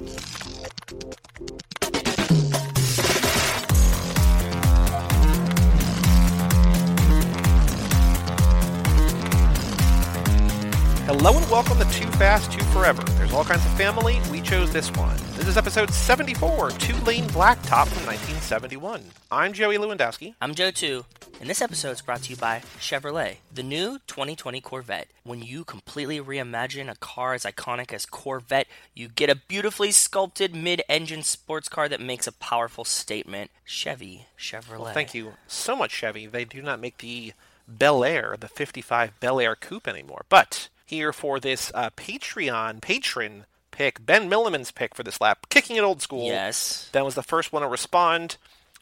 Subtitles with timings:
[0.00, 0.08] Hello
[11.36, 13.02] and welcome to Too Fast, Too Forever.
[13.02, 14.22] There's all kinds of family.
[14.30, 15.18] We chose this one.
[15.34, 19.02] This is episode 74, Two Lane Blacktop from 1971.
[19.30, 20.32] I'm Joey Lewandowski.
[20.40, 21.04] I'm Joe too,
[21.40, 25.08] and this episode is brought to you by Chevrolet, the new 2020 Corvette.
[25.24, 30.54] When you completely reimagine a car as iconic as Corvette, you get a beautifully sculpted
[30.54, 33.50] mid-engine sports car that makes a powerful statement.
[33.64, 34.80] Chevy, Chevrolet.
[34.80, 36.26] Well, thank you so much, Chevy.
[36.26, 37.32] They do not make the
[37.66, 40.26] Bel Air, the 55 Bel Air Coupe anymore.
[40.28, 45.76] But here for this uh, Patreon patron pick, Ben Milliman's pick for this lap, kicking
[45.76, 46.26] it old school.
[46.26, 46.90] Yes.
[46.92, 48.36] Ben was the first one to respond.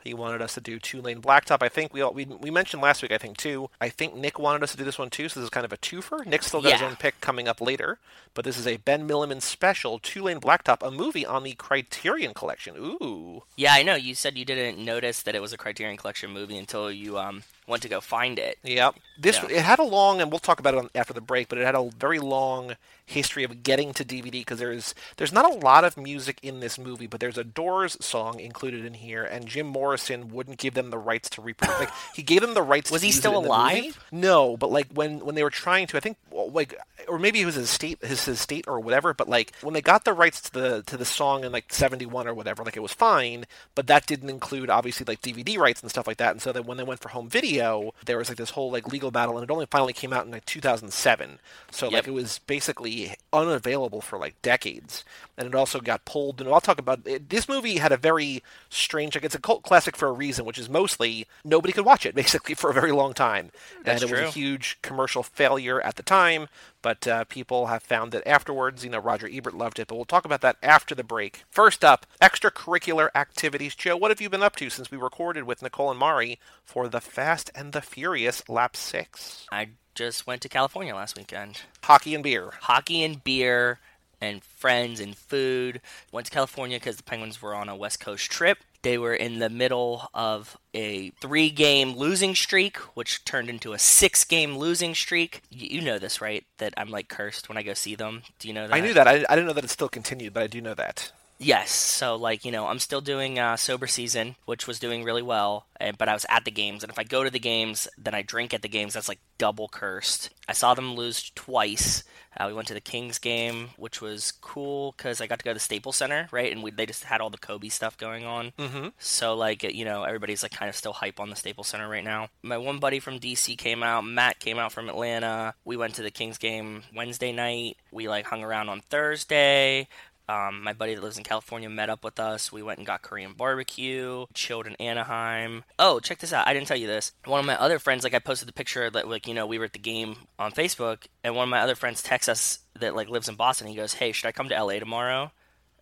[0.08, 1.58] He wanted us to do two lane blacktop.
[1.62, 3.12] I think we, all, we we mentioned last week.
[3.12, 3.70] I think too.
[3.80, 5.28] I think Nick wanted us to do this one too.
[5.28, 6.24] So this is kind of a twofer.
[6.26, 7.98] Nick still got his own pick coming up later,
[8.34, 12.34] but this is a Ben Milliman special two lane blacktop, a movie on the Criterion
[12.34, 12.74] Collection.
[12.78, 13.94] Ooh, Yeah, I know.
[13.94, 17.42] You said you didn't notice that it was a Criterion Collection movie until you um
[17.66, 18.58] went to go find it.
[18.62, 18.94] Yep.
[19.18, 19.58] This Yeah.
[19.58, 21.48] it had a long, and we'll talk about it on, after the break.
[21.48, 25.50] But it had a very long history of getting to DVD because there's there's not
[25.50, 29.24] a lot of music in this movie, but there's a Doors song included in here,
[29.24, 31.80] and Jim Morrison wouldn't give them the rights to reproduce.
[31.80, 32.90] like he gave them the rights.
[32.90, 34.04] Was he still it in the alive?
[34.12, 37.46] No, but like when when they were trying to, I think like or maybe it
[37.46, 39.14] was his state his, his state or whatever.
[39.14, 42.28] But like when they got the rights to the to the song in like '71
[42.28, 45.90] or whatever, like it was fine, but that didn't include obviously like DVD rights and
[45.90, 46.32] stuff like that.
[46.32, 48.86] And so then when they went for home video, there was like this whole like
[48.88, 51.38] legal battle, and it only finally came out in like 2007.
[51.70, 55.04] So like it was basically unavailable for like decades,
[55.36, 56.40] and it also got pulled.
[56.40, 57.28] And I'll talk about it.
[57.28, 60.58] this movie had a very strange like it's a cult classic for a reason, which
[60.58, 63.50] is mostly nobody could watch it basically for a very long time,
[63.84, 66.48] That's and it was a huge commercial failure at the time.
[66.82, 69.88] But uh, people have found that afterwards, you know, Roger Ebert loved it.
[69.88, 71.44] But we'll talk about that after the break.
[71.50, 73.74] First up, extracurricular activities.
[73.74, 76.88] Joe, what have you been up to since we recorded with Nicole and Mari for
[76.88, 79.46] the Fast and the Furious Lap 6?
[79.50, 81.62] I just went to California last weekend.
[81.82, 82.52] Hockey and beer.
[82.60, 83.80] Hockey and beer
[84.20, 85.80] and friends and food.
[86.12, 88.58] Went to California because the Penguins were on a West Coast trip.
[88.82, 93.78] They were in the middle of a three game losing streak, which turned into a
[93.78, 95.42] six game losing streak.
[95.50, 96.44] You know this, right?
[96.58, 98.22] That I'm like cursed when I go see them.
[98.38, 98.74] Do you know that?
[98.74, 99.08] I knew that.
[99.08, 101.12] I, I didn't know that it still continued, but I do know that.
[101.38, 101.70] Yes.
[101.70, 105.66] So, like, you know, I'm still doing uh, sober season, which was doing really well.
[105.80, 108.14] And, but I was at the games, and if I go to the games, then
[108.14, 108.94] I drink at the games.
[108.94, 110.30] That's like double cursed.
[110.48, 112.02] I saw them lose twice.
[112.36, 115.50] Uh, we went to the Kings game, which was cool because I got to go
[115.50, 116.52] to the Staples Center, right?
[116.52, 118.52] And we, they just had all the Kobe stuff going on.
[118.58, 118.88] Mm-hmm.
[118.98, 122.04] So like you know everybody's like kind of still hype on the Staples Center right
[122.04, 122.28] now.
[122.42, 124.04] My one buddy from DC came out.
[124.04, 125.54] Matt came out from Atlanta.
[125.64, 127.76] We went to the Kings game Wednesday night.
[127.90, 129.88] We like hung around on Thursday.
[130.28, 132.52] Um, my buddy that lives in California met up with us.
[132.52, 135.64] We went and got Korean barbecue, chilled in Anaheim.
[135.78, 136.46] Oh, check this out!
[136.46, 137.12] I didn't tell you this.
[137.24, 139.58] One of my other friends, like I posted the picture that like you know we
[139.58, 142.94] were at the game on Facebook, and one of my other friends texts us that
[142.94, 143.68] like lives in Boston.
[143.68, 145.32] He goes, "Hey, should I come to LA tomorrow?"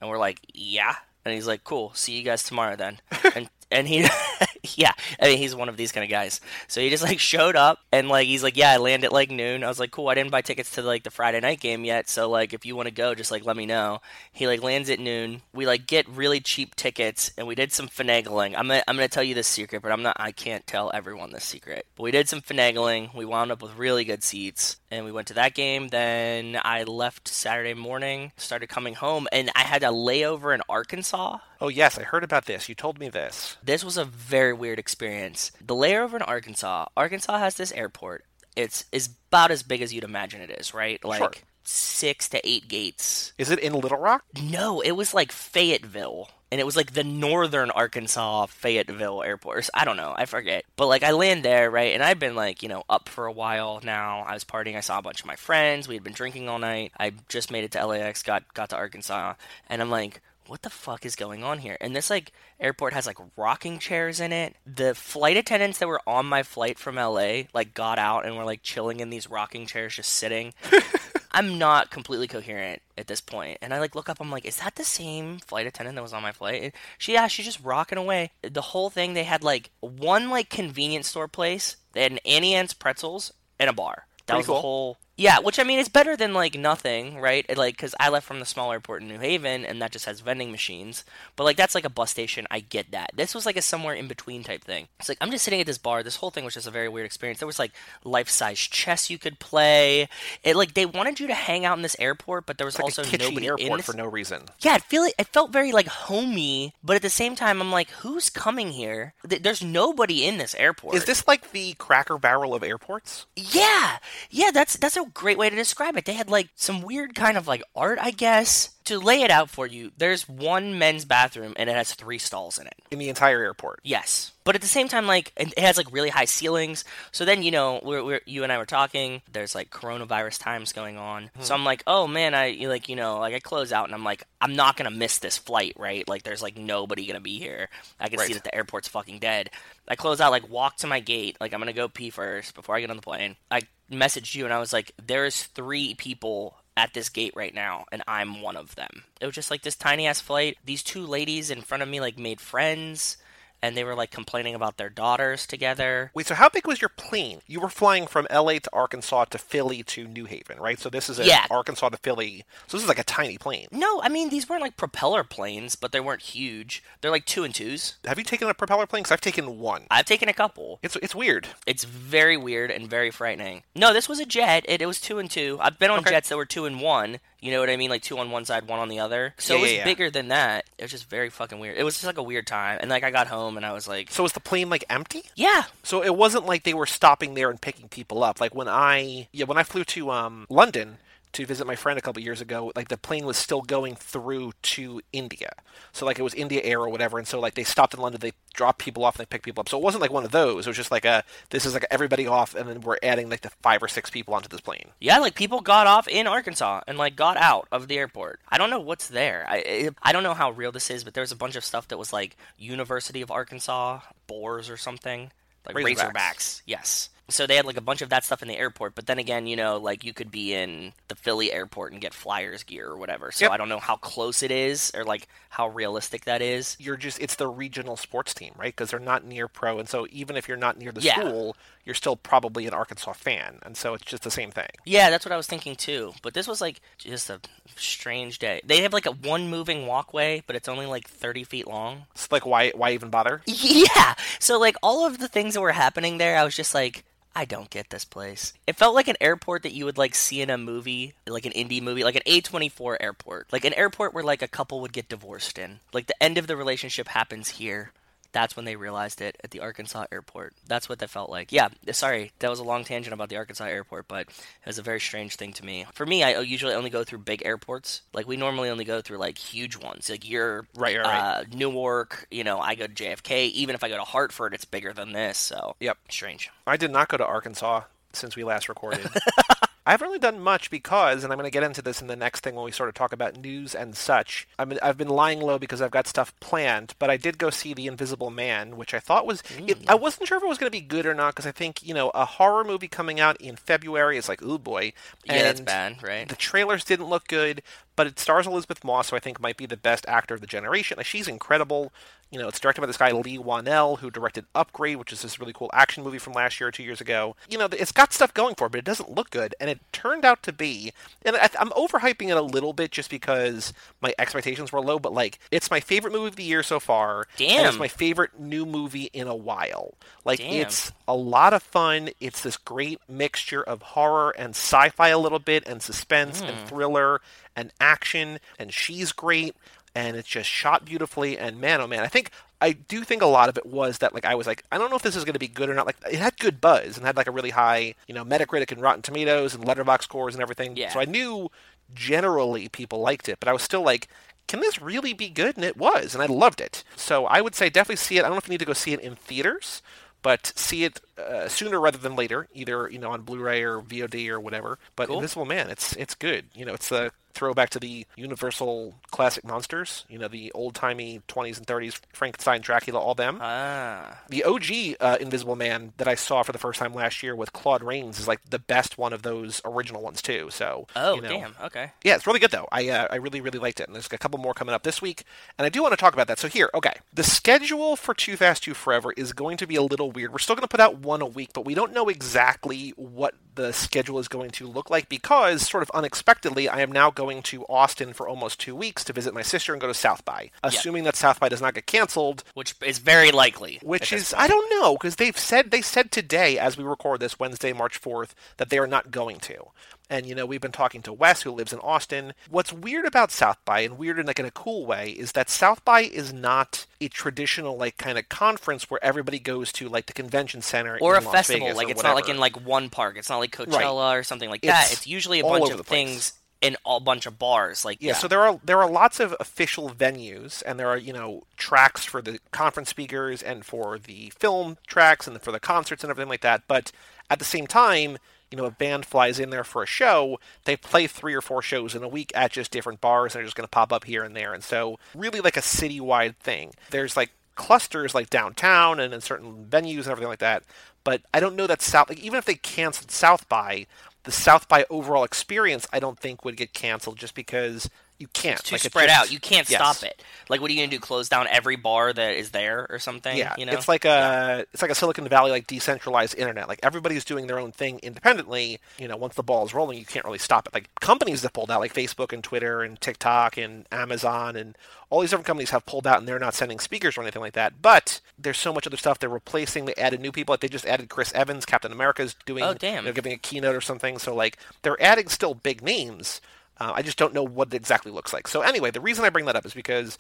[0.01, 3.01] And we're like, "Yeah." And he's like, "Cool, see you guys tomorrow then."
[3.35, 4.07] and and he,
[4.77, 6.41] yeah, I mean he's one of these kind of guys.
[6.69, 9.31] So he just like showed up and like he's like, "Yeah, I land at like
[9.31, 11.85] noon." I was like, "Cool, I didn't buy tickets to like the Friday night game
[11.85, 14.01] yet, so like if you want to go, just like let me know."
[14.33, 15.43] He like lands at noon.
[15.53, 18.55] We like get really cheap tickets and we did some finagling.
[18.57, 20.17] I'm gonna, I'm gonna tell you this secret, but I'm not.
[20.19, 21.87] I can't tell everyone this secret.
[21.97, 23.15] But we did some finagling.
[23.15, 25.89] We wound up with really good seats, and we went to that game.
[25.89, 31.39] Then I left Saturday morning, started coming home, and I had a layover in Arkansas.
[31.61, 32.69] Oh, yes, I heard about this.
[32.69, 33.57] You told me this.
[33.63, 35.53] This was a very weird experience.
[35.65, 36.87] The layover in Arkansas.
[36.97, 38.25] Arkansas has this airport.
[38.55, 41.03] It's is about as big as you'd imagine it is, right?
[41.05, 41.33] Like Sure.
[41.65, 43.33] six to eight gates.
[43.37, 44.25] Is it in Little Rock?
[44.41, 46.31] No, it was like Fayetteville.
[46.53, 49.57] And it was like the northern Arkansas Fayetteville airport.
[49.57, 50.15] or s- I don't know.
[50.17, 50.65] I forget.
[50.77, 51.93] But like I land there, right?
[51.93, 54.21] And I've been like, you know, up for a while now.
[54.21, 54.77] I was partying.
[54.77, 55.89] I saw a bunch of my friends.
[55.89, 56.93] We had been drinking all night.
[57.01, 59.35] I just made it to LAX, got got to Arkansas.
[59.69, 61.77] And I'm like, what the fuck is going on here?
[61.81, 64.55] And this like airport has like rocking chairs in it.
[64.65, 68.45] The flight attendants that were on my flight from LA like got out and were
[68.45, 70.55] like chilling in these rocking chairs just sitting.
[71.37, 73.59] I'm not completely coherent at this point.
[73.61, 76.15] And I like look up, I'm like, is that the same flight attendant that was
[76.15, 76.63] on my flight?
[76.63, 78.31] And she yeah, she's just rocking away.
[78.41, 81.77] The whole thing they had like one like convenience store place.
[81.93, 84.07] They had an Auntie Anne's pretzels and a bar.
[84.25, 84.55] That Pretty was cool.
[84.55, 87.45] the whole Yeah, which I mean is better than like nothing, right?
[87.57, 90.21] Like because I left from the small airport in New Haven, and that just has
[90.21, 91.05] vending machines.
[91.37, 92.47] But like that's like a bus station.
[92.51, 93.13] I get that.
[93.15, 94.89] This was like a somewhere in between type thing.
[95.01, 96.03] It's like I'm just sitting at this bar.
[96.03, 97.39] This whole thing was just a very weird experience.
[97.41, 97.73] There was like
[98.05, 100.09] life size chess you could play.
[100.45, 102.81] It like they wanted you to hang out in this airport, but there was It's
[102.81, 103.87] like also a nobody airport in this.
[103.87, 104.43] for no reason.
[104.61, 107.89] Yeah, it feel it felt very like homey, but at the same time, I'm like,
[107.91, 109.15] who's coming here?
[109.27, 110.95] Th- There's nobody in this airport.
[110.95, 113.25] Is this like the Cracker Barrel of airports?
[113.35, 113.97] Yeah,
[114.31, 116.05] yeah, that's that's a great way to describe it.
[116.05, 118.71] They had like some weird kind of like art, I guess.
[118.85, 122.57] To lay it out for you, there's one men's bathroom and it has three stalls
[122.57, 122.75] in it.
[122.93, 123.81] In the entire airport.
[123.83, 126.85] Yes, but at the same time, like it it has like really high ceilings.
[127.11, 129.23] So then you know, we're, we're you and I were talking.
[129.33, 131.31] There's like coronavirus times going on.
[131.35, 131.43] Hmm.
[131.43, 133.95] So I'm like, oh man, I you like you know like I close out and
[133.95, 136.09] I'm like, I'm not gonna miss this flight, right?
[136.09, 137.69] Like there's like nobody gonna be here.
[137.99, 139.51] I can see that the airport's fucking dead.
[139.89, 142.77] I close out, like walk to my gate, like I'm gonna go pee first before
[142.77, 143.35] I get on the plane.
[143.51, 147.87] I messaged you and I was like, there's three people at this gate right now,
[147.91, 149.05] and I'm one of them.
[149.21, 150.59] It was just like this tiny ass flight.
[150.65, 153.17] These two ladies in front of me like made friends,
[153.63, 156.11] and they were like complaining about their daughters together.
[156.15, 157.41] Wait, so how big was your plane?
[157.47, 160.79] You were flying from LA to Arkansas to Philly to New Haven, right?
[160.79, 161.47] So this is a Yeah.
[161.51, 162.45] Arkansas to Philly.
[162.67, 163.69] So this is like a tiny plane.
[163.73, 166.83] No, I mean these weren't like propeller planes, but they weren't huge.
[167.01, 167.97] They're like two and twos.
[168.05, 169.03] Have you taken a propeller plane?
[169.03, 169.87] Because I've taken one.
[169.91, 170.79] I've taken a couple.
[170.83, 171.49] It's it's weird.
[171.67, 173.63] It's very weird and very frightening.
[173.75, 174.65] No, this was a jet.
[174.69, 175.59] It, it was two and two.
[175.61, 176.11] I've been on Okay.
[176.11, 177.19] jets that were two and one.
[177.47, 177.91] You know what I mean?
[177.91, 179.35] Like two on one side, one on the other.
[179.39, 179.85] So Yeah, it was yeah, yeah.
[179.85, 180.65] bigger than that.
[180.79, 181.79] It was just very fucking weird.
[181.79, 182.79] It was just like a weird time.
[182.81, 185.23] And like I got home and I was like, So was the plane like empty?
[185.37, 188.41] yeah, So it wasn't like they were stopping there and picking people up.
[188.41, 190.99] Like when I yeah when I flew to um London
[191.33, 194.53] to visit my friend a couple years ago, like the plane was still going through
[194.63, 195.51] to India.
[195.93, 198.21] So like it was India Air or whatever, and so like they stopped in London,
[198.21, 199.69] they dropped people off and they picked people up.
[199.69, 200.67] So it wasn't like one of those.
[200.67, 203.43] It was just like a this is like everybody off, and then we're adding like
[203.43, 204.91] the five or six people onto this plane.
[205.01, 208.41] Yeah, like people got off in Arkansas and like got out of the airport.
[208.49, 209.45] I don't know what's there.
[209.49, 211.89] I I don't know how real this is, but there was a bunch of stuff
[211.89, 215.31] that was like University of Arkansas Boars or something,
[215.67, 216.13] like Razorbacks.
[216.13, 216.63] Razorbacks.
[216.67, 217.11] Yes.
[217.29, 219.47] So they had like a bunch of that stuff in the airport, but then again,
[219.49, 222.97] you know, like you could be in the Philly airport and get Flyers gear or
[222.97, 223.33] whatever.
[223.33, 223.53] So Yep.
[223.53, 226.77] I don't know how close it is or like how realistic that is.
[226.79, 228.75] You're just it's the regional sports team, right?
[228.75, 231.19] Because they're not near pro, and so even if you're not near the Yeah.
[231.19, 234.69] school, you're still probably an Arkansas fan, and so it's just the same thing.
[234.85, 236.13] Yeah, that's what I was thinking too.
[236.23, 237.41] But this was like just a
[237.77, 238.61] strange day.
[238.65, 242.05] They have like a one moving walkway, but it's only like 30 feet long.
[242.15, 243.43] It's like why why even bother?
[243.47, 244.15] Yeah.
[244.39, 247.05] So like all of the things that were happening there, I was just like,
[247.37, 248.55] I don't get this place.
[248.67, 251.53] It felt like an airport that you would like see in a movie, like an
[251.53, 253.53] indie movie, like an A24 airport.
[253.53, 255.81] Like an airport where like a couple would get divorced in.
[255.93, 257.93] Like the end of the relationship happens here.
[258.37, 260.53] That's when they realized it at the Arkansas airport.
[260.67, 261.53] That's what that felt like.
[261.53, 264.83] Yeah, sorry, that was a long tangent about the Arkansas airport, but it was a
[264.83, 265.87] very strange thing to me.
[265.95, 268.03] For me, I usually only go through big airports.
[268.13, 270.11] Like we normally only go through like huge ones.
[270.11, 271.39] Like you're Right, right, right.
[271.41, 272.27] uh, Newark.
[272.31, 273.51] You know, I go to JFK.
[273.53, 275.39] Even if I go to Hartford, it's bigger than this.
[275.39, 275.97] So Yep.
[276.11, 276.51] strange.
[276.67, 279.09] I did not go to Arkansas since we last recorded.
[279.87, 282.17] I haven't really done much because, and I'm going to get into this in the
[282.17, 284.49] next thing when we sort of talk about news and such.
[284.59, 287.73] I I've been lying low because I've got stuff planned, but I did go see
[287.73, 289.45] The Invisible Man, which I thought was.
[289.57, 290.01] It, I mm.
[290.01, 291.95] wasn't sure if it was going to be good or not because I think you
[291.95, 294.93] know a horror movie coming out in February is like, ooh boy.
[295.25, 296.29] Yeah, that's bad, right?
[296.29, 297.63] The trailers didn't look good,
[297.95, 300.49] but it stars Elisabeth Moss, who I think might be the best actor of the
[300.49, 300.97] generation.
[300.97, 301.93] Like, she's incredible.
[302.37, 305.41] You know, it's directed by this guy Leigh Whannell, who directed Upgrade, which is this
[305.41, 307.35] really cool action movie from last year or two years ago.
[307.49, 309.55] You know, it's got stuff going for it, but it doesn't look good.
[309.59, 310.93] And it turned out to be,
[311.25, 313.73] and I, I'm overhyping it a little bit just because
[314.03, 314.99] my expectations were low.
[314.99, 317.21] But like, it's my favorite movie of the year so far.
[317.41, 319.95] And it's my favorite new movie in a while.
[320.27, 320.53] Like, Damn.
[320.67, 322.11] it's a lot of fun.
[322.21, 326.49] It's this great mixture of horror and sci-fi a little bit, and suspense Hmm.
[326.49, 327.23] and thriller
[327.57, 328.41] and action.
[328.59, 329.57] And she's great,
[329.97, 331.39] and it's just shot beautifully.
[331.39, 334.15] And man, oh man, I think I do think a lot of it was that
[334.15, 335.75] like I was like I don't know if this is going to be good or
[335.75, 335.87] not.
[335.87, 338.83] Like it had good buzz and had like a really high you know Metacritic and
[338.83, 340.77] Rotten Tomatoes and Letterboxd scores and everything.
[340.77, 340.93] Yeah.
[340.93, 341.51] So I knew
[341.95, 344.09] generally people liked it, but I was still like.
[344.49, 345.57] Can this really be good?
[345.57, 346.85] And it was, and I loved it.
[346.95, 348.21] So I would say definitely see it.
[348.21, 349.83] I don't know if you need to go see it in theaters,
[350.23, 354.29] but see it uh, sooner rather than later, either you know on Blu-ray or VOD
[354.29, 354.79] or whatever.
[354.97, 355.17] But Cool.
[355.17, 356.47] Invisible Man, it's it's good.
[356.55, 360.07] You know, it's the throwback to the Universal classic monsters.
[360.09, 363.39] You know, the old timey 20s and 30s Frankenstein, Dracula, all them.
[363.43, 364.21] Ah.
[364.31, 367.53] The OG uh, Invisible Man that I saw for the first time last year with
[367.53, 370.49] Claude Rains is like the best one of those original ones too.
[370.51, 371.55] So Oh, you know, damn.
[371.65, 371.91] Okay.
[372.05, 372.69] yeah, it's really good though.
[372.73, 375.03] I uh, I really really liked it, and there's a couple more coming up this
[375.03, 375.25] week,
[375.59, 376.39] and I do want to talk about that.
[376.39, 379.83] So here, okay, the schedule for Too Fast Too Forever is going to be a
[379.83, 380.33] little weird.
[380.33, 383.35] We're still going to put out one a week, but we don't know exactly what
[383.55, 387.43] the schedule is going to look like because, sort of unexpectedly, I am now going
[387.45, 390.51] to Austin for almost two weeks to visit my sister and go to South by,
[390.63, 392.45] assuming that South by does not get canceled.
[392.55, 393.79] Which is very likely.
[393.83, 397.39] Which is I don't know because they've said they said today as we record this
[397.39, 399.69] Wednesday March 4th that they are not going to.
[400.09, 402.33] And you know we've been talking to Wes who lives in Austin.
[402.49, 405.51] What's weird about South by and weird in like in a cool way is that
[405.51, 410.07] South by is not a traditional like kind of conference where everybody goes to like
[410.07, 411.67] the convention center or in a Las festival.
[411.67, 413.17] Vegas Like it's not like in like one park.
[413.19, 414.87] It's not like Coachella or something like that.
[414.87, 417.85] It's It's usually a bunch of things in a bunch of bars.
[417.85, 421.13] Like Yeah, so there are there are lots of official venues, and there are you
[421.13, 426.03] know tracks for the conference speakers and for the film tracks and for the concerts
[426.03, 426.63] and everything like that.
[426.67, 426.93] But
[427.31, 428.19] at the same time,
[428.51, 431.63] you know, a band flies in there for a show, they play three or four
[431.63, 434.05] shows in a week at just different bars, and they're just going to pop up
[434.05, 434.55] here and there.
[434.55, 436.73] And so, really, like a citywide thing.
[436.91, 440.63] There's like clusters like downtown and in certain venues and everything like that.
[441.03, 443.87] But I don't know that South, like even if they canceled South by,
[444.25, 447.89] the South by overall experience, I don't think would get canceled just because
[448.19, 448.61] you can't.
[448.61, 449.31] It's too like, spread out.
[449.31, 449.81] You can't yes.
[449.81, 450.23] stop it.
[450.49, 450.99] Like, what are you gonna do?
[450.99, 453.37] Close down every bar that is there or something?
[453.37, 456.69] Yeah, you know, it's like a it's like a Silicon Valley like decentralized internet.
[456.69, 458.81] Like everybody's doing their own thing independently.
[458.99, 460.75] You know, once the ball is rolling, you can't really stop it.
[460.75, 464.77] Like companies that pulled out, like Facebook and Twitter and TikTok and Amazon and
[465.11, 467.53] all these different companies have pulled out, and they're not sending speakers or anything like
[467.53, 467.81] that.
[467.81, 469.85] But there's so much other stuff they're replacing.
[469.85, 470.53] They added new people.
[470.53, 472.65] Like they just added Chris Evans, Captain America's doing.
[472.65, 473.05] Oh, damn.
[473.05, 474.19] They're giving a keynote or something.
[474.19, 476.41] So like they're adding still big names.
[476.79, 478.49] Uh, I just don't know what it exactly looks like.
[478.49, 480.19] So anyway, the reason I bring that up is because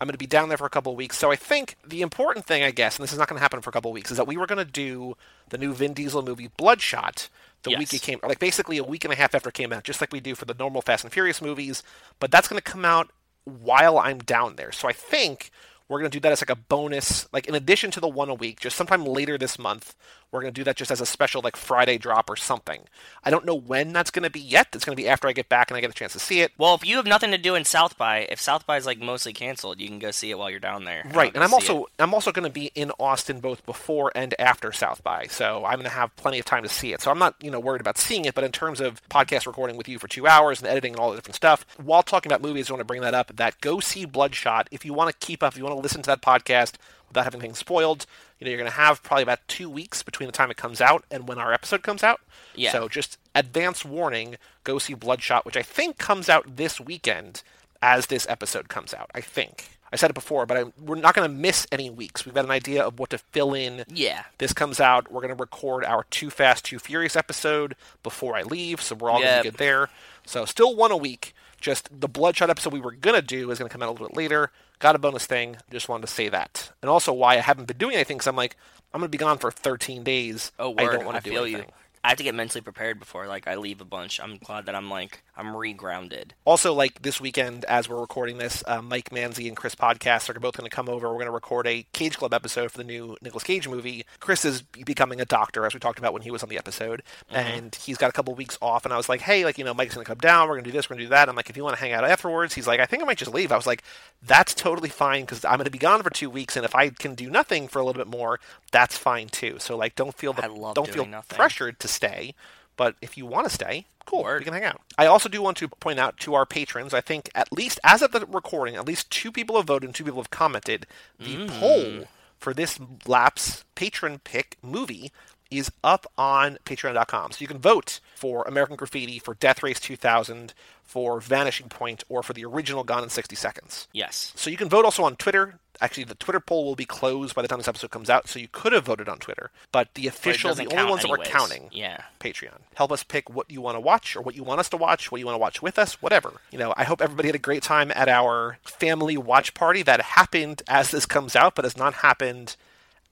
[0.00, 1.16] I'm going to be down there for a couple of weeks.
[1.16, 3.60] So I think the important thing, I guess, and this is not going to happen
[3.60, 5.16] for a couple of weeks, is that we were going to do
[5.50, 7.28] the new Vin Diesel movie Bloodshot
[7.62, 7.78] the Yes.
[7.78, 10.00] week it came, like basically a week and a half after it came out, just
[10.00, 11.84] like we do for the normal Fast and Furious movies.
[12.18, 13.10] But that's going to come out
[13.44, 14.72] while I'm down there.
[14.72, 15.52] So I think
[15.92, 18.30] we're going to do that as like a bonus, like in addition to the one
[18.30, 19.94] a week, just sometime later this month.
[20.32, 22.84] We're going to do that just as a special like Friday drop or something.
[23.22, 24.68] I don't know when that's going to be yet.
[24.72, 26.40] It's going to be after I get back and I get a chance to see
[26.40, 26.52] it.
[26.56, 28.98] Well, if you have nothing to do in South by, if South by is like
[28.98, 31.04] mostly canceled, you can go see it while you're down there.
[31.12, 34.72] Right, and I'm also I'm also going to be in Austin both before and after
[34.72, 37.02] South by, so I'm going to have plenty of time to see it.
[37.02, 39.76] So I'm not you know worried about seeing it, but in terms of podcast recording
[39.76, 42.40] with you for two hours and editing and all the different stuff, while talking about
[42.40, 43.36] movies, I want to bring that up.
[43.36, 46.02] That go see Bloodshot if you want to keep up, if you want to listen
[46.02, 46.74] to that podcast
[47.08, 48.06] without having things spoiled.
[48.38, 50.80] You know, you're going to have probably about two weeks between the time it comes
[50.80, 52.20] out and when our episode comes out.
[52.54, 52.72] Yeah.
[52.72, 57.42] So just advance warning: go see Bloodshot, which I think comes out this weekend
[57.80, 59.10] as this episode comes out.
[59.14, 59.68] I think.
[59.92, 62.24] I said it before, but I, we're not going to miss any weeks.
[62.24, 63.84] We've got an idea of what to fill in.
[63.92, 64.24] Yeah.
[64.38, 65.12] This comes out.
[65.12, 69.10] We're going to record our Too Fast, Too Furious episode before I leave, so we're
[69.10, 69.90] all going to be good there.
[70.24, 71.34] So still one a week.
[71.60, 73.92] Just the Bloodshot episode we were going to do is going to come out a
[73.92, 74.50] little bit later.
[74.82, 75.58] Got a bonus thing.
[75.70, 76.72] Just wanted to say that.
[76.82, 78.56] And also why I haven't been doing anything because I'm like,
[78.92, 80.50] I'm going to be gone for 13 days.
[80.58, 80.92] Oh, I word.
[80.94, 81.68] don't want to do feel anything.
[81.68, 81.72] you.
[82.04, 84.20] I have to get mentally prepared before like I leave a bunch.
[84.20, 86.32] I'm glad that I'm like I'm regrounded.
[86.44, 90.38] Also, like this weekend, as we're recording this, uh, Mike Manzi and Chris Podcast are
[90.40, 91.08] both going to come over.
[91.08, 94.04] We're going to record a Cage Club episode for the new Nicolas Cage movie.
[94.20, 97.02] Chris is becoming a doctor, as we talked about when he was on the episode,
[97.30, 98.84] and he's got a couple weeks off.
[98.84, 100.48] And I was like, hey, like you know, Mike's going to come down.
[100.48, 100.90] We're going to do this.
[100.90, 101.28] We're going to do that.
[101.28, 103.18] I'm like, if you want to hang out afterwards, he's like, I think I might
[103.18, 103.52] just leave.
[103.52, 103.84] I was like,
[104.22, 106.90] that's totally fine because I'm going to be gone for two weeks, and if I
[106.90, 108.40] can do nothing for a little bit more,
[108.72, 109.58] that's fine too.
[109.60, 111.36] So like, don't feel the, I love don't feel nothing.
[111.36, 112.34] pressured to stay.
[112.76, 114.40] But if you want to stay, cool, Word.
[114.40, 114.80] we can hang out.
[114.96, 118.00] I also do want to point out to our patrons, I think at least as
[118.02, 120.86] of the recording, at least two people have voted and two people have commented.
[121.18, 121.48] The Mm.
[121.60, 122.08] poll
[122.38, 125.12] for this lapse patron pick movie
[125.50, 127.32] is up on patreon.com.
[127.32, 132.22] So you can vote for American Graffiti, for Death Race 2000, for Vanishing Point, or
[132.22, 133.86] for the original Gone in 60 Seconds.
[133.92, 134.32] Yes.
[134.34, 135.58] So you can vote also on Twitter.
[135.80, 138.38] Actually, the Twitter poll will be closed by the time this episode comes out, so
[138.38, 139.50] you could have voted on Twitter.
[139.72, 142.02] But the But official, the only ones that we're counting, Yeah.
[142.20, 142.58] Patreon.
[142.74, 145.10] Help us pick what you want to watch or what you want us to watch,
[145.10, 146.34] what you want to watch with us, whatever.
[146.50, 150.00] You know, I hope everybody had a great time at our family watch party that
[150.00, 152.56] happened as this comes out, but has not happened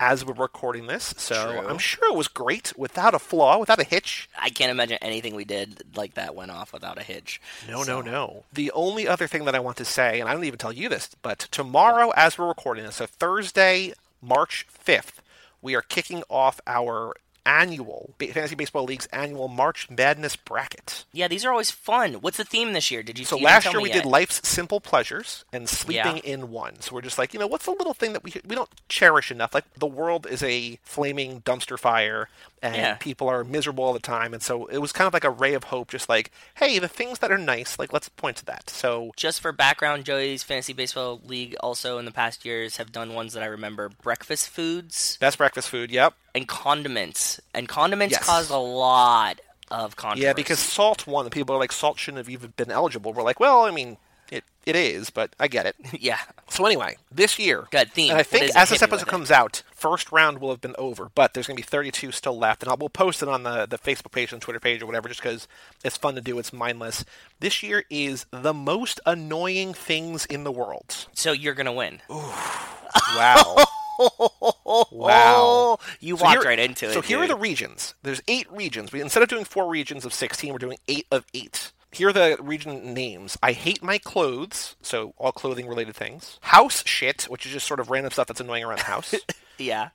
[0.00, 1.14] as we're recording this.
[1.18, 1.68] So True.
[1.68, 4.28] I'm sure it was great without a flaw, without a hitch.
[4.36, 7.40] I can't imagine anything we did like that went off without a hitch.
[7.68, 8.44] No, So- no, no.
[8.52, 10.88] The only other thing that I want to say, and I don't even tell you
[10.88, 13.92] this, but tomorrow, as we're recording this, so Thursday,
[14.22, 15.20] March 5th,
[15.62, 17.14] we are kicking off our
[17.46, 21.04] annual Fantasy Baseball League's annual March Madness bracket.
[21.12, 22.14] Yeah, these are always fun.
[22.14, 23.02] What's the theme this year?
[23.02, 23.24] Did you?
[23.24, 24.02] So you last year we yet.
[24.02, 26.22] did life's simple pleasures and sleeping Yeah.
[26.32, 26.80] in one.
[26.80, 29.30] So we're just like, you know, what's the little thing that we we don't cherish
[29.30, 29.54] enough?
[29.54, 32.28] Like the world is a flaming dumpster fire
[32.62, 32.94] and Yeah.
[32.96, 34.34] people are miserable all the time.
[34.34, 36.88] And so it was kind of like a ray of hope, just like, hey, the
[36.88, 38.68] things that are nice, like let's point to that.
[38.70, 43.14] So Just for background, Joey's Fantasy Baseball League also in the past years have done
[43.14, 46.14] ones that I remember: breakfast foods best breakfast food, yep.
[46.34, 47.40] And condiments.
[47.54, 48.24] And condiments Yes.
[48.24, 50.24] caused a lot of controversy.
[50.26, 53.12] Yeah, because salt won, people are like, salt shouldn't have even been eligible.
[53.12, 53.96] We're like, well, I mean,
[54.30, 55.76] it, it is, but I get it.
[56.00, 56.18] yeah,
[56.48, 58.10] So anyway, this year, Good theme.
[58.10, 59.10] and I think as this episode with it.
[59.10, 62.38] comes out, first round will have been over, but there's going to be 32 still
[62.38, 64.86] left, and I'll, we'll post it on the, the Facebook page and Twitter page or
[64.86, 65.48] whatever, just because
[65.84, 66.38] it's fun to do.
[66.38, 67.04] It's mindless.
[67.40, 71.06] This year is the most annoying things in the world.
[71.12, 72.00] so you're gonna win.
[72.08, 73.56] Wow.
[74.90, 75.78] wow.
[76.00, 76.92] You So walked here- right into it.
[76.92, 77.94] So here are the regions.
[78.02, 78.92] There's eight regions.
[78.92, 81.72] We, instead of doing four regions of 16, we're doing eight of eight.
[81.92, 83.36] Here are the region names.
[83.42, 86.38] I hate my clothes, so all clothing related things.
[86.42, 89.12] House shit, which is just sort of random stuff that's annoying around the house.
[89.58, 89.88] yeah.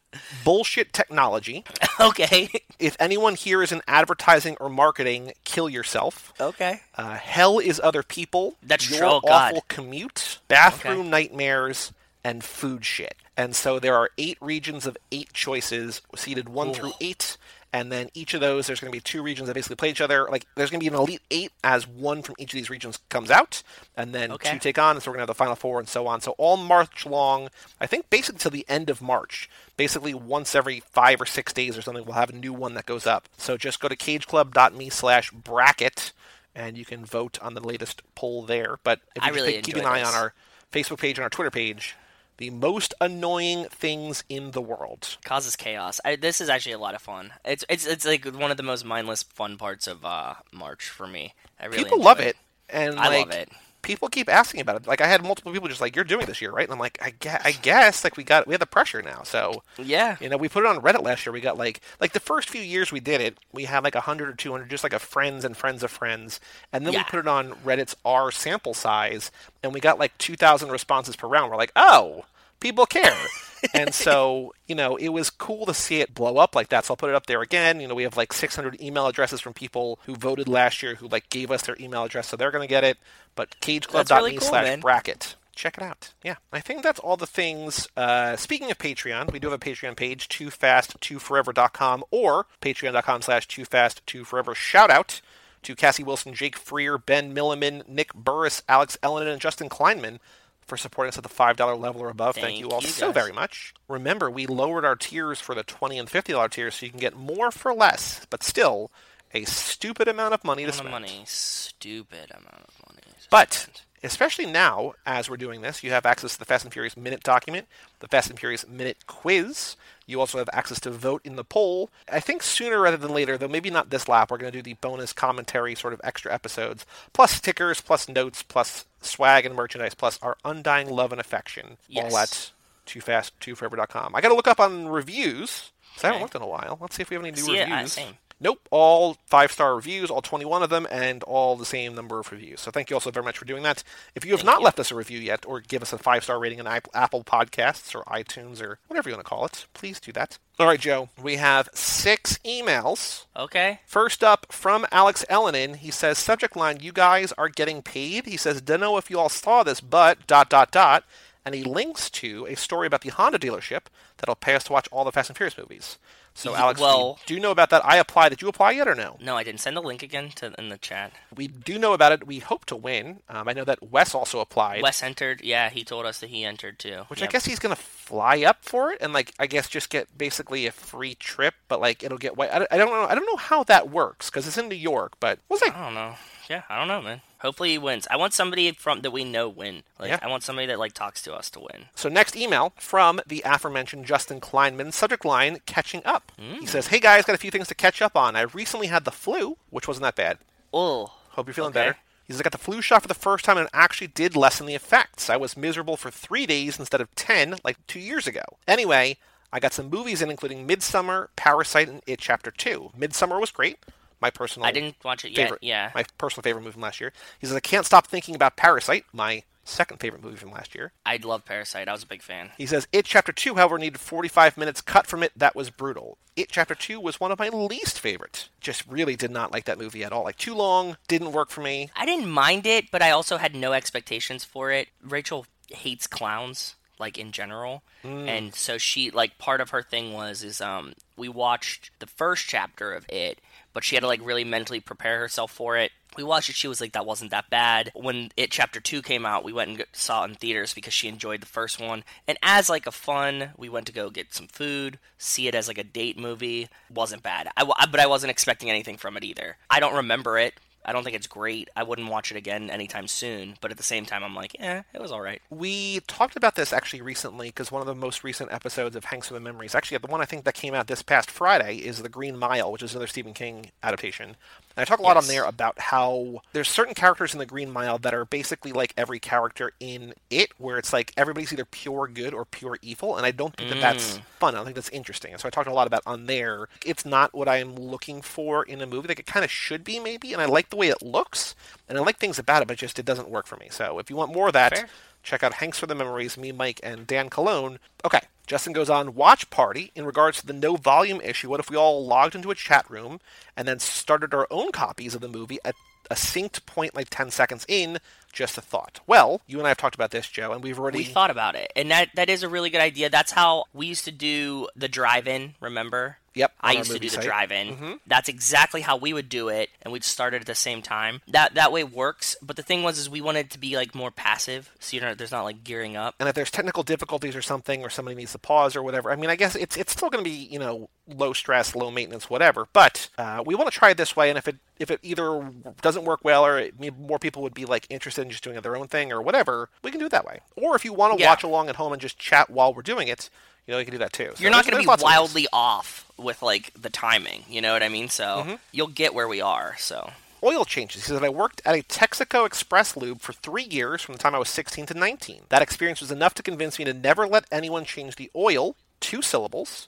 [0.44, 1.64] Bullshit technology.
[2.00, 2.50] okay.
[2.80, 6.34] If anyone here is in advertising or marketing, kill yourself.
[6.40, 6.82] okay.
[6.96, 8.56] Uh, hell is other people.
[8.62, 9.08] That's your true.
[9.08, 9.52] Oh, God.
[9.54, 10.40] awful commute.
[10.50, 11.10] Bathroom Okay.
[11.10, 11.94] nightmares
[12.26, 13.16] and food shit.
[13.38, 17.38] And so there are eight regions of eight choices, seeded one through eight.
[17.74, 20.00] And then each of those, there's going to be two regions that basically play each
[20.00, 20.30] other.
[20.32, 23.00] Like there's going to be an elite eight as one from each of these regions
[23.10, 23.62] comes out,
[23.98, 24.54] and then Okay.
[24.54, 24.96] two take on.
[24.96, 26.22] And so we're going to have the final four and so on.
[26.22, 27.50] So all March long,
[27.82, 29.50] I think basically till the end of March.
[29.75, 32.86] Basically once every five or six days or something, we'll have a new one that
[32.86, 33.27] goes up.
[33.38, 36.13] So just go to cageclub.me slash bracket
[36.56, 38.80] and you can vote on the latest poll there.
[38.86, 40.08] But if you really keep an enjoy eye this.
[40.08, 40.34] on our
[40.72, 41.98] Facebook page and our Twitter page,
[42.38, 45.18] the most annoying things in the world.
[45.24, 46.00] Causes chaos.
[46.04, 47.34] I, this is actually a lot of fun.
[47.44, 51.08] It's it's it's like one of the most mindless fun parts of uh, March for
[51.08, 51.34] me.
[51.60, 52.36] I really people love it,
[52.70, 53.50] and I like love it.
[53.86, 54.88] People keep asking about it.
[54.88, 56.98] Like I had multiple people just like, "You're doing this year, right?" And I'm like,
[57.01, 60.18] "I guess, I guess like we got we have the pressure now." So Yeah.
[60.20, 61.32] you know, we put it on Reddit last year.
[61.32, 64.27] We got like like the first few years we did it, we had like hundred
[64.30, 66.39] or two hundred, just like a friends and friends of friends,
[66.74, 69.32] and then we put it on Reddit's R sample size,
[69.63, 71.50] and we got like two thousand responses per round.
[71.51, 72.25] We're like, oh,
[72.60, 73.16] people care.
[73.74, 76.86] and so, you know, it was cool to see it blow up like that.
[76.86, 77.80] So I'll put it up there again.
[77.80, 81.08] You know, we have like 600 email addresses from people who voted last year who
[81.08, 82.98] like gave us their email address, so they're going to get it.
[83.36, 85.36] But cageclub.me really cool, slash bracket.
[85.56, 86.14] Check it out.
[86.22, 87.88] Yeah, I think that's all the things.
[87.96, 94.54] Uh, speaking of Patreon, we do have a Patreon page, toofast2forever.com or patreon.com slash toofast2forever.
[94.54, 95.22] Shout out
[95.64, 100.20] to Cassie Wilson, Jake Freer, Ben Milliman, Nick Burris, Alex Ellen, and Justin Kleinman
[100.65, 102.36] for supporting us at the $5 level or above.
[102.36, 103.74] Thank, Thank you all you, so very much.
[103.88, 107.15] Remember, we lowered our tiers for the 20 and $50 tiers so you can get
[107.15, 108.91] more for less, but still
[109.34, 110.91] a stupid amount of money to Amount of spend.
[110.91, 111.23] money.
[111.25, 113.01] Stupid amount of money.
[113.30, 113.67] But
[114.04, 117.23] especially now, as we're doing this, you have access to the Fast and Furious Minute
[117.23, 117.67] document,
[117.99, 119.75] the Fast and Furious Minute quiz.
[120.08, 121.89] You also have access to vote in the poll.
[122.12, 124.62] I think sooner rather than later, though maybe not this lap, we're going to do
[124.62, 129.94] the bonus commentary sort of extra episodes, plus stickers, plus notes, plus swag and merchandise,
[129.96, 132.12] plus our undying love and affection, Yes.
[132.12, 132.52] all at
[132.86, 134.15] toofast2forever.com.
[134.15, 135.72] I got to look up on reviews.
[135.96, 136.78] 'cause I haven't looked in a while.
[136.82, 137.98] Let's see if we have any new See reviews.
[138.39, 142.32] Nope, all five star reviews, all 21 of them, and all the same number of
[142.32, 142.60] reviews.
[142.62, 143.84] So thank you also very much for doing that.
[144.13, 144.65] If you have Thank not you.
[144.65, 147.95] left us a review yet, or give us a five star rating on Apple Podcasts
[147.95, 150.38] or iTunes or whatever you want to call it, please do that.
[150.60, 153.26] All right, Joe, we have six emails.
[153.36, 153.80] Okay.
[153.86, 158.26] First up from Alex Ellenin, he says, subject line, you guys are getting paid.
[158.26, 161.04] He says, don't know if you all saw this, but dot dot dot.
[161.45, 163.82] And he links to a story about the Honda dealership
[164.17, 165.98] that'll pay us to watch all the Fast and Furious movies.
[166.38, 167.84] So, Alex, well- we do know about that.
[167.86, 168.30] I applied.
[168.30, 169.17] Did you apply yet or no?
[169.21, 171.13] No, I didn't send the link again to in the chat.
[171.34, 172.28] We do know about it.
[172.28, 173.21] We hope to win.
[173.30, 175.41] Um, I know that Wes also applied, Wes entered.
[175.41, 177.06] Yeah, he told us that he entered too.
[177.08, 177.30] which Yep.
[177.30, 180.67] I guess he's gonna fly up for it and like I guess just get basically
[180.67, 182.34] a free trip, but like it'll get.
[182.38, 183.06] I don't, I don't know.
[183.08, 185.67] I don't know how that works because it's in New York, but we'll see.
[185.74, 186.15] I don't know.
[186.49, 187.21] Yeah, I don't know, man.
[187.39, 188.08] Hopefully he wins.
[188.10, 189.84] I want somebody from that we know win.
[189.99, 190.19] Like Yeah.
[190.21, 191.86] I want somebody that like talks to us to win.
[191.95, 196.31] So next email from the aforementioned Justin Kleinman, subject line catching up.
[196.39, 196.60] Mm.
[196.62, 198.36] He says, "Hey guys, got a few things to catch up on.
[198.36, 200.38] I recently had the flu, which wasn't that bad.
[200.73, 201.79] Oh, Hope you're feeling Okay.
[201.79, 204.08] better." He says, "I got the flu shot for the first time and it actually
[204.08, 205.29] did lessen the effects.
[205.29, 208.43] I was miserable for three days instead of ten, like two years ago.
[208.67, 209.17] Anyway."
[209.53, 212.91] I got some movies in, including Midsommar, Parasite, and It Chapter 2.
[212.99, 213.77] Midsommar was great.
[214.21, 215.58] My personal I didn't watch it yet.
[215.62, 215.91] Yeah.
[215.93, 217.13] my personal favorite movie from last year.
[217.39, 220.93] He says, I can't stop thinking about Parasite, my second favorite movie from last year.
[221.06, 221.88] I love Parasite.
[221.88, 222.51] I was a big fan.
[222.58, 225.32] He says, It Chapter 2, however, needed 45 minutes cut from it.
[225.36, 226.17] That was brutal.
[226.36, 228.49] It Chapter 2 was one of my least favorites.
[228.62, 230.23] Just really did not like that movie at all.
[230.23, 231.89] Like, too long, didn't work for me.
[231.95, 234.89] I didn't mind it, but I also had no expectations for it.
[235.04, 238.28] Rachel hates clowns like in general mm.
[238.28, 242.47] and so she like part of her thing was is um we watched the first
[242.47, 243.39] chapter of it
[243.76, 245.92] but she had to like really mentally prepare herself for it.
[246.18, 247.92] We watched it she was like that wasn't that bad.
[247.94, 251.10] When it chapter 2 came out we went and saw it in theaters because she
[251.10, 252.04] enjoyed the first one.
[252.28, 255.68] And as like a fun we went to go get some food see it as
[255.68, 257.50] like a date movie wasn't bad.
[257.58, 259.58] I, but i wasn't expecting anything from it either.
[259.70, 261.69] I don't remember it I don't think it's great.
[261.76, 263.56] I wouldn't watch it again anytime soon.
[263.62, 265.41] But at the same time, I'm like, eh, it was all right.
[265.50, 269.28] We talked about this actually recently because one of the most recent episodes of Hanks
[269.28, 272.02] for the Memories, actually the one I think that came out this past Friday, is
[272.02, 274.36] The Green Mile, which is another Stephen King adaptation.
[274.76, 275.24] And I talk a lot yes.
[275.24, 278.93] on there about how there's certain characters in the Green Mile that are basically like
[278.98, 283.26] every character in it, where it's like everybody's either pure good or pure evil, and
[283.26, 284.21] I don't think that that's mm.
[284.39, 284.54] fun.
[284.54, 285.32] I don't think that's interesting.
[285.32, 286.67] And so I talked a lot about on there.
[286.86, 289.08] It's not what I'm looking for in a movie.
[289.08, 291.56] Like it kind of should be maybe, and I like the way it looks,
[291.88, 293.68] and I like things about it, but just it doesn't work for me.
[293.72, 294.78] So if you want more of that.
[294.78, 294.90] Fair
[295.26, 297.80] check out Hanks for the Memories, me, Mike, and Dan Cologne.
[298.06, 301.50] Okay, Justin goes on, watch party in regards to the no volume issue.
[301.50, 303.20] What if we all logged into a chat room
[303.58, 305.76] and then started our own copies of the movie at
[306.10, 307.98] a synced point like 10 seconds in?
[308.32, 309.00] Just a thought.
[309.08, 311.00] Well, you and I have talked about this, Joe, and we've already.
[311.00, 311.72] We thought about it.
[311.76, 313.10] And that, that is a really good idea.
[313.10, 316.18] That's how we used to do the drive in, remember?
[316.36, 316.54] Yep.
[316.62, 317.67] I used to do the drive-in.
[317.69, 317.93] Mm-hmm.
[318.06, 321.21] That's exactly how we would do it, and we'd start it at the same time.
[321.28, 322.36] That that way works.
[322.41, 325.15] But the thing was, is we wanted to be like more passive, so you know,
[325.15, 326.15] there's not like gearing up.
[326.19, 329.15] And if there's technical difficulties or something, or somebody needs to pause or whatever, I
[329.15, 332.30] mean, I guess it's it's still going to be you know low stress, low maintenance,
[332.30, 332.67] whatever.
[332.74, 335.50] But uh, we want to try it this way, and if it if it either
[335.82, 338.76] doesn't work well or it, more people would be like interested in just doing their
[338.76, 340.39] own thing or whatever, we can do it that way.
[340.56, 341.30] Or if you want to yeah.
[341.30, 343.30] watch along at home and just chat while we're doing it,
[343.67, 344.32] you know, you can do that too.
[344.36, 347.43] So You're not going to be wildly off with like the timing.
[347.49, 348.10] You know what I mean?
[348.10, 348.54] So mm-hmm.
[348.71, 349.75] you'll get where we are.
[349.78, 350.12] So
[350.43, 351.06] oil changes.
[351.06, 354.36] He said, I worked at a Texaco Express lube for three years from the time
[354.36, 355.41] I was 16 to 19.
[355.49, 359.21] That experience was enough to convince me to never let anyone change the oil, two
[359.21, 359.88] syllables.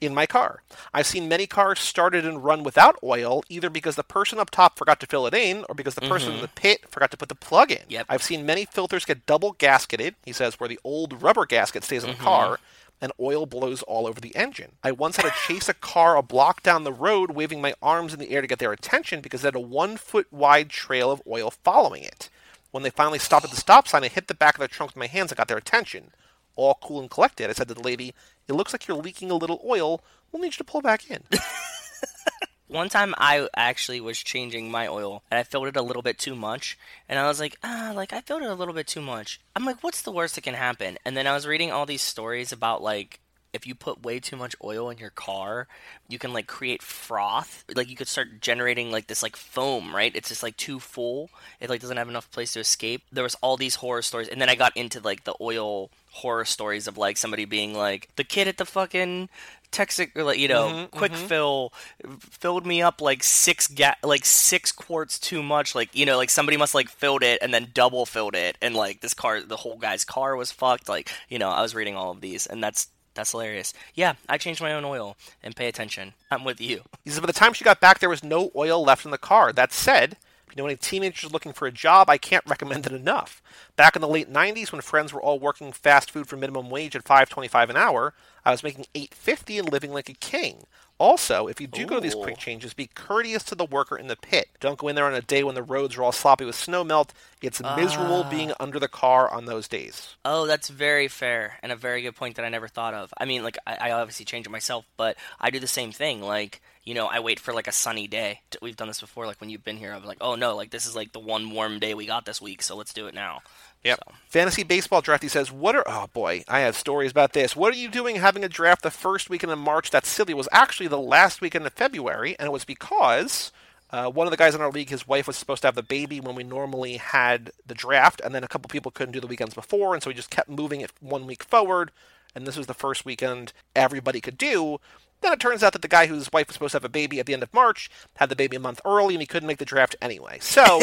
[0.00, 0.62] In my car.
[0.92, 4.78] I've seen many cars started and run without oil, either because the person up top
[4.78, 6.36] forgot to fill it in, or because the person mm-hmm.
[6.36, 7.82] in the pit forgot to put the plug in.
[7.88, 8.06] Yep.
[8.08, 12.04] I've seen many filters get double gasketed, he says, where the old rubber gasket stays
[12.04, 12.18] in mm-hmm.
[12.18, 12.60] the car,
[13.00, 14.72] and oil blows all over the engine.
[14.82, 18.14] I once had to chase a car a block down the road, waving my arms
[18.14, 21.10] in the air to get their attention because it had a one foot wide trail
[21.10, 22.30] of oil following it.
[22.70, 24.92] When they finally stopped at the stop sign, I hit the back of their trunk
[24.92, 26.12] with my hands and got their attention
[26.56, 27.50] all cool and collected.
[27.50, 28.14] I said to the lady,
[28.48, 30.02] It looks like you're leaking a little oil.
[30.30, 31.22] We'll need you to pull back in.
[32.66, 36.18] One time I actually was changing my oil and I filled it a little bit
[36.18, 36.78] too much.
[37.08, 39.40] And I was like, ah, like I filled it a little bit too much.
[39.54, 40.98] I'm like, what's the worst that can happen?
[41.04, 43.20] And then I was reading all these stories about like
[43.54, 45.68] if you put way too much oil in your car,
[46.08, 47.64] you can like create froth.
[47.72, 50.14] Like you could start generating like this like foam, right?
[50.14, 51.30] It's just like too full.
[51.60, 53.02] It like doesn't have enough place to escape.
[53.12, 56.44] There was all these horror stories, and then I got into like the oil horror
[56.44, 59.28] stories of like somebody being like the kid at the fucking
[59.74, 61.26] Texas, like you know, mm-hmm, quick mm-hmm.
[61.26, 61.72] fill
[62.20, 65.74] filled me up like six ga- like six quarts too much.
[65.74, 68.76] Like you know, like somebody must like filled it and then double filled it, and
[68.76, 70.88] like this car, the whole guy's car was fucked.
[70.88, 73.74] Like you know, I was reading all of these, and that's that's hilarious.
[73.94, 76.14] Yeah, I changed my own oil and pay attention.
[76.30, 76.82] I'm with you.
[77.04, 79.18] He says, by the time she got back, there was no oil left in the
[79.18, 79.52] car.
[79.52, 80.16] That said,
[80.54, 83.42] you know any teenagers looking for a job, I can't recommend it enough.
[83.76, 86.94] Back in the late 90s, when friends were all working fast food for minimum wage
[86.94, 88.14] at 5.25 an hour,
[88.44, 90.66] I was making 8.50 and living like a king.
[90.98, 91.86] Also, if you do Ooh.
[91.86, 94.48] go to these quick changes, be courteous to the worker in the pit.
[94.60, 96.84] Don't go in there on a day when the roads are all sloppy with snow
[96.84, 97.12] melt.
[97.42, 97.74] It's uh.
[97.76, 98.30] miserable ah.
[98.30, 100.14] being under the car on those days.
[100.24, 103.12] Oh, that's very fair and a very good point that I never thought of.
[103.18, 106.22] I mean, like, I, I obviously change it myself, but I do the same thing.
[106.22, 108.40] Like, you know, I wait for like a sunny day.
[108.60, 109.26] We've done this before.
[109.26, 111.50] Like when you've been here, I'm like, oh no, like this is like the one
[111.50, 113.40] warm day we got this week, so let's do it now.
[113.82, 114.00] Yep.
[114.06, 114.14] So.
[114.28, 115.22] Fantasy baseball draft.
[115.22, 115.84] He says, "What are?
[115.86, 117.56] Oh boy, I have stories about this.
[117.56, 119.90] What are you doing having a draft the first weekend in March?
[119.90, 120.32] That's silly.
[120.32, 123.52] It was actually the last weekend of February, and it was because."
[123.90, 125.82] Uh, one of the guys in our league, his wife was supposed to have the
[125.82, 129.26] baby when we normally had the draft, and then a couple people couldn't do the
[129.28, 131.92] weekends before, and so we just kept moving it one week forward.
[132.34, 134.80] And this was the first weekend everybody could do.
[135.20, 137.18] Then it turns out that the guy whose wife was supposed to have a baby
[137.20, 139.58] at the end of March had the baby a month early, and he couldn't make
[139.58, 140.38] the draft anyway.
[140.40, 140.80] So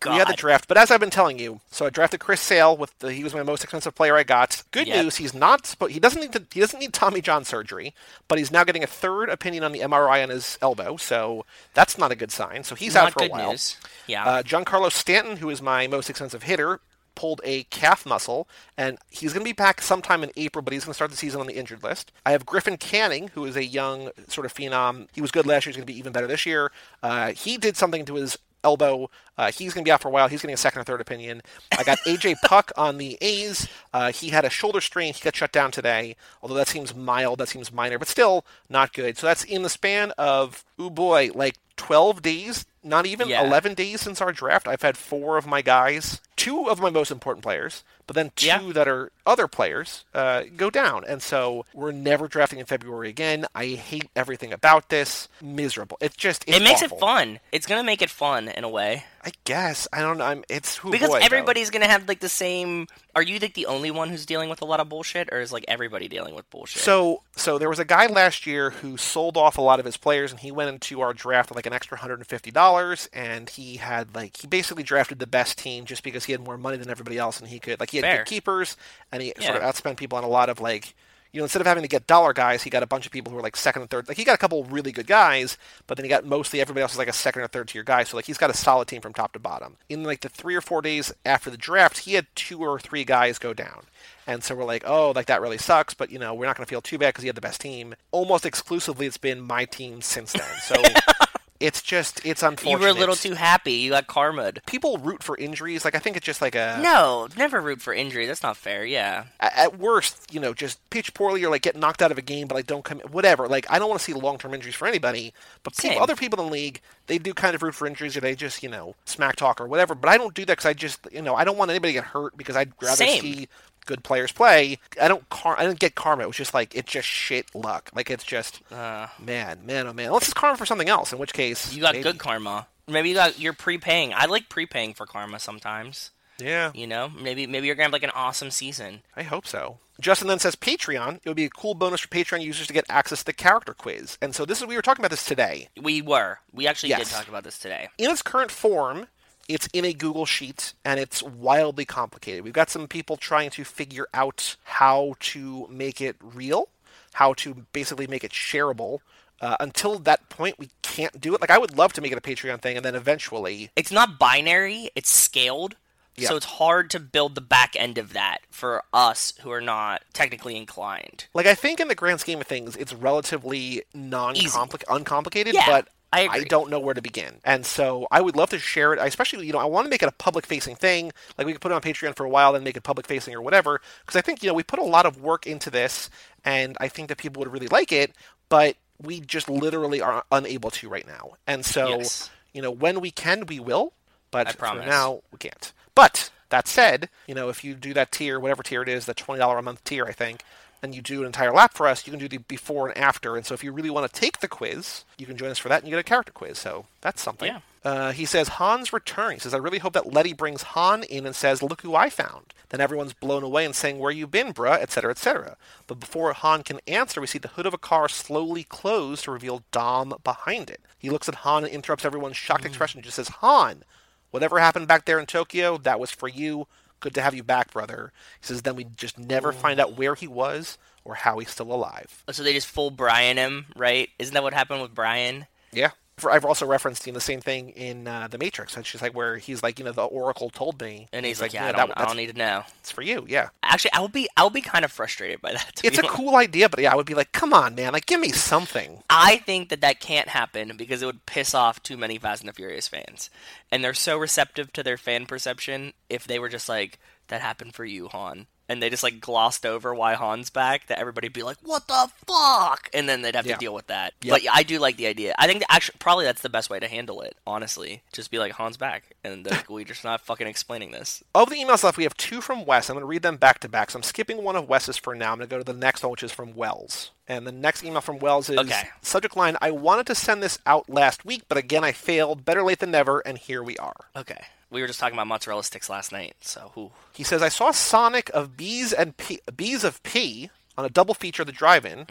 [0.00, 0.12] God.
[0.12, 2.76] we had the draft, but as I've been telling you, so I drafted Chris Sale
[2.76, 4.62] with the, he was my most expensive player I got.
[4.70, 5.02] Good Yep.
[5.04, 7.94] news, he's not he doesn't need to, he doesn't need Tommy John surgery,
[8.28, 11.96] but he's now getting a third opinion on the MRI on his elbow, so that's
[11.96, 12.62] not a good sign.
[12.64, 13.50] So he's Not out for good a while.
[13.52, 13.76] news.
[14.06, 14.24] Yeah.
[14.24, 16.80] Uh, Giancarlo Stanton, who is my most expensive hitter,
[17.14, 20.84] pulled a calf muscle, and he's going to be back sometime in April, but he's
[20.84, 22.12] going to start the season on the injured list.
[22.24, 25.08] I have Griffin Canning, who is a young sort of phenom.
[25.12, 25.70] He was good last year.
[25.70, 26.72] He's going to be even better this year.
[27.02, 29.10] Uh, he did something to his elbow.
[29.36, 30.28] Uh, he's going to be out for a while.
[30.28, 31.42] He's getting a second or third opinion.
[31.78, 33.68] I got AJ Puk on the A's.
[33.92, 35.12] Uh, he had a shoulder strain.
[35.12, 36.16] He got shut down today.
[36.42, 39.18] Although that seems mild, that seems minor, but still not good.
[39.18, 43.44] So that's in the span of, oh boy, like 12 days, not even Yeah.
[43.44, 44.68] 11 days since our draft.
[44.68, 48.46] I've had four of my guys, two of my most important players, but then two
[48.46, 48.72] Yeah.
[48.72, 51.04] that are other players uh, go down.
[51.06, 53.46] And so we're never drafting in February again.
[53.54, 55.28] I hate everything about this.
[55.40, 55.96] Miserable.
[56.00, 56.98] It's just, it's it makes awful.
[56.98, 57.40] it fun.
[57.52, 59.88] It's gonna make it fun in a way I guess.
[59.90, 60.24] I don't know.
[60.24, 61.24] I'm, it's oh because boy, though.
[61.24, 62.88] everybody's gonna have like the same.
[63.16, 65.50] Are you like the only one who's dealing with a lot of bullshit, or is
[65.50, 66.82] like everybody dealing with bullshit?
[66.82, 69.96] So, so there was a guy last year who sold off a lot of his
[69.96, 73.08] players, and he went into our draft with like an extra hundred and fifty dollars,
[73.14, 76.58] and he had like he basically drafted the best team just because he had more
[76.58, 78.16] money than everybody else, and he could like he had Fair.
[78.18, 78.76] good keepers,
[79.10, 80.94] and he sort of outspent people on a lot of like.
[81.32, 83.30] You know, instead of having to get dollar guys, he got a bunch of people
[83.30, 84.06] who were like second and third.
[84.06, 86.92] Like he got a couple really good guys, but then he got mostly everybody else
[86.92, 88.04] was like a second or third tier guy.
[88.04, 89.76] So like he's got a solid team from top to bottom.
[89.88, 93.02] In like the three or four days after the draft, he had two or three
[93.02, 93.86] guys go down.
[94.28, 96.66] And so we're like, oh, like that really sucks, but you know, we're not going
[96.66, 97.96] to feel too bad because he had the best team.
[98.12, 100.46] Almost exclusively, it's been my team since then.
[100.62, 100.76] So
[101.60, 102.72] it's just, it's unfortunate.
[102.72, 103.72] you were a little too happy.
[103.74, 104.60] You got karma'd.
[104.66, 105.84] People root for injuries.
[105.84, 108.26] Like I think it's just like a No, never root for injury.
[108.26, 108.84] That's not fair.
[108.84, 109.24] Yeah.
[109.40, 112.22] a- at worst, you know, just pitch poorly or like get knocked out of a
[112.22, 113.46] game, but like don't come, whatever.
[113.48, 116.40] Like I don't want to see long term injuries for anybody, but people, other people
[116.40, 118.94] in the league, they do kind of root for injuries or they just, you know,
[119.04, 119.94] smack talk or whatever.
[119.94, 121.98] But I don't do that because I just, you know, I don't want anybody to
[122.00, 123.22] get hurt because I'd rather Same.
[123.22, 123.48] see
[123.84, 124.78] good players play.
[125.00, 126.22] I don't, car- I didn't get karma.
[126.24, 127.90] It was just like it's just shit luck.
[127.94, 130.10] Like it's just, Uh, man, man, oh man.
[130.12, 131.12] Let's just karma for something else.
[131.12, 132.02] In which case, you got maybe.
[132.04, 132.66] good karma.
[132.86, 134.12] Maybe you got you're prepaying.
[134.14, 136.10] I like prepaying for karma sometimes.
[136.38, 139.02] Yeah, You know, maybe maybe you're gonna have like an awesome season.
[139.16, 139.78] I hope so.
[140.00, 141.20] Justin then says Patreon.
[141.22, 143.72] It would be a cool bonus for Patreon users to get access to the character
[143.72, 144.18] quiz.
[144.20, 145.68] And so this is we were talking about this today.
[145.80, 146.40] We were.
[146.52, 147.08] We actually Yes.
[147.10, 147.88] did talk about this today.
[147.98, 149.06] in its current form,
[149.48, 152.44] it's in a Google Sheet and it's wildly complicated.
[152.44, 156.68] We've got some people trying to figure out how to make it real,
[157.14, 159.00] how to basically make it shareable.
[159.40, 161.40] Uh, until that point, we can't do it.
[161.40, 164.18] Like, I would love to make it a Patreon thing, and then eventually, It's not
[164.18, 164.90] binary.
[164.94, 165.74] It's scaled.
[166.16, 166.28] Yeah.
[166.28, 170.02] So it's hard to build the back end of that for us who are not
[170.12, 171.26] technically inclined.
[171.34, 175.88] like, I think in the grand scheme of things, it's relatively non-complicated, uncomplicated, Yeah, but
[176.20, 176.44] I agree.
[176.44, 177.34] don't know where to begin.
[177.44, 178.98] And so I would love to share it.
[179.00, 181.12] I especially, you know, I want to make it a public facing thing.
[181.36, 183.34] Like we could put it on Patreon for a while, then make it public facing
[183.34, 183.80] or whatever.
[184.00, 186.10] Because I think, you know, we put a lot of work into this,
[186.44, 188.12] and I think that people would really like it,
[188.48, 191.32] but we just literally are unable to right now.
[191.46, 192.30] And so, Yes.
[192.52, 193.92] you know, when we can, we will.
[194.30, 195.72] But I for now, we can't.
[195.94, 199.14] But that said, you know, if you do that tier, whatever tier it is, the
[199.14, 200.42] twenty dollar a month tier, I think,
[200.84, 203.36] and you do an entire lap for us, you can do the before and after.
[203.36, 205.68] And so, if you really want to take the quiz, you can join us for
[205.68, 206.58] that, and you get a character quiz.
[206.58, 207.48] So that's something.
[207.48, 207.60] Yeah.
[207.84, 209.32] Uh, he says Han's return.
[209.34, 212.08] He says, I really hope that Letty brings Han in and says, "Look who I
[212.08, 215.56] found." Then everyone's blown away and saying, "Where you been, bruh?" etc., etc.
[215.86, 219.30] But before Han can answer, we see the hood of a car slowly close to
[219.30, 220.80] reveal Dom behind it.
[220.98, 222.98] He looks at Han and interrupts everyone's shocked expression.
[222.98, 223.84] and just says, "Han,
[224.30, 226.66] whatever happened back there in Tokyo, that was for you.
[227.04, 230.14] Good to have you back, brother." He says, "Then we just never find out where
[230.14, 234.08] he was or how he's still alive." So they just full Brian him, right?
[234.18, 235.46] Isn't that what happened with Brian?
[235.70, 235.90] Yeah.
[236.30, 238.76] I've also referenced you know, the same thing in uh, The Matrix.
[238.76, 241.08] and she's like where he's like, you know, the Oracle told me.
[241.12, 242.62] And he's, like, yeah, "No, I, don't, I don't need to know.
[242.80, 243.26] it's for you.
[243.28, 243.48] Yeah.
[243.62, 245.80] Actually, I would be I would be kind of frustrated by that.
[245.82, 246.14] It's a honest.
[246.14, 247.92] cool idea, but yeah, I would be like, come on, man.
[247.92, 249.02] Like, give me something.
[249.10, 252.48] I think that that can't happen because it would piss off too many Fast and
[252.48, 253.28] the Furious fans,
[253.70, 255.92] and they're so receptive to their fan perception.
[256.08, 256.98] If they were just like,
[257.28, 260.98] "That happened for you, Han," and they just like glossed over why Han's back, that
[260.98, 263.54] everybody'd be like, "What the fuck?" and then they'd have Yeah.
[263.54, 264.14] to deal with that.
[264.22, 264.30] Yep.
[264.32, 265.34] But yeah, I do like the idea.
[265.38, 267.36] I think that actually probably that's the best way to handle it.
[267.46, 271.22] Honestly, just be like, "Han's back," and like, we just not fucking explaining this.
[271.34, 272.88] Of the emails left, we have two from Wes.
[272.88, 273.90] I'm going to read them back to back.
[273.90, 275.32] So I'm skipping one of Wes's for now.
[275.32, 277.10] I'm going to go to the next one, which is from Wells.
[277.26, 278.88] And the next email from Wells is Okay.
[279.00, 282.44] subject line I wanted to send this out last week, but again, I failed.
[282.44, 283.96] Better late than never, and here we are.
[284.14, 284.44] Okay,
[284.74, 286.90] we were just talking about mozzarella sticks last night, so whew.
[287.14, 291.14] He says, I saw Sonic of Bees and P- Bees of P on a double
[291.14, 292.04] feature at the drive-in.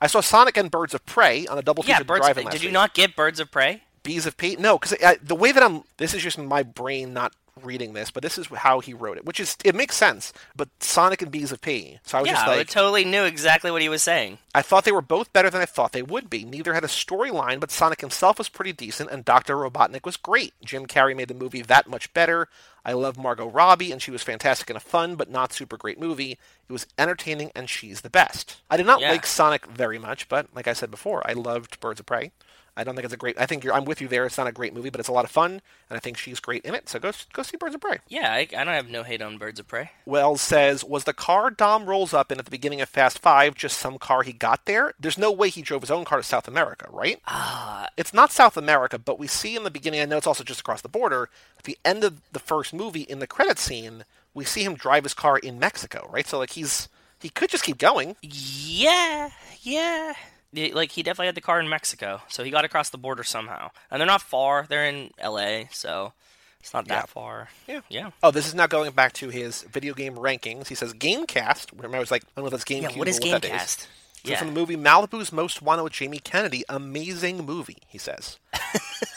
[0.00, 1.96] I saw Sonic and Birds of Prey on a double feature Mm.
[1.96, 2.20] at the birds.
[2.26, 2.74] drive-in last Did you week.
[2.74, 3.82] not get Birds of Prey?
[4.02, 4.58] Bees of Pete?
[4.58, 7.32] No, because the way that I'm, this is just my brain not
[7.64, 10.32] reading this, but this is how he wrote it, which is it makes sense.
[10.56, 11.98] But Sonic and Bees of P.
[12.04, 14.38] So I was yeah, just like, I totally knew exactly what he was saying.
[14.54, 16.44] I thought they were both better than I thought they would be.
[16.44, 19.56] Neither had a storyline, but Sonic himself was pretty decent, and Dr.
[19.56, 20.52] Robotnik was great.
[20.64, 22.48] Jim Carrey made the movie that much better.
[22.84, 26.00] I love Margot Robbie, and she was fantastic in a fun but not super great
[26.00, 26.32] movie.
[26.68, 28.56] It was entertaining, and she's the best.
[28.68, 29.10] I did not Yeah.
[29.12, 32.32] like Sonic very much, but like I said before, I loved Birds of Prey.
[32.76, 33.38] I don't think it's a great.
[33.38, 34.24] I think you're, I'm with you there.
[34.24, 36.40] It's not a great movie, but it's a lot of fun, and I think she's
[36.40, 36.88] great in it.
[36.88, 37.98] So go go see Birds of Prey.
[38.08, 39.90] Yeah, I, I don't have no hate on Birds of Prey.
[40.06, 43.54] Wells says, Was the car Dom rolls up in at the beginning of Fast Five
[43.54, 44.94] just some car he got there?
[44.98, 47.20] There's no way he drove his own car to South America, right?
[47.26, 50.44] Ah, It's not South America, but we see in the beginning, I know it's also
[50.44, 54.04] just across the border, at the end of the first movie, in the credit scene,
[54.32, 56.26] we see him drive his car in Mexico, right?
[56.26, 56.88] So, like, he's.
[57.20, 58.16] He could just keep going.
[58.20, 59.30] yeah,
[59.60, 60.14] yeah.
[60.54, 63.70] Like he definitely had the car in Mexico, so he got across the border somehow.
[63.90, 66.12] And they're not far; they're in L.A., so
[66.60, 67.06] it's not that Yeah.
[67.06, 67.48] far.
[67.66, 67.80] Yeah.
[67.88, 68.10] Yeah.
[68.22, 70.68] Oh, this is now going back to his video game rankings.
[70.68, 71.72] He says Gamecast.
[71.72, 72.98] Remember, I was like, I don't know if that's GameCube Yeah.
[72.98, 73.86] What is or that GameCast?
[74.24, 74.38] So Yeah.
[74.38, 78.38] from the movie Malibu's Most Wanted with Jamie Kennedy, amazing movie, he says.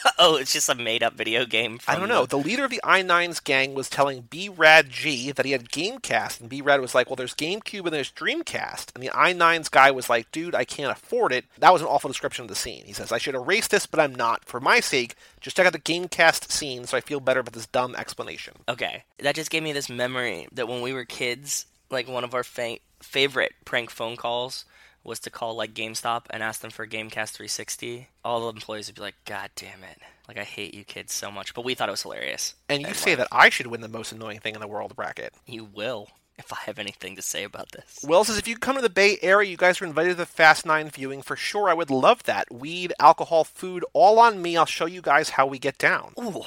[0.20, 1.80] oh, it's just a made-up video game.
[1.88, 2.26] I don't know.
[2.26, 5.70] the- The leader of the I9's gang was telling B Rad G that he had
[5.70, 9.70] Gamecast, and B Rad was like, "Well, there's GameCube and there's Dreamcast." And the I9's
[9.70, 12.56] guy was like, "Dude, I can't afford it." That was an awful description of the
[12.56, 12.84] scene.
[12.86, 14.46] He says, "I should erase this, but I'm not.
[14.46, 17.68] For my sake, just check out the Gamecast scene, so I feel better about this
[17.68, 22.08] dumb explanation." Okay, that just gave me this memory that when we were kids, like
[22.08, 24.66] one of our fa- favorite prank phone calls
[25.06, 28.10] was to call like GameStop and ask them for Gamecast 360.
[28.24, 30.00] All the employees would be like, "God damn it!
[30.28, 32.56] Like I hate you kids so much," but we thought it was hilarious.
[32.68, 35.34] And you say that I should win the most annoying thing in the world bracket.
[35.46, 38.04] You will if I have anything to say about this.
[38.06, 40.26] Will says, if you come to the Bay Area, you guys are invited to the
[40.26, 41.70] Fast Nine viewing for sure.
[41.70, 42.54] I would love that.
[42.54, 44.58] Weed, alcohol, food, all on me.
[44.58, 46.14] I'll show you guys how we get down.
[46.20, 46.44] Ooh,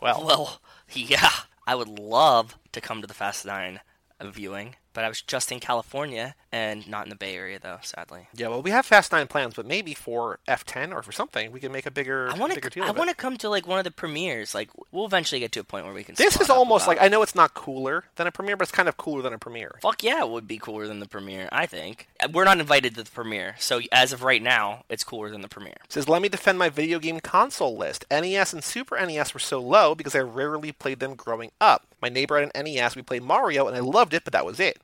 [0.00, 0.60] Well, well,
[0.92, 1.30] yeah,
[1.66, 3.80] I would love to come to the Fast Nine
[4.22, 8.28] viewing, but I was just in California and not in the Bay Area though, sadly.
[8.34, 11.60] yeah, well, we have Fast Nine plans, but maybe for F10 or for something, we
[11.60, 13.78] can make a bigger, I want bigger deal I want to come to like one
[13.78, 14.54] of the premieres.
[14.54, 16.14] Like we'll eventually get to a point where we can.
[16.14, 18.72] This is almost about- like I know it's not cooler than a premiere, but it's
[18.72, 19.76] kind of cooler than a premiere.
[19.82, 21.48] Fuck yeah, it would be cooler than the premiere.
[21.52, 25.04] I think uh, we're not invited to the premiere, so as of right now, it's
[25.04, 25.76] cooler than the premiere.
[25.90, 28.06] says, let me defend my video game console list.
[28.10, 31.86] NES and Super NES were so low because I rarely played them growing up.
[32.00, 34.58] My neighbor had an NES, we played Mario, and I loved it, but that was
[34.58, 34.78] it.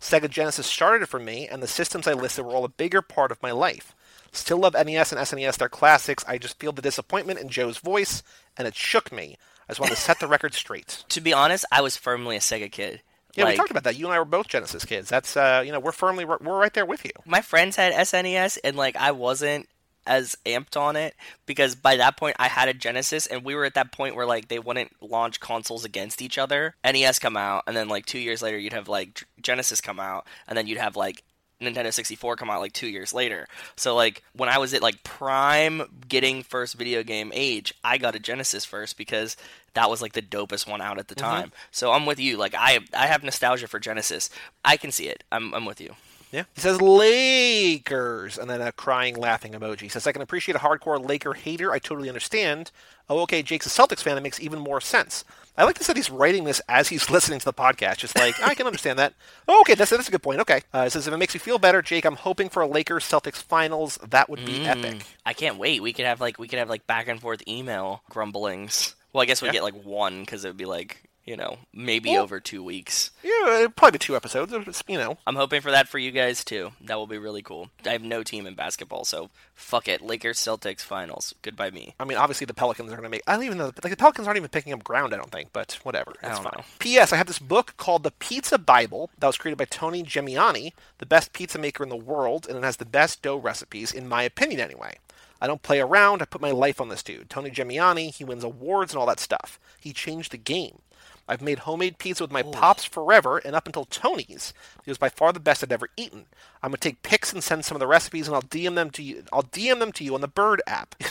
[0.00, 3.02] Sega Genesis started it for me, and the systems I listed were all a bigger
[3.02, 3.94] part of my life.
[4.32, 6.24] Still love NES and SNES, they're classics.
[6.28, 8.22] I just feel the disappointment in Joe's voice,
[8.56, 9.36] and it shook me.
[9.68, 11.04] I just wanted to set the record straight.
[11.08, 13.00] To be honest, I was firmly a Sega kid.
[13.34, 13.96] Yeah, Like, we talked about that.
[13.96, 15.08] You and I were both Genesis kids.
[15.08, 17.10] That's, uh, you know, we're firmly, we're right there with you.
[17.24, 19.68] my friends had SNES and like I wasn't
[20.08, 21.14] as amped on it
[21.46, 24.26] because by that point I had a Genesis and we were at that point where
[24.26, 26.74] like they wouldn't launch consoles against each other.
[26.84, 30.26] NES come out and then like 2 years later you'd have like Genesis come out
[30.48, 31.22] and then you'd have like
[31.60, 33.46] Nintendo 64 come out like 2 years later.
[33.76, 38.14] So like when I was at like prime getting first video game age, I got
[38.14, 39.36] a Genesis first because
[39.74, 41.42] that was like the dopest one out at the mm-hmm.
[41.42, 41.52] time.
[41.70, 42.36] So I'm with you.
[42.36, 44.30] Like I I have nostalgia for Genesis.
[44.64, 45.24] I can see it.
[45.30, 45.94] I'm I'm with you.
[46.30, 46.44] Yeah.
[46.54, 49.80] He says Lakers, and then a crying, laughing emoji.
[49.82, 51.72] He says, I can appreciate a hardcore Laker hater.
[51.72, 52.70] I totally understand.
[53.08, 54.14] Oh, okay, Jake's a Celtics fan.
[54.14, 55.24] That makes even more sense.
[55.56, 57.96] I like this that he's writing this as he's listening to the podcast.
[57.98, 59.14] Just like, I can understand that.
[59.50, 60.40] Oh, okay, that's, that's a good point.
[60.40, 60.60] Okay.
[60.74, 63.04] Uh, it says, if it makes you feel better, Jake, I'm hoping for a Lakers
[63.04, 63.98] Celtics finals.
[64.06, 65.00] That would be epic.
[65.24, 65.80] I can't wait.
[65.82, 68.94] We could have like we could have like back and forth email grumblings.
[69.14, 69.52] Well, I guess we'd Yeah.
[69.54, 73.10] get like one because it would be like you know maybe Well- over two weeks.
[73.22, 74.52] Yeah, uh, probably two episodes.
[74.52, 75.18] Uh, it's, you know.
[75.26, 76.72] I'm hoping for that for you guys too.
[76.80, 77.68] That will be really cool.
[77.84, 80.00] I have no team in basketball, so fuck it.
[80.00, 81.34] Lakers Celtics finals.
[81.42, 81.94] Goodbye me.
[82.00, 83.22] I mean, obviously the Pelicans are going to make.
[83.26, 83.66] I don't even know.
[83.66, 85.12] Like the Pelicans aren't even picking up ground.
[85.12, 86.14] I don't think, but whatever.
[86.22, 86.52] Don't fine.
[86.56, 86.64] know.
[86.78, 87.12] P.S.
[87.12, 91.06] I have this book called The Pizza Bible that was created by Tony Gemignani, the
[91.06, 94.22] best pizza maker in the world, and it has the best dough recipes, in my
[94.22, 94.96] opinion, anyway.
[95.40, 96.20] I don't play around.
[96.20, 97.30] I put my life on this dude.
[97.30, 98.12] Tony Gemignani.
[98.12, 99.60] He wins awards and all that stuff.
[99.78, 100.80] He changed the game.
[101.28, 105.08] I've made homemade pizza with my pops forever, and up until Tony's, it was by
[105.10, 106.24] far the best I'd ever eaten.
[106.62, 109.02] I'm gonna take pics and send some of the recipes, and I'll DM them to
[109.02, 109.24] you.
[109.32, 110.94] I'll DM them to you on the Bird app.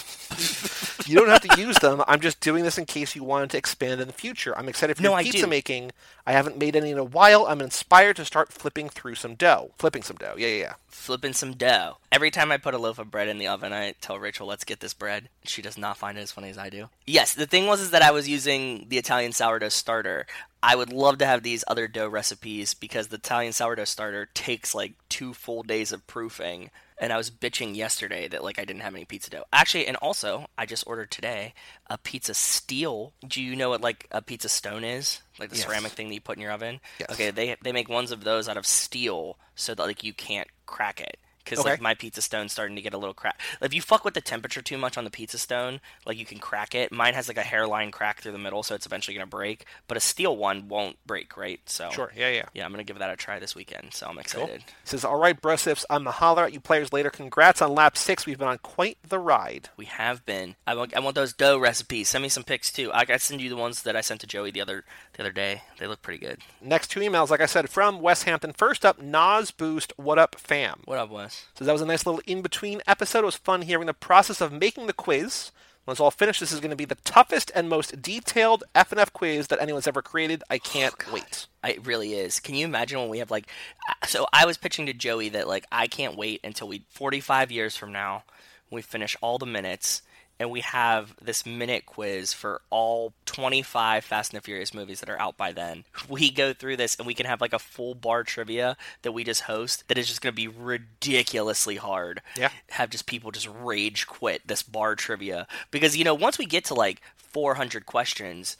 [1.08, 2.04] you don't have to use them.
[2.08, 4.58] I'm just doing this in case you wanted to expand in the future.
[4.58, 5.48] I'm excited for No, your pizza do.
[5.48, 5.92] making.
[6.26, 7.46] I haven't made any in a while.
[7.46, 9.72] I'm inspired to start flipping through some dough.
[9.78, 10.36] Flipping some dough.
[10.38, 10.74] Yeah, yeah, yeah.
[10.88, 11.98] Flipping some dough.
[12.12, 14.64] Every time I put a loaf of bread in the oven, I tell Rachel, "Let's
[14.66, 16.90] get this bread." She does not find it as funny as I do.
[17.06, 20.26] Yes, the thing was is that I was using the Italian sourdough starter.
[20.62, 24.76] I would love to have these other dough recipes because the Italian sourdough starter takes
[24.76, 28.82] like two full days of proofing and I was bitching yesterday that like I didn't
[28.82, 29.44] have any pizza dough.
[29.54, 31.54] Actually, and also I just ordered today
[31.90, 33.14] a pizza steel.
[33.28, 35.22] Do you know what like a pizza stone is?
[35.40, 35.66] Like the Yes.
[35.66, 36.80] ceramic thing that you put in your oven.
[37.00, 37.12] Yes.
[37.12, 40.48] Okay, they they make ones of those out of steel so that like you can't
[40.66, 41.18] crack it.
[41.50, 41.72] Because Okay.
[41.72, 43.40] like my pizza stone's starting to get a little crack.
[43.62, 46.40] If you fuck with the temperature too much on the pizza stone, like you can
[46.40, 46.92] crack it.
[46.92, 49.66] Mine has like a hairline crack through the middle, so it's eventually gonna break.
[49.88, 51.60] But a steel one won't break, right?
[51.66, 52.12] So Sure.
[52.16, 52.46] Yeah, yeah.
[52.54, 53.94] yeah, I'm gonna give that a try this weekend.
[53.94, 54.62] So I'm excited.
[54.68, 57.10] He says, "All right, Brosifs, I'm the holler at you players later.
[57.10, 58.26] Congrats on lap six.
[58.26, 60.56] We've been on quite the ride." We have been.
[60.66, 62.10] I want, I want those dough recipes.
[62.10, 62.92] Send me some pics too.
[62.94, 64.84] I got send you the ones that I sent to Joey the other
[65.14, 65.64] the other day.
[65.80, 66.40] They look pretty good.
[66.62, 68.54] Next two emails, like I said, from West Hampton.
[68.54, 69.94] First up, Nas Boost.
[69.98, 70.82] What up, fam?
[70.86, 71.37] What up, Wes?
[71.56, 73.20] So that was a nice little in-between episode.
[73.20, 75.52] It was fun hearing the process of making the quiz.
[75.86, 79.14] When it's all finished, this is going to be the toughest and most detailed F&F
[79.14, 80.44] quiz that anyone's ever created.
[80.50, 81.48] I can't wait.
[81.64, 82.42] It really is.
[82.42, 83.48] Can you imagine when we have like?
[83.90, 87.52] uh, So I was pitching to Joey that like I can't wait until we 45
[87.52, 88.24] years from now,
[88.70, 90.02] we finish all the minutes
[90.40, 95.10] and we have this minute quiz for all 25 Fast and the Furious movies that
[95.10, 95.84] are out by then.
[96.10, 99.24] We go through this and we can have like a full bar trivia that we
[99.24, 102.22] just host that is just going to be ridiculously hard.
[102.38, 102.50] Yeah.
[102.70, 106.64] Have just people just rage quit this bar trivia because you know once we get
[106.66, 108.56] to like 400 questions,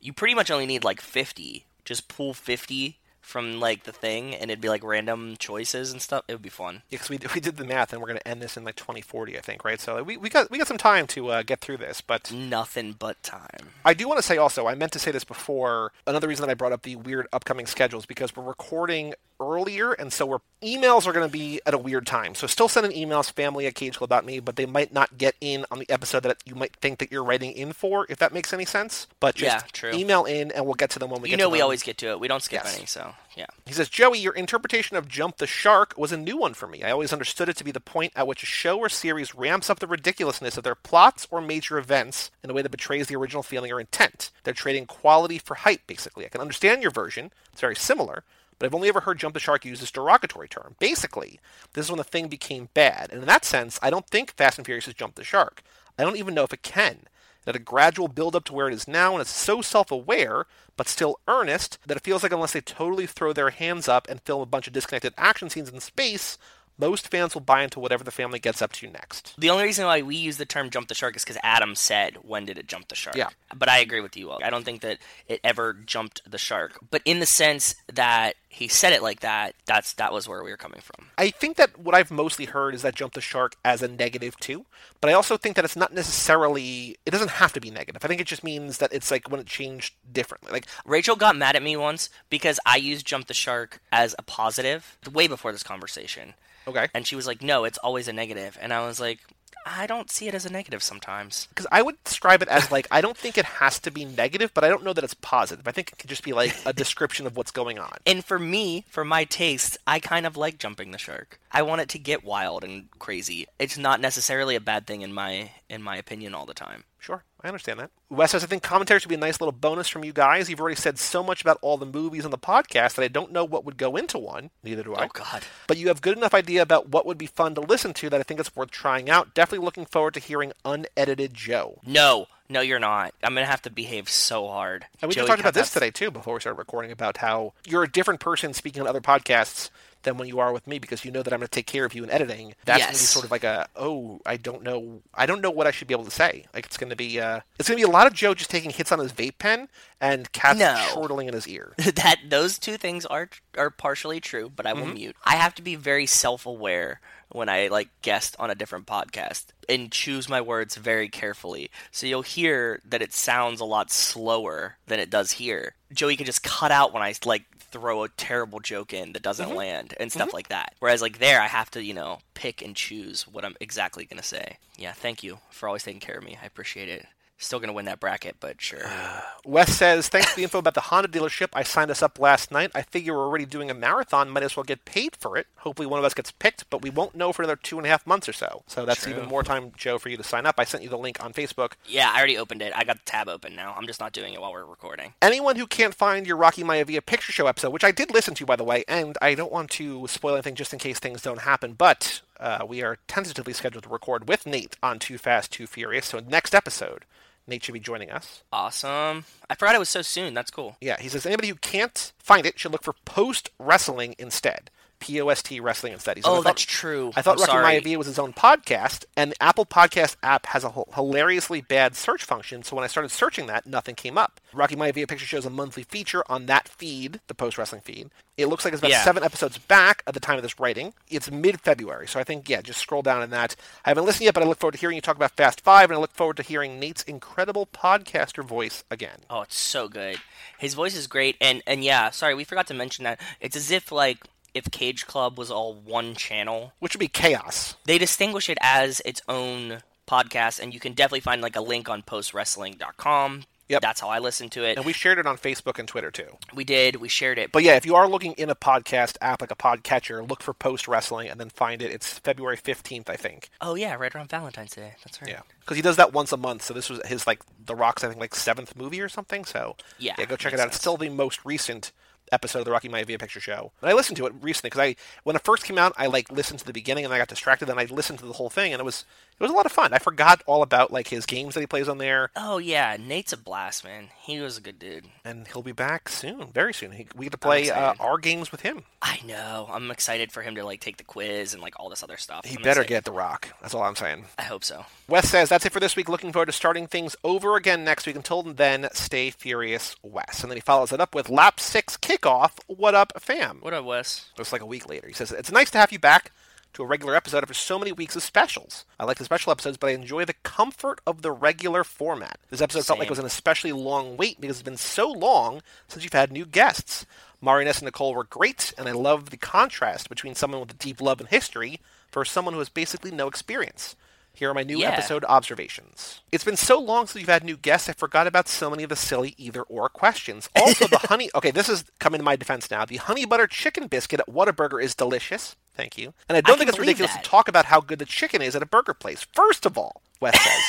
[0.00, 1.64] you pretty much only need like 50.
[1.84, 2.98] Just pull 50
[3.30, 6.24] from like the thing and it'd be like random choices and stuff.
[6.28, 6.82] It would be fun.
[6.90, 8.76] Yeah, because we, we did the math, and we're going to end this in like
[8.76, 9.80] 2040, I think, right?
[9.80, 12.94] So we, we got we got some time to uh, get through this, but Nothing
[12.98, 13.70] but time.
[13.84, 15.92] I do want to say also, I meant to say this before.
[16.06, 20.12] Another reason that I brought up the weird upcoming schedules because we're recording earlier, and
[20.12, 22.34] so we're emails are going to be at a weird time.
[22.34, 25.78] So still send in emails, family at cageclub.me, but they might not get in on
[25.78, 28.66] the episode that you might think that you're writing in for, if that makes any
[28.66, 29.06] sense.
[29.20, 29.92] But just Yeah, true.
[29.98, 31.40] email in, and we'll get to them when we get to it.
[31.40, 31.64] You know we them.
[31.64, 32.20] always get to it.
[32.20, 32.76] We don't skip Yes.
[32.76, 33.46] any, so yeah.
[33.64, 36.82] He says, Joey, your interpretation of Jump the Shark was a new one for me.
[36.82, 39.70] I always understood it to be the point at which a show or series ramps
[39.70, 43.16] up the ridiculousness of their plots or major events in a way that betrays the
[43.16, 44.30] original feeling or intent.
[44.44, 46.26] They're trading quality for hype, basically.
[46.26, 48.24] I can understand your version, it's very similar,
[48.60, 50.76] but I've only ever heard Jump the Shark use this derogatory term.
[50.78, 51.40] Basically,
[51.72, 53.08] this is when the thing became bad.
[53.10, 55.62] And in that sense, I don't think Fast and Furious has jumped the shark.
[55.98, 57.06] I don't even know if it can
[57.46, 60.44] that a gradual build up to where it is now, and it's so self aware,
[60.76, 64.20] but still earnest, that it feels like unless they totally throw their hands up and
[64.20, 66.36] film a bunch of disconnected action scenes in space,
[66.80, 69.34] most fans will buy into whatever the family gets up to next.
[69.38, 72.16] The only reason why we use the term jump the shark is because Adam said,
[72.22, 73.16] when did it jump the shark?
[73.16, 73.28] Yeah.
[73.54, 74.30] But I agree with you.
[74.30, 74.40] All.
[74.42, 76.78] I don't think that it ever jumped the shark.
[76.90, 80.50] But in the sense that he said it like that, that's that was where we
[80.50, 81.06] were coming from.
[81.16, 84.36] I think that what I've mostly heard is that jump the shark as a negative
[84.40, 84.66] too,
[85.00, 88.04] but I also think that it's not necessarily it doesn't have to be negative.
[88.04, 90.50] I think it just means that it's like when it changed differently.
[90.50, 94.22] Like Rachel got mad at me once because I used jump the shark as a
[94.22, 96.34] positive way before this conversation.
[96.66, 98.58] Okay, And she was like, no, it's always a negative.
[98.60, 99.18] And I was like,
[99.66, 101.46] I don't see it as a negative sometimes.
[101.50, 104.52] because I would describe it as like I don't think it has to be negative,
[104.54, 105.68] but I don't know that it's positive.
[105.68, 107.92] I think it could just be like a description of what's going on.
[108.06, 111.38] And for me, for my taste, I kind of like jumping the shark.
[111.52, 113.46] I want it to get wild and crazy.
[113.58, 116.84] It's not necessarily a bad thing in my in my opinion all the time.
[117.00, 117.90] Sure, I understand that.
[118.10, 120.50] Wes says, I think commentary should be a nice little bonus from you guys.
[120.50, 123.32] You've already said so much about all the movies on the podcast that I don't
[123.32, 124.50] know what would go into one.
[124.62, 125.06] Neither do I.
[125.06, 125.44] Oh god.
[125.66, 128.20] But you have good enough idea about what would be fun to listen to that
[128.20, 129.34] I think it's worth trying out.
[129.34, 131.80] Definitely looking forward to hearing unedited Joe.
[131.86, 133.14] No, no, you're not.
[133.22, 134.84] I'm gonna have to behave so hard.
[135.00, 137.54] And we Joey just talked about this today too before we started recording about how
[137.66, 139.70] you're a different person speaking on other podcasts
[140.02, 141.84] than when you are with me because you know that I'm going to take care
[141.84, 142.54] of you in editing.
[142.64, 145.50] That's going to be sort of like a oh I don't know I don't know
[145.50, 146.46] what I should be able to say.
[146.54, 148.50] Like it's going to be uh it's going to be a lot of Joe just
[148.50, 149.68] taking hits on his vape pen
[150.00, 150.74] and cats No.
[150.94, 151.74] chortling in his ear.
[151.78, 153.28] that those two things are
[153.58, 155.16] are partially true, but I will mute.
[155.24, 157.00] I have to be very self-aware
[157.32, 161.70] when I like guest on a different podcast and choose my words very carefully.
[161.90, 165.74] So you'll hear that it sounds a lot slower than it does here.
[165.92, 169.48] Joey can just cut out when I like throw a terrible joke in that doesn't
[169.48, 169.56] mm-hmm.
[169.56, 170.18] land and mm-hmm.
[170.18, 170.74] stuff like that.
[170.80, 174.20] Whereas like there I have to, you know, pick and choose what I'm exactly going
[174.20, 174.58] to say.
[174.76, 176.38] Yeah, thank you for always taking care of me.
[176.42, 177.06] I appreciate it.
[177.42, 178.84] Still going to win that bracket, but sure.
[179.46, 181.48] Wes says, thanks for the info about the Honda dealership.
[181.54, 182.70] I signed us up last night.
[182.74, 184.28] I figure we're already doing a marathon.
[184.28, 185.46] Might as well get paid for it.
[185.56, 187.88] Hopefully one of us gets picked, but we won't know for another two and a
[187.88, 188.62] half months or so.
[188.66, 189.12] So that's True.
[189.14, 190.56] even more time, Joe, for you to sign up.
[190.58, 191.72] I sent you the link on Facebook.
[191.86, 192.74] Yeah, I already opened it.
[192.76, 193.74] I got the tab open now.
[193.74, 195.14] I'm just not doing it while we're recording.
[195.22, 198.44] Anyone who can't find your Rocky Maivia picture show episode, which I did listen to,
[198.44, 201.40] by the way, and I don't want to spoil anything just in case things don't
[201.40, 205.66] happen, but uh, we are tentatively scheduled to record with Nate on Too Fast, Too
[205.66, 206.06] Furious.
[206.06, 207.04] So next episode,
[207.50, 208.42] Nate should be joining us.
[208.52, 209.24] Awesome.
[209.50, 210.32] I forgot it was so soon.
[210.32, 210.76] That's cool.
[210.80, 214.70] Yeah, he says anybody who can't find it should look for post wrestling instead.
[215.00, 216.24] POST Wrestling and Studies.
[216.26, 217.12] Oh, thought- that's true.
[217.16, 217.80] I thought I'm Rocky sorry.
[217.80, 222.22] Maivia was his own podcast, and the Apple Podcast app has a hilariously bad search
[222.24, 222.62] function.
[222.62, 224.40] So when I started searching that, nothing came up.
[224.52, 228.10] Rocky Maivia Picture Show is a monthly feature on that feed, the post wrestling feed.
[228.36, 229.04] It looks like it's about Yeah.
[229.04, 230.94] seven episodes back at the time of this writing.
[231.08, 233.54] It's mid February, so I think yeah, just scroll down in that.
[233.84, 235.90] I haven't listened yet, but I look forward to hearing you talk about Fast Five,
[235.90, 239.20] and I look forward to hearing Nate's incredible podcaster voice again.
[239.28, 240.16] Oh, it's so good.
[240.58, 243.20] His voice is great, and and yeah, sorry, we forgot to mention that.
[243.40, 244.18] It's as if like
[244.54, 246.72] if Cage Club was all one channel.
[246.78, 247.76] Which would be chaos.
[247.84, 251.88] They distinguish it as its own podcast, and you can definitely find like a link
[251.88, 253.44] on postwrestling.com.
[253.68, 253.82] Yep.
[253.82, 254.76] That's how I listen to it.
[254.78, 256.26] And we shared it on Facebook and Twitter too.
[256.52, 256.96] we did.
[256.96, 257.52] We shared it.
[257.52, 260.52] But yeah, if you are looking in a podcast app like a podcatcher, look for
[260.52, 261.92] Post Wrestling and then find it.
[261.92, 263.48] It's February 15th, I think.
[263.60, 264.94] oh yeah, right around Valentine's Day.
[265.04, 265.30] That's right.
[265.30, 265.42] Yeah.
[265.60, 266.62] Because he does that once a month.
[266.62, 269.44] So this was his, like, The Rock's, I think, like, seventh movie or something.
[269.44, 270.66] So Yeah, yeah go check it out.
[270.66, 271.92] It's still the most recent
[272.32, 273.72] episode of the Rocky Maivia Picture Show.
[273.80, 276.30] And I listened to it recently because I, when it first came out, I, like,
[276.30, 278.72] listened to the beginning and I got distracted and I listened to the whole thing
[278.72, 279.04] and it was,
[279.38, 279.92] it was a lot of fun.
[279.92, 282.30] I forgot all about, like, his games that he plays on there.
[282.36, 284.08] Oh yeah, Nate's a blast, man.
[284.20, 285.06] He was a good dude.
[285.24, 286.92] And he'll be back soon, very soon.
[286.92, 288.82] He, we get to play uh, our games with him.
[289.02, 289.68] I know.
[289.72, 292.44] I'm excited for him to like take the quiz and like all this other stuff.
[292.44, 292.88] He I'm better excited.
[292.88, 293.48] get The Rock.
[293.62, 294.26] That's all I'm saying.
[294.38, 294.84] I hope so.
[295.08, 296.08] Wes says, that's it for this week.
[296.08, 298.16] Looking forward to starting things over again next week.
[298.16, 300.42] Until then, stay furious, Wes.
[300.42, 302.52] And then he follows it up with Lap 6 kickoff.
[302.66, 303.58] What up, fam?
[303.60, 304.30] What up, Wes?
[304.38, 305.08] It's like a week later.
[305.08, 306.32] He says, it's nice to have you back
[306.72, 308.84] to a regular episode after so many weeks of specials.
[308.98, 312.38] I like the special episodes, but I enjoy the comfort of the regular format.
[312.48, 315.62] This episode felt like it was an especially long wait because it's been so long
[315.88, 317.06] since you've had new guests.
[317.40, 320.74] Mari, Ness, and Nicole were great, and I love the contrast between someone with a
[320.74, 321.80] deep love and history
[322.12, 323.96] versus someone who has basically no experience.
[324.34, 324.90] Here are my new Yeah.
[324.92, 326.20] episode observations.
[326.32, 328.88] It's been so long since you've had new guests, I forgot about so many of
[328.88, 330.48] the silly either or questions.
[330.56, 331.28] Also, the honey.
[331.34, 332.84] Okay, this is coming to my defense now.
[332.86, 335.56] The honey butter chicken biscuit at Whataburger is delicious.
[335.76, 336.14] Thank you.
[336.28, 337.22] And I don't I think it's ridiculous that.
[337.24, 339.26] to talk about how good the chicken is at a burger place.
[339.34, 340.62] First of all, Wes says,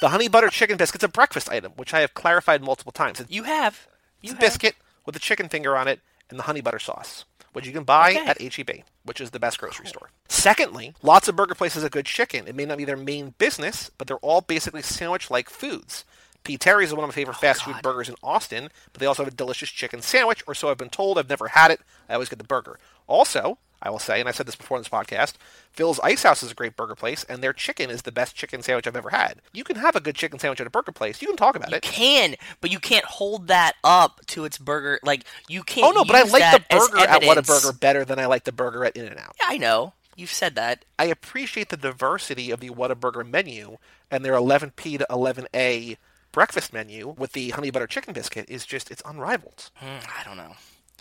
[0.00, 3.22] the honey butter chicken biscuit's a breakfast item, which I have clarified multiple times.
[3.28, 3.86] You have.
[4.20, 4.40] You a have.
[4.40, 4.74] biscuit
[5.04, 7.24] with a chicken finger on it and the honey butter sauce,
[7.56, 8.26] which you can buy Okay.
[8.26, 10.10] at HEB, which is the best grocery store.
[10.28, 12.46] Secondly, lots of burger places have good chicken.
[12.46, 16.04] It may not be their main business, but they're all basically sandwich-like foods.
[16.44, 16.58] P.
[16.58, 19.24] Terry's is one of my favorite fast food Oh, burgers in Austin, but they also
[19.24, 21.18] have a delicious chicken sandwich, or so I've been told.
[21.18, 21.80] I've never had it.
[22.10, 22.78] I always get the burger.
[23.06, 25.34] Also, I will say, and I said this before in this podcast,
[25.70, 28.62] Phil's Ice House is a great burger place, and their chicken is the best chicken
[28.62, 29.40] sandwich I've ever had.
[29.52, 31.20] You can have a good chicken sandwich at a burger place.
[31.20, 31.82] You can talk about You it.
[31.82, 34.98] can, but you can't hold that up to its burger.
[35.02, 35.86] Like you can't.
[35.86, 37.22] Oh no, but I like the burger at.
[37.22, 39.36] Whataburger better than I like the burger at In-N-Out.
[39.40, 39.92] Yeah, I know.
[40.16, 40.84] You've said that.
[40.98, 43.76] I appreciate the diversity of the Whataburger menu
[44.10, 45.98] and their 11p to 11a
[46.32, 49.70] breakfast menu with the honey butter chicken biscuit is just it's unrivaled.
[49.82, 50.54] Mm, I don't know.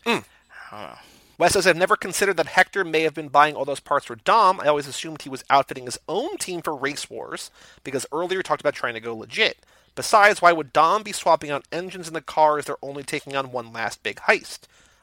[0.06, 0.20] Hmm.
[0.72, 0.98] I don't know.
[1.38, 4.16] Wes says, I've never considered that Hector may have been buying all those parts for
[4.16, 4.60] Dom.
[4.60, 7.52] I always assumed he was outfitting his own team for Race Wars,
[7.84, 9.58] because earlier talked about trying to go legit.
[9.96, 13.36] Besides, why would Dom be swapping out engines in the car as they're only taking
[13.36, 14.62] on one last big heist?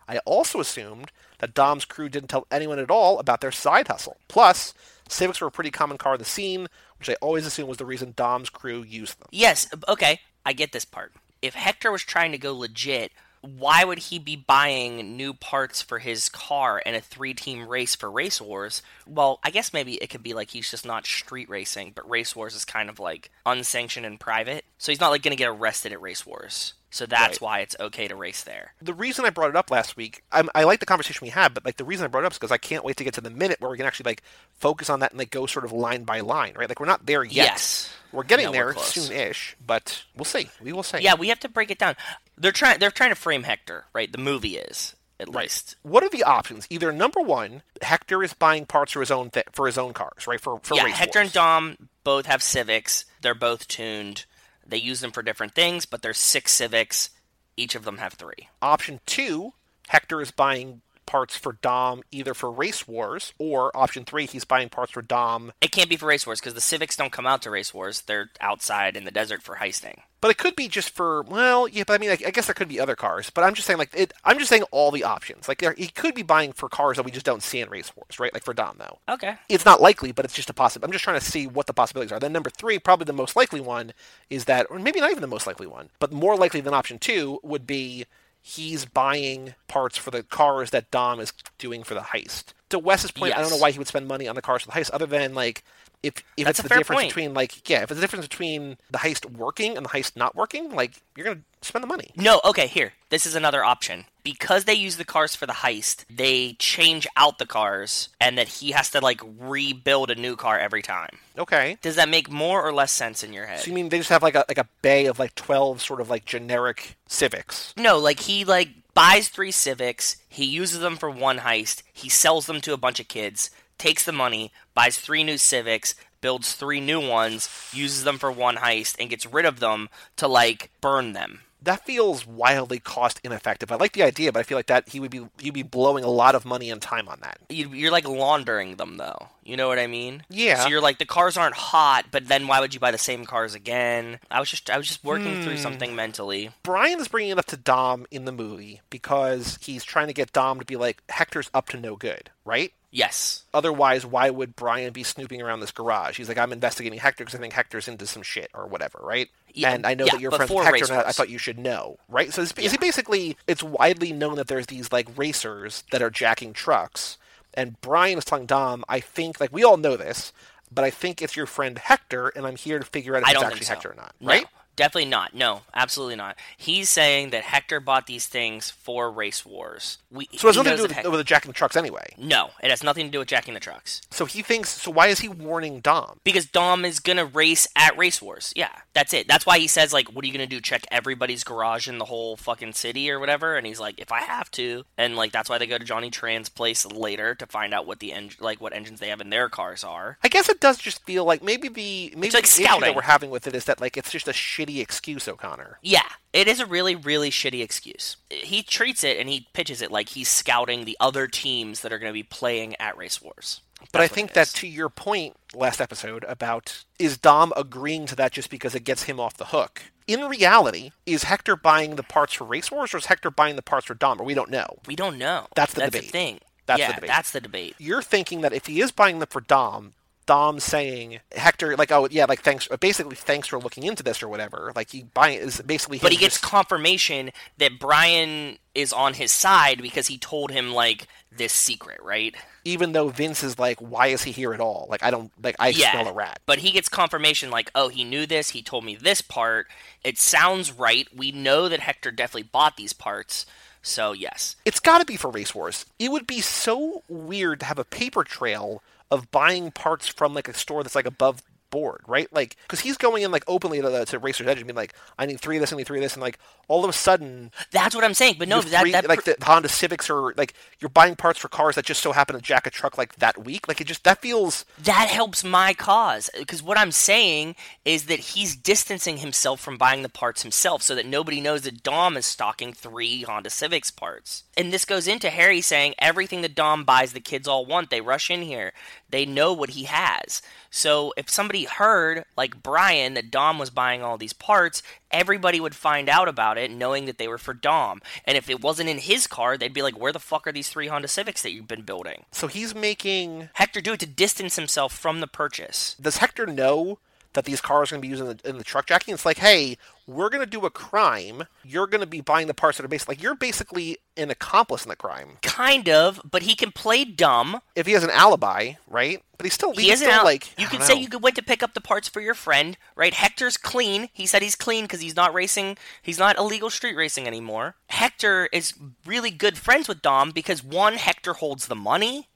[0.09, 4.16] I also assumed that Dom's crew didn't tell anyone at all about their side hustle.
[4.28, 4.74] Plus,
[5.09, 6.68] Civics were a pretty common car in the scene,
[6.99, 9.28] which I always assumed was the reason Dom's crew used them.
[9.30, 9.68] Yes.
[9.89, 10.20] Okay.
[10.45, 11.12] I get this part.
[11.41, 13.12] If Hector was trying to go legit,
[13.43, 18.11] why would he be buying new parts for his car in a three-team race for
[18.11, 18.82] Race Wars?
[19.07, 22.34] Well, I guess maybe it could be like he's just not street racing, but Race
[22.36, 25.49] Wars is kind of like unsanctioned and private, so he's not like going to get
[25.49, 26.74] arrested at Race Wars.
[26.90, 27.40] So that's Right.
[27.40, 28.74] why it's okay to race there.
[28.82, 31.55] the reason I brought it up last week, I'm, I like the conversation we had,
[31.55, 33.14] but like the reason I brought it up is because I can't wait to get
[33.14, 34.22] to the minute where we can actually like
[34.59, 36.68] focus on that and like go sort of line by line, right?
[36.68, 37.34] Like we're not there yet.
[37.34, 37.90] Yes.
[38.12, 40.50] We're getting we're there soon-ish, but we'll see.
[40.60, 40.98] We will see.
[41.00, 41.96] Yeah, we have to break it down.
[42.36, 42.78] They're trying.
[42.78, 44.10] They're trying to frame Hector, right?
[44.10, 45.76] The movie is at least.
[45.82, 46.66] What are the options?
[46.68, 50.26] Either number one, Hector is buying parts for his own th- for his own cars,
[50.26, 50.40] right?
[50.40, 51.26] For for yeah, Hector wars.
[51.28, 53.04] and Dom both have Civics.
[53.20, 54.26] They're both tuned.
[54.66, 57.10] They use them for different things, but there's six Civics.
[57.56, 58.48] Each of them have three.
[58.60, 59.52] Option two,
[59.88, 64.68] Hector is buying parts for Dom either for race wars, or option three, he's buying
[64.68, 65.53] parts for Dom.
[65.61, 68.03] It can't be for Race Wars because the Civics don't come out to Race Wars.
[68.03, 70.00] They're outside in the desert for heisting.
[70.22, 71.82] But it could be just for well, yeah.
[71.84, 73.28] But I mean, like, I guess there could be other cars.
[73.28, 75.48] But I'm just saying, like, it, I'm just saying all the options.
[75.48, 77.94] Like, there, he could be buying for cars that we just don't see in race
[77.96, 78.32] wars, right?
[78.32, 78.98] Like for Dom, though.
[79.09, 79.34] Okay.
[79.48, 80.84] It's not likely, but it's just a possible.
[80.84, 82.20] I'm just trying to see what the possibilities are.
[82.20, 83.92] Then number three, probably the most likely one,
[84.30, 87.00] is that, or maybe not even the most likely one, but more likely than option
[87.00, 88.07] two would be
[88.43, 92.53] he's buying parts for the cars that Dom is doing for the heist.
[92.70, 94.70] to Wes's point, I don't know why he would spend money on the cars for
[94.70, 95.62] the heist, other than like
[96.03, 97.09] if if That's it's the difference point.
[97.11, 100.34] between like yeah, if it's the difference between the heist working and the heist not
[100.34, 102.11] working, like you're gonna spend the money.
[102.16, 102.94] No, okay, here.
[103.11, 104.07] This is another option.
[104.24, 108.48] Because they use the cars for the heist, they change out the cars and that
[108.48, 111.18] he has to like rebuild a new car every time.
[111.36, 111.76] Okay.
[111.82, 113.61] Does that make more or less sense in your head?
[113.61, 116.00] So you mean they just have like a like a bay of like twelve sort
[116.00, 117.74] of like generic Civics?
[117.76, 122.46] No, like he like buys three Civics, he uses them for one heist, he sells
[122.46, 123.50] them to a bunch of kids,
[123.83, 128.57] takes the money, buys three new Civics, builds three new ones, uses them for one
[128.57, 131.41] heist, and gets rid of them to like burn them.
[131.64, 133.70] That feels wildly cost ineffective.
[133.70, 136.03] I like the idea, but I feel like that he would be he'd be blowing
[136.03, 137.39] a lot of money and time on that.
[137.49, 139.28] You- You're like laundering them though.
[139.45, 140.24] You know what I mean?
[140.28, 140.62] Yeah.
[140.64, 143.24] So you're like the cars aren't hot, but then why would you buy the same
[143.24, 144.18] cars again?
[144.28, 145.62] I was just I was just working through Hmm.
[145.62, 146.51] something mentally.
[146.64, 150.33] Brian is bringing it up to Dom in the movie because he's trying to get
[150.33, 152.72] Dom to be like Hector's up to no good, right?
[152.95, 153.45] Yes.
[153.55, 156.18] Otherwise, why would Brian be snooping around this garage?
[156.18, 159.30] He's like, I'm investigating Hector because I think Hector's into some shit or whatever, right?
[159.55, 161.38] Yeah, and I know yeah, that you're friends with Hector, and I- I thought you
[161.38, 162.32] should know, right?
[162.32, 162.70] So is, is Yeah.
[162.72, 163.36] he basically?
[163.47, 167.16] It's widely known that there's these like racers that are jacking trucks,
[167.55, 170.32] and Brian is telling Dom, I think like we all know this,
[170.70, 173.32] but I think it's your friend Hector, and I'm here to figure out if I
[173.32, 173.74] it's actually so.
[173.74, 174.47] Hector or not, No, right?
[174.76, 175.34] Definitely not.
[175.34, 176.36] No, absolutely not.
[176.56, 179.98] He's saying that Hector bought these things for race wars.
[180.10, 182.14] We, So it has nothing to do with, with the jacking trucks anyway.
[182.18, 184.02] No, it has nothing to do with jacking the trucks.
[184.10, 184.70] So he thinks.
[184.70, 186.20] So why is he warning Dom?
[186.24, 188.52] Because Dom is gonna race at Race Wars.
[188.56, 189.28] Yeah, that's it.
[189.28, 190.60] That's why he says like, "What are you gonna do?
[190.60, 194.20] Check everybody's garage in the whole fucking city or whatever?" And he's like, "If I
[194.20, 197.72] have to," and like that's why they go to Johnny Tran's place later to find
[197.74, 200.18] out what the en- like what engines they have in their cars are.
[200.22, 203.02] I guess it does just feel like maybe the maybe like the issue that we're
[203.02, 204.32] having with it is that like it's just a
[204.62, 205.78] shitty excuse, O'Connor.
[205.82, 208.16] Yeah, it is a really, really shitty excuse.
[208.30, 211.98] He treats it and he pitches it like he's scouting the other teams that are
[211.98, 213.60] going to be playing at Race Wars.
[213.90, 218.16] But I That's think that to your point last episode about is Dom agreeing to
[218.16, 219.82] that just because it gets him off the hook?
[220.06, 223.62] In reality, is Hector buying the parts for Race Wars or is Hector buying the
[223.62, 224.20] parts for Dom?
[224.20, 224.78] Or we don't know.
[224.86, 225.46] we don't know.
[225.56, 226.06] That's the that's debate.
[226.06, 226.40] The thing.
[226.66, 227.08] That's the yeah, debate.
[227.08, 227.74] that's the debate.
[227.78, 229.94] You're thinking that if he is buying them for Dom,
[230.26, 234.28] Dom's saying Hector like oh yeah like thanks basically thanks for looking into this or
[234.28, 239.14] whatever like he buying is basically But he gets just- confirmation that Brian is on
[239.14, 242.34] his side because he told him like this secret, right?
[242.64, 245.56] even though Vince is like why is he here at all like I don't like
[245.58, 245.90] I yeah.
[245.92, 248.50] smell a rat But he gets confirmation like, oh, he knew this.
[248.50, 249.66] He told me this part.
[250.04, 251.08] It sounds right.
[251.16, 253.46] We know that Hector definitely bought these parts.
[253.84, 255.86] So yes, It's got to be for Race Wars.
[255.98, 258.80] It would be so weird to have a paper trail
[259.12, 261.42] of buying parts from like a store that's like above
[261.72, 262.32] board, right?
[262.32, 264.94] Like, because he's going in like openly to, the, to Racer's Edge and being like,
[265.18, 266.38] I need three of this, I need three of this, and like
[266.68, 268.36] all of a sudden, that's what I'm saying.
[268.38, 271.48] But no, that, three- that like the Honda Civics are like you're buying parts for
[271.48, 273.66] cars that just so happen to jack a truck like that week.
[273.66, 278.20] Like it just that feels that helps my cause because what I'm saying is that
[278.20, 282.26] he's distancing himself from buying the parts himself so that nobody knows that Dom is
[282.26, 284.44] stocking three Honda Civics parts.
[284.56, 287.88] And this goes into Harry saying everything that Dom buys the kids all want.
[287.88, 288.72] They rush in here.
[289.12, 290.42] They know what he has.
[290.70, 295.76] So if somebody heard like Brian that Dom was buying all these parts, everybody would
[295.76, 298.00] find out about it knowing that they were for Dom.
[298.24, 300.70] And if it wasn't in his car, they'd be like, "Where the fuck are these
[300.70, 303.50] three Honda Civics that you've been building?" so he's making.
[303.54, 305.94] Hector do it to distance himself from the purchase.
[306.00, 306.98] Does Hector know
[307.35, 309.14] that these cars are going to be used in the, in the truck jacking?
[309.14, 311.45] It's like, hey, we're going to do a crime.
[311.64, 314.85] You're going to be buying the parts that are basically like you're basically an accomplice
[314.85, 315.39] in the crime.
[315.43, 317.61] Kind of, but he can play dumb.
[317.76, 319.22] if he has an alibi, right?
[319.39, 320.24] But he's still, He isn't still out.
[320.24, 323.14] like you don't say you went to pick up the parts for your friend, right?
[323.14, 324.09] Hector's clean.
[324.12, 325.78] He said he's clean because he's not racing.
[326.03, 327.76] He's not illegal street racing anymore.
[327.89, 328.74] Hector is
[329.07, 332.28] really good friends with Dom because one, Hector holds the money.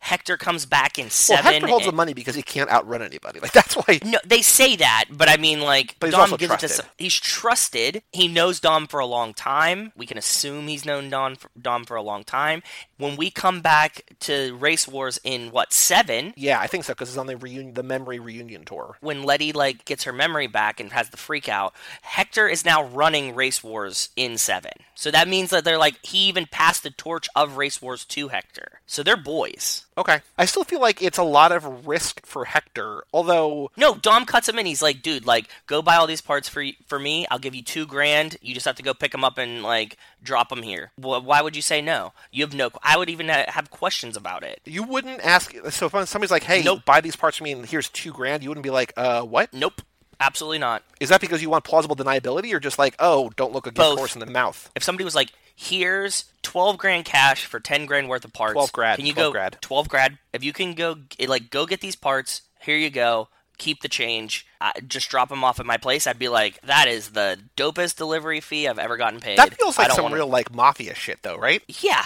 [0.00, 1.32] Hector comes back in Mm-hmm.
[1.34, 1.42] Well.
[1.42, 3.40] Hector holds the money because he can't outrun anybody.
[3.40, 3.98] Like that's why.
[4.04, 6.66] No, they say that, but I mean, like, But Dom also gives it to.
[6.66, 6.84] trusted.
[6.84, 8.02] some- He's trusted.
[8.12, 9.92] He knows Dom for a long time.
[9.96, 12.62] We can assume he's known Dom for, Dom for a long time.
[12.98, 17.08] When we come back to Race Wars in what seven, Yeah, I think so because
[17.08, 18.96] it's on the reunion, the memory reunion tour.
[19.00, 22.84] when Letty like gets her memory back and has the freak out, Hector is now
[22.84, 24.72] running Race Wars in seven.
[24.94, 28.28] So that means that they're like he even passed the torch of Race Wars to
[28.28, 28.80] Hector.
[28.86, 29.51] So they're boys.
[29.98, 33.04] Okay, I still feel like it's a lot of risk for Hector.
[33.12, 34.66] Although, No, Dom cuts him in.
[34.66, 37.26] He's like, dude, like, go buy all these parts for for me.
[37.30, 38.36] I'll give you two grand.
[38.40, 40.92] You just have to go pick them up and like drop them here.
[40.96, 42.12] Wh- why would you say no?
[42.30, 42.70] You have no.
[42.82, 44.60] I would even ha- have questions about it.
[44.64, 45.54] you wouldn't ask.
[45.70, 46.84] So if somebody's like, "Hey, Nope.
[46.84, 49.52] buy these parts for me, and here's two grand," you wouldn't be like, "Uh, what?"
[49.52, 49.82] Nope,
[50.20, 50.82] absolutely not.
[51.00, 53.98] Is that because you want plausible deniability, or just like, "Oh, don't look a gift
[53.98, 54.70] horse in the mouth"?
[54.74, 58.54] If somebody was like, here's 12 grand cash for 10 grand worth of parts.
[58.54, 59.58] 12 grad, Can you 12 go grad.
[59.60, 60.18] 12 grad?
[60.32, 60.96] If you can go
[61.26, 63.28] like go get these parts, here you go.
[63.58, 64.46] Keep the change.
[64.60, 66.06] I, just drop them off at my place.
[66.06, 69.38] I'd be like, that is the dopest delivery fee I've ever gotten paid.
[69.38, 71.62] That feels like some wanna- real like mafia shit, though, right?
[71.68, 72.02] Yeah,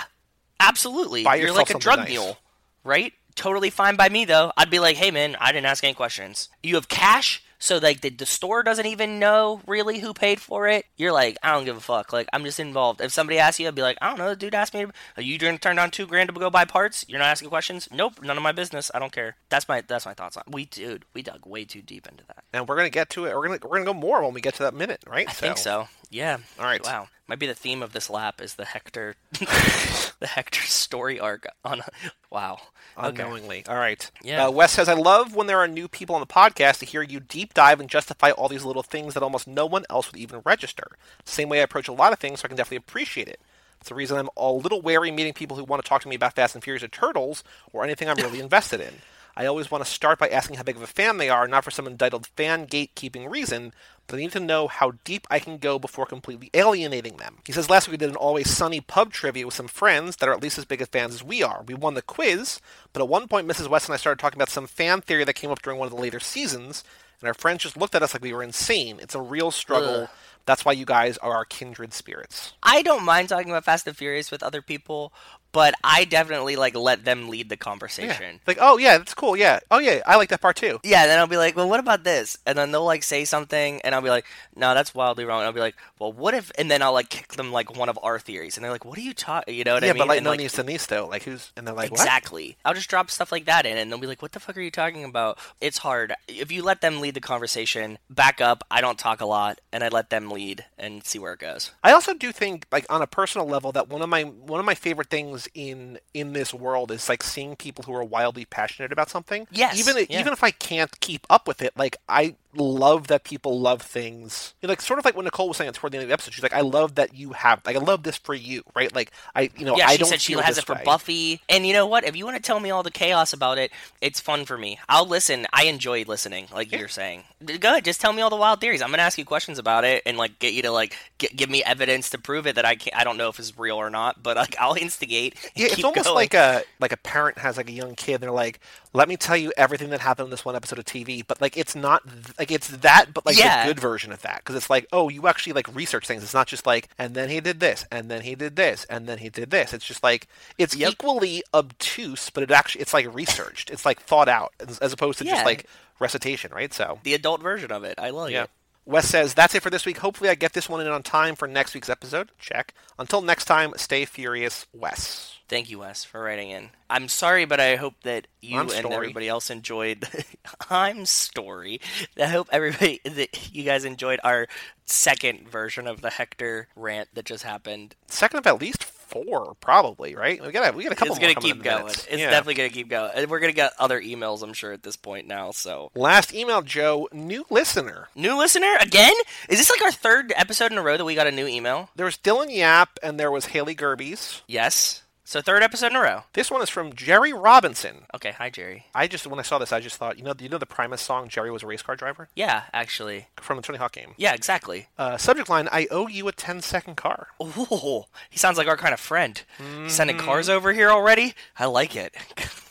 [0.60, 1.24] absolutely.
[1.24, 2.08] Buy You're like a drug nice.
[2.10, 2.38] mule,
[2.84, 3.12] right?
[3.34, 4.52] Totally fine by me though.
[4.56, 6.48] I'd be like, hey man, I didn't ask any questions.
[6.62, 10.66] You have cash, so like the, the store doesn't even know really who paid for
[10.68, 10.86] it.
[10.96, 12.12] You're like, I don't give a fuck.
[12.12, 13.00] Like I'm just involved.
[13.00, 14.30] If somebody asks you, I'd be like, I don't know.
[14.30, 14.84] The dude asked me.
[14.84, 17.04] Are oh, you going to turn down two grand to go buy parts?
[17.08, 17.88] You're not asking questions.
[17.90, 18.90] Nope, none of my business.
[18.94, 19.36] I don't care.
[19.48, 20.44] That's my that's my thoughts on.
[20.48, 22.44] We dude, we dug way too deep into that.
[22.52, 23.34] And we're gonna get to it.
[23.34, 25.28] We're gonna we're gonna go more when we get to that minute, right?
[25.28, 25.88] I think so.
[26.10, 26.38] Yeah.
[26.58, 26.82] All right.
[26.84, 27.08] Wow.
[27.28, 31.82] Might be the theme of this lap is the Hector, the Hector story arc on.
[32.30, 32.58] Wow.
[32.96, 33.08] Okay.
[33.08, 33.64] Unknowingly.
[33.68, 34.08] All right.
[34.22, 34.46] Yeah.
[34.46, 37.02] Uh, Wes says, I love when there are new people on the podcast to hear
[37.02, 40.20] you deep dive and justify all these little things that almost no one else would
[40.20, 40.92] even register.
[41.24, 43.40] Same way I approach a lot of things, so I can definitely appreciate it.
[43.80, 46.16] It's the reason I'm a little wary meeting people who want to talk to me
[46.16, 47.42] about Fast and Furious or Turtles
[47.72, 48.94] or anything I'm really invested in.
[49.36, 51.62] I always want to start by asking how big of a fan they are, not
[51.62, 53.74] for some entitled fan gatekeeping reason,
[54.06, 57.38] but I need to know how deep I can go before completely alienating them.
[57.44, 60.28] He says last week we did an always sunny pub trivia with some friends that
[60.28, 61.62] are at least as big as fans as we are.
[61.66, 62.60] We won the quiz,
[62.92, 63.68] but at one point Mrs.
[63.68, 65.94] West and I started talking about some fan theory that came up during one of
[65.94, 66.82] the later seasons,
[67.20, 68.98] and our friends just looked at us like we were insane.
[69.02, 70.04] It's a real struggle.
[70.04, 70.08] Ugh.
[70.46, 72.52] That's why you guys are our kindred spirits.
[72.62, 75.12] I don't mind talking about Fast and Furious with other people,
[75.56, 78.40] but I definitely like let them lead the conversation.
[78.46, 79.38] Like, oh yeah, that's cool.
[79.38, 79.60] Yeah.
[79.70, 80.80] Oh yeah, I like that part too.
[80.84, 82.36] Yeah, then I'll be like, well, what about this?
[82.44, 85.38] And then they'll like say something, and I'll be like, no, that's wildly wrong.
[85.40, 86.52] And I'll be like, well, what if?
[86.58, 88.98] And then I'll like kick them like one of our theories, and they're like, what
[88.98, 89.54] are you talking?
[89.54, 89.96] You know what yeah, I mean?
[89.96, 91.06] Yeah, but like And, no needs to niece though.
[91.06, 92.00] Like who's and they're like what?
[92.00, 92.58] exactly.
[92.62, 94.60] I'll just drop stuff like that in, and they'll be like, "What the fuck are
[94.60, 97.96] you talking about?" It's hard if you let them lead the conversation.
[98.10, 98.62] Back up.
[98.70, 101.70] I don't talk a lot, and I let them lead and see where it goes.
[101.82, 104.66] I also do think, like on a personal level, that one of my one of
[104.66, 108.92] my favorite things in in this world is like seeing people who are wildly passionate
[108.92, 109.46] about something.
[109.50, 110.20] Yes, Even yeah.
[110.20, 114.54] even if I can't keep up with it, like I love that people love things.
[114.60, 116.12] You know, like sort of like when Nicole was saying toward the end of the
[116.14, 118.94] episode, she's like, "I love that you have like I love this for you, right?
[118.94, 120.82] Like I, you know, Yeah, I she don't said she has it for way.
[120.84, 121.40] Buffy.
[121.48, 122.04] And you know what?
[122.04, 124.78] If you want to tell me all the chaos about it, it's fun for me.
[124.88, 125.46] I'll listen.
[125.52, 127.24] I enjoy listening, like you're saying.
[127.44, 128.82] Go ahead, just tell me all the wild theories.
[128.82, 131.50] I'm gonna ask you questions about it and like get you to like get, give
[131.50, 132.96] me evidence to prove it that I can't.
[132.96, 135.34] I don't know if it's real or not, but like I'll instigate.
[135.54, 136.14] Yeah, it's almost going.
[136.14, 138.14] like a like a parent has like a young kid.
[138.14, 138.60] And they're like,
[138.96, 141.56] "Let me tell you everything that happened in this one episode of TV," but like
[141.56, 143.66] it's not th- like it's that, but like Yeah.
[143.66, 146.22] the good version of that because it's like, oh, you actually like research things.
[146.22, 149.06] It's not just like, and then he did this, and then he did this, and
[149.06, 149.72] then he did this.
[149.74, 150.26] It's just like
[150.58, 150.92] it's Yep.
[150.92, 153.70] equally obtuse, but it actually it's like researched.
[153.70, 155.32] It's like thought out as, as opposed to Yeah.
[155.34, 155.66] just like
[155.98, 156.72] recitation, right?
[156.72, 157.96] So the adult version of it.
[157.98, 158.44] I love yeah.
[158.44, 158.50] it.
[158.86, 159.98] Wes says, that's it for this week.
[159.98, 162.30] Hopefully, I get this one in on time for next week's episode.
[162.38, 162.72] Check.
[163.00, 165.35] Until next time, stay furious, Wes.
[165.48, 166.70] Thank you, Wes, for writing in.
[166.90, 168.94] I'm sorry, but I hope that you I'm and story.
[168.94, 170.04] everybody else enjoyed.
[170.70, 171.80] I'm story.
[172.20, 174.48] I hope everybody that you guys enjoyed our
[174.86, 177.94] second version of the Hector rant that just happened.
[178.08, 180.44] second of at least four, probably, right?
[180.44, 181.12] We got we got a couple.
[181.14, 181.78] It's gonna keep in going.
[181.84, 182.06] minutes.
[182.10, 182.30] It's Yeah.
[182.30, 183.28] definitely gonna keep going.
[183.28, 185.52] We're gonna get other emails, I'm sure, at this point now.
[185.52, 188.08] So, Last email, Joe, new listener.
[188.16, 189.14] new listener again?
[189.48, 191.88] Is this like our third episode in a row that we got a new email?
[191.94, 194.40] There was Dylan Yap and there was Haley Gerbies.
[194.48, 195.02] Yes.
[195.28, 196.22] So third episode in a row.
[196.34, 198.04] This one is from Jerry Robinson.
[198.14, 198.30] Okay.
[198.38, 198.86] Hi, Jerry.
[198.94, 201.02] I just when I saw this, I just thought, you know, you know the Primus
[201.02, 203.26] song "Jerry was a race car driver" Yeah, actually.
[203.38, 204.14] from the Tony Hawk game.
[204.16, 204.86] Yeah, exactly.
[204.96, 207.26] Uh, subject line: I owe you a 10 second car.
[207.40, 209.42] Oh, he sounds like our kind of friend.
[209.58, 209.88] Mm-hmm.
[209.88, 211.34] Sending cars over here already?
[211.58, 212.14] I like it.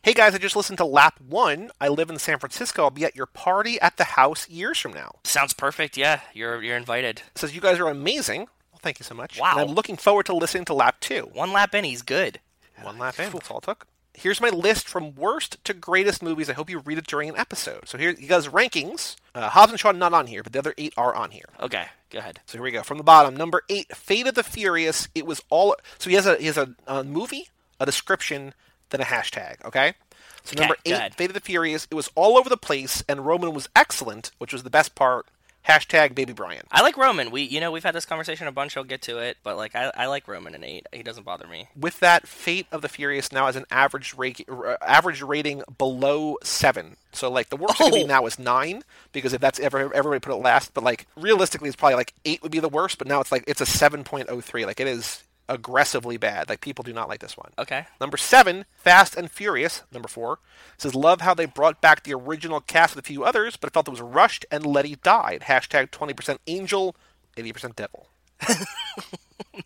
[0.00, 1.70] Hey guys, I just listened to lap one.
[1.78, 2.84] I live in San Francisco.
[2.84, 5.16] I'll be at your party at the house years from now.
[5.24, 5.98] Sounds perfect.
[5.98, 7.18] Yeah, you're you're invited.
[7.32, 8.48] It says you guys are amazing.
[8.78, 9.40] Well, thank you so much.
[9.40, 9.54] Wow.
[9.58, 11.28] And I'm looking forward to listening to lap two.
[11.32, 12.38] One lap in, he's good.
[12.80, 13.32] One lap in.
[13.32, 13.88] That's all it took.
[14.14, 16.48] Here's my list from worst to greatest movies.
[16.48, 17.88] I hope you read it during an episode.
[17.88, 19.16] So here he does rankings.
[19.34, 21.46] Uh, Hobbs and Shaw not on here, but the other eight are on here.
[21.60, 22.40] Okay, go ahead.
[22.46, 22.82] So here we go.
[22.84, 25.08] From the bottom, number eight, Fate of the Furious.
[25.14, 25.74] It was all.
[25.98, 27.48] So he has a he has a, a movie,
[27.80, 28.54] a description,
[28.90, 29.64] then a hashtag.
[29.64, 29.94] Okay.
[30.44, 31.14] So Okay, number eight.
[31.14, 31.88] Fate of the Furious.
[31.90, 35.26] It was all over the place, and Roman was excellent, which was the best part.
[35.66, 36.62] Hashtag Baby Brian.
[36.70, 37.30] I like Roman.
[37.30, 38.76] We you know we've had this conversation a bunch.
[38.76, 40.86] I'll get to it, but like I, I like Roman in eight.
[40.92, 41.68] He doesn't bother me.
[41.78, 46.38] With that, Fate of the Furious now has an average rate, uh, average rating below
[46.42, 46.96] seven.
[47.12, 48.06] So like the worst it could be Oh.
[48.06, 48.82] now is nine
[49.12, 52.42] because if that's ever everybody put it last, but like realistically, it's probably like eight
[52.42, 52.96] would be the worst.
[52.96, 54.64] But now it's like it's a seven point oh three.
[54.64, 56.48] Like it is aggressively bad.
[56.48, 57.50] Like people do not like this one.
[57.58, 57.86] Okay.
[58.00, 59.82] Number seven, Fast and Furious.
[59.92, 60.38] Number four
[60.76, 63.72] says love how they brought back the original cast with a few others, but it
[63.74, 65.42] felt it was rushed and Letty died.
[65.46, 66.94] Hashtag twenty percent angel,
[67.36, 68.08] eighty percent devil.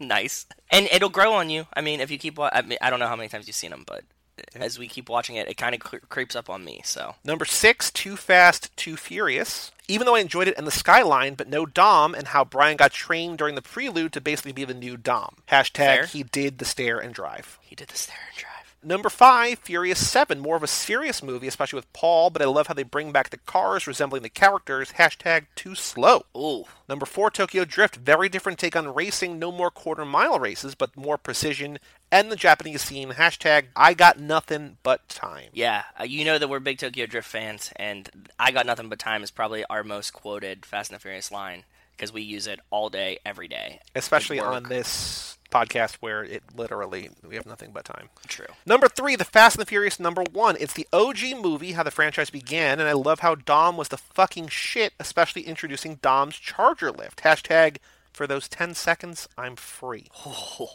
[0.01, 1.67] nice, and it'll grow on you.
[1.75, 3.57] I mean, if you keep, wa- I mean, I don't know how many times you've
[3.57, 4.05] seen them, but
[4.55, 6.81] as we keep watching it, it kind of cre- creeps up on me.
[6.85, 9.71] So Number six, Too Fast, Too Furious.
[9.93, 12.93] Even though I enjoyed it in the Skyline, but no Dom, and how Brian got
[12.93, 15.37] trained during the prelude to basically be the new Dom.
[15.51, 16.07] Hashtag Fair.
[16.07, 17.59] he did the stare and drive.
[17.61, 18.62] he did the stare and drive.
[18.85, 20.41] Number five, Furious 7.
[20.41, 23.31] More of a serious movie, especially with Paul, but I love how they bring back
[23.31, 24.93] the cars resembling the characters.
[24.93, 26.25] Hashtag too slow.
[26.37, 27.97] Ooh, Number four, Tokyo Drift.
[27.97, 29.39] Very different take on racing.
[29.39, 31.79] No more quarter mile races, but more precision.
[32.11, 33.11] And the Japanese scene.
[33.13, 35.49] Hashtag I got nothing but time.
[35.53, 38.99] yeah, uh, you know that we're big Tokyo Drift fans, and I got nothing but
[38.99, 41.65] time is probably our most quoted Fast and the Furious line
[41.97, 43.81] because we use it all day, every day.
[43.95, 48.09] Especially on this podcast where it literally, we have nothing but time.
[48.27, 48.47] True.
[48.65, 50.57] Number three, The Fast and the Furious number one.
[50.59, 53.99] It's the OG movie, how the franchise began, and I love how Dom was the
[53.99, 57.23] fucking shit, especially introducing Dom's Charger lift.
[57.23, 57.77] Hashtag,
[58.13, 60.07] for those 10 seconds, I'm free.
[60.27, 60.69] Oh,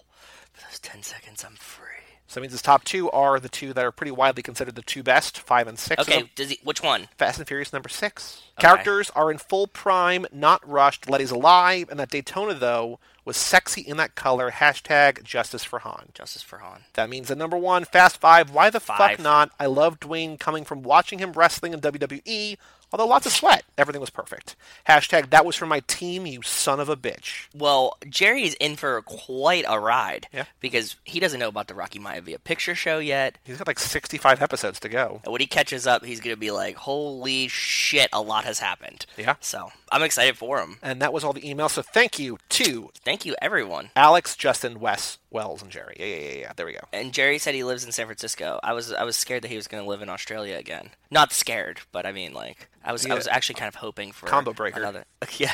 [0.57, 1.96] for those ten seconds, I'm free.
[2.27, 4.81] So that means his top two are the two that are pretty widely considered the
[4.81, 6.01] two best, five and six.
[6.01, 6.59] Okay, does he?
[6.61, 7.07] Which one?
[7.17, 8.41] Fast and Furious number six.
[8.57, 8.67] Okay.
[8.67, 11.09] Characters are in full prime, not rushed.
[11.09, 14.51] Letty's alive, and that Daytona, though, was sexy in that color.
[14.51, 16.09] Hashtag justice for Han.
[16.13, 16.81] Justice for Han.
[16.93, 18.49] That means the number one, Fast Five.
[18.51, 19.51] Why the fuck not?
[19.57, 22.57] I love Dwayne coming from watching him wrestling in WWE,
[22.91, 23.63] although lots of sweat.
[23.77, 24.55] Everything was perfect.
[24.87, 27.47] Hashtag that was for my team, you son of a bitch.
[27.53, 30.27] Well, Jerry's in for quite a ride.
[30.33, 30.45] Yeah.
[30.59, 33.37] Because he doesn't know about the Rocky Maivia picture show yet.
[33.43, 35.21] He's got like 65 episodes to go.
[35.23, 38.59] And when he catches up, he's going to be like, holy shit, a lot has
[38.59, 39.05] happened.
[39.17, 39.35] Yeah.
[39.39, 40.77] So I'm excited for him.
[40.81, 41.71] And that was all the emails.
[41.71, 43.89] So thank you to Thank you, everyone.
[43.95, 45.95] Alex, Justin, Wes, Wells, and Jerry.
[45.99, 46.53] Yeah, yeah, yeah, yeah.
[46.55, 46.79] There we go.
[46.93, 48.59] And Jerry said he lives in San Francisco.
[48.63, 50.89] I was I was scared that he was going to live in Australia again.
[51.11, 53.13] Not scared, but I mean like I was Yeah.
[53.13, 54.79] I was actually kind of hoping for Combo breaker.
[54.79, 55.05] Another,
[55.37, 55.53] yeah,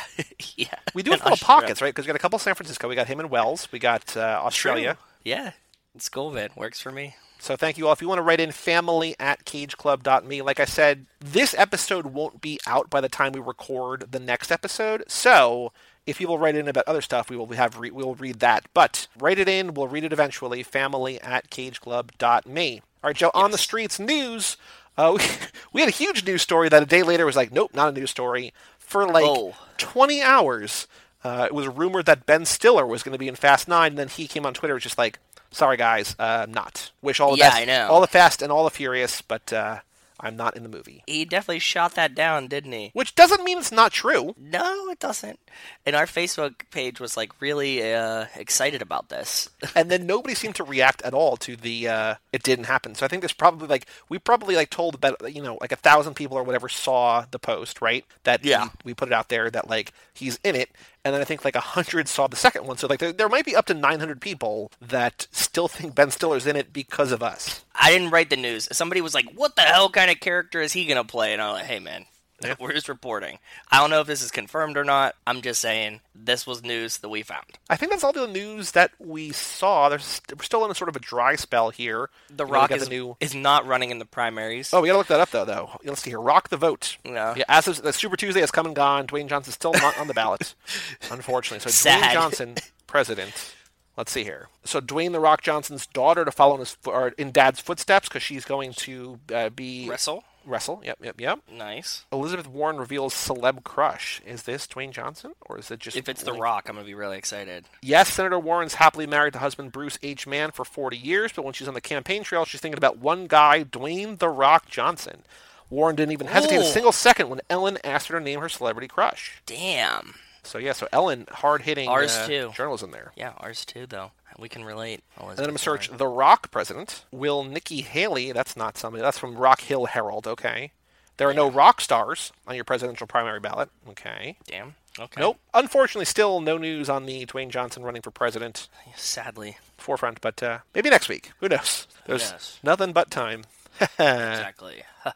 [0.55, 0.75] yeah.
[0.93, 1.61] We do have little Australia.
[1.63, 1.89] pockets, right?
[1.89, 2.87] Because we got a couple San Francisco.
[2.87, 3.67] We got him in Wells.
[3.71, 4.95] We got uh, Australia.
[4.95, 5.31] True.
[5.33, 5.51] Yeah,
[5.95, 6.49] it's cool, man.
[6.55, 7.15] Works for me.
[7.39, 7.93] So thank you all.
[7.93, 12.39] If you want to write in family at cageclub.me, like I said, this episode won't
[12.39, 15.03] be out by the time we record the next episode.
[15.09, 15.73] So
[16.05, 18.65] if people write in about other stuff, we will have re- we'll read that.
[18.73, 19.73] But write it in.
[19.73, 20.63] We'll read it eventually.
[20.63, 22.81] Family at cageclub.me.
[23.03, 23.31] All right, Joe.
[23.33, 24.57] On the streets news.
[24.97, 25.23] Uh, we,
[25.73, 27.91] we had a huge news story that a day later was like, nope, not a
[27.91, 28.53] news story.
[28.77, 29.55] For like Oh.
[29.77, 30.87] 20 hours,
[31.23, 33.97] uh, it was rumored that Ben Stiller was going to be in Fast Nine, and
[33.97, 35.17] then he came on Twitter, was just like,
[35.51, 36.91] "Sorry guys, uh, not.
[37.01, 37.87] Wish all the Yeah, best, I know.
[37.89, 39.79] all the Fast and all the Furious, but uh,
[40.19, 42.91] I'm not in the movie." He definitely shot that down, didn't he?
[42.93, 44.35] Which doesn't mean it's not true.
[44.37, 45.39] No, it doesn't.
[45.85, 49.49] And our Facebook page was like really uh, excited about this.
[49.75, 52.95] and then nobody seemed to react at all to the uh, it didn't happen.
[52.95, 55.75] So I think there's probably like we probably like told about you know like a
[55.77, 58.65] thousand people or whatever saw the post right that Yeah.
[58.83, 60.69] we, we put it out there that like he's in it,
[61.05, 62.77] and then I think like hundred saw the second one.
[62.77, 66.47] So like there, there might be up to 900 people that still think Ben Stiller's
[66.47, 67.63] in it because of us.
[67.75, 68.67] I didn't write the news.
[68.71, 71.53] Somebody was like, "What the hell kind of character is he gonna play?" And I'm
[71.53, 72.05] like, "Hey, man."
[72.43, 72.55] Yeah.
[72.59, 73.39] We're just reporting.
[73.71, 75.15] I don't know if this is confirmed or not.
[75.25, 77.45] I'm just saying this was news that we found.
[77.69, 79.89] I think that's all the news that we saw.
[79.89, 82.09] There's we're still in a sort of a dry spell here.
[82.29, 83.17] The You Rock is, the new.
[83.19, 84.73] is not running in the primaries.
[84.73, 85.45] Oh, we gotta look that up though.
[85.45, 86.21] Though let's see here.
[86.21, 86.97] Rock the vote.
[87.05, 87.33] No.
[87.35, 89.07] Yeah, as of the Super Tuesday has come and gone.
[89.07, 90.55] Dwayne Johnson's still not on the ballot,
[91.11, 91.69] unfortunately.
[91.69, 92.55] So Dwayne Johnson,
[92.87, 93.53] president.
[93.95, 94.49] Let's see here.
[94.63, 96.77] So Dwayne the Rock Johnson's daughter to follow in his
[97.17, 100.23] in Dad's footsteps because she's going to uh, be Wrestle.
[100.45, 100.81] Wrestle.
[100.83, 101.39] Yep, yep, yep.
[101.51, 102.05] Nice.
[102.11, 104.21] Elizabeth Warren reveals celeb crush.
[104.25, 106.93] Is this Dwayne Johnson or is it just If it's The Rock, I'm gonna be
[106.93, 107.65] really excited.
[107.81, 110.25] Yes, Senator Warren's happily married to husband Bruce H.
[110.27, 113.27] Mann for 40 years, but when she's on the campaign trail, she's thinking about one
[113.27, 115.23] guy, Dwayne The Rock Johnson.
[115.69, 118.87] Warren didn't even hesitate a single second when Ellen asked her to name her celebrity
[118.87, 119.41] crush.
[119.45, 120.13] Damn.
[120.43, 122.51] So yeah, so Ellen, hard hitting Ours uh, too.
[122.55, 123.11] journalism there.
[123.15, 124.11] Yeah, ours too, though.
[124.39, 125.01] We can relate.
[125.19, 125.97] And then I'm gonna search Warren.
[125.97, 127.05] The Rock president.
[127.11, 128.31] Will Nikki Haley?
[128.31, 129.01] That's not somebody.
[129.01, 130.27] That's from Rock Hill Herald.
[130.27, 130.71] Okay.
[131.17, 133.69] There are no rock stars on your presidential primary ballot.
[133.89, 134.37] Okay.
[134.47, 134.75] Damn.
[134.99, 135.21] Okay.
[135.21, 135.37] Nope.
[135.53, 139.57] Unfortunately, still no news on the Dwayne Johnson running for president Sadly.
[139.77, 141.31] forefront, but uh, maybe next week.
[141.39, 141.87] Who knows?
[142.05, 142.59] There's knows?
[142.63, 143.43] nothing but time.
[143.97, 144.83] Exactly.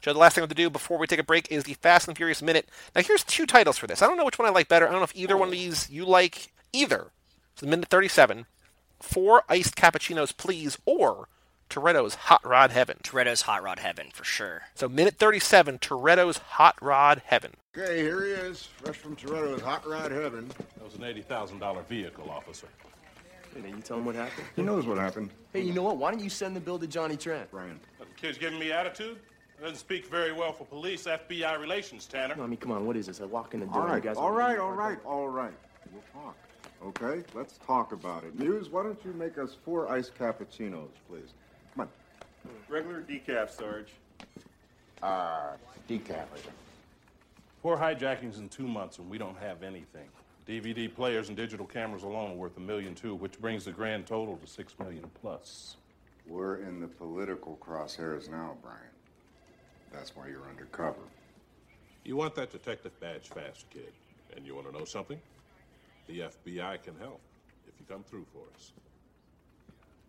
[0.00, 1.74] Joe, the last thing we have to do before we take a break is the
[1.74, 2.68] Fast and Furious Minute.
[2.94, 4.00] Now, here's two titles for this.
[4.00, 4.86] I don't know which one I like better.
[4.88, 7.08] I don't know if either one of these you like either.
[7.54, 8.46] So, Minute 37,
[9.00, 11.28] Four Iced Cappuccinos, Please, or
[11.68, 12.98] Toretto's Hot Rod Heaven.
[13.02, 14.62] Toretto's Hot Rod Heaven for sure.
[14.74, 17.52] So, Minute 37, Toretto's Hot Rod Heaven.
[17.76, 20.48] Okay, here he is, fresh from Toretto's Hot Rod Heaven.
[20.48, 22.68] That was an $80,000 vehicle, officer.
[23.54, 24.46] Hey, now you tell him what happened?
[24.56, 25.98] He knows what happened, Hey, you know what?
[25.98, 27.44] Why don't you send the bill to Johnny Tran?
[27.50, 27.78] Brian.
[27.98, 29.18] That the kid's giving me attitude?
[29.60, 32.34] Doesn't speak very well for police FBI relations, Tanner.
[32.34, 33.20] No, I mean, come on, what is this?
[33.20, 34.16] I walk in the door, right, you guys...
[34.16, 35.52] all right, all right, all right.
[35.92, 36.36] We'll talk.
[36.86, 38.38] Okay, let's talk about it.
[38.38, 41.32] Muse, why don't you make us four iced cappuccinos, please?
[41.74, 41.88] Come on.
[42.68, 43.92] Regular decaf, Sarge.
[45.00, 45.52] Uh,
[45.88, 46.26] decaf.
[47.62, 50.08] Four hijackings in two months, and we don't have anything.
[50.48, 54.06] DVD players and digital cameras alone are worth a million two, which brings the grand
[54.06, 55.76] total to six million plus.
[56.26, 58.78] We're in the political crosshairs now, Brian.
[59.92, 60.98] That's why you're undercover.
[62.04, 63.92] You want that detective badge fast, kid.
[64.34, 65.20] And you want to know something?
[66.12, 67.22] The FBI can help
[67.66, 68.72] if you come through for us.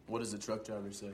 [0.08, 1.12] What does the truck driver say?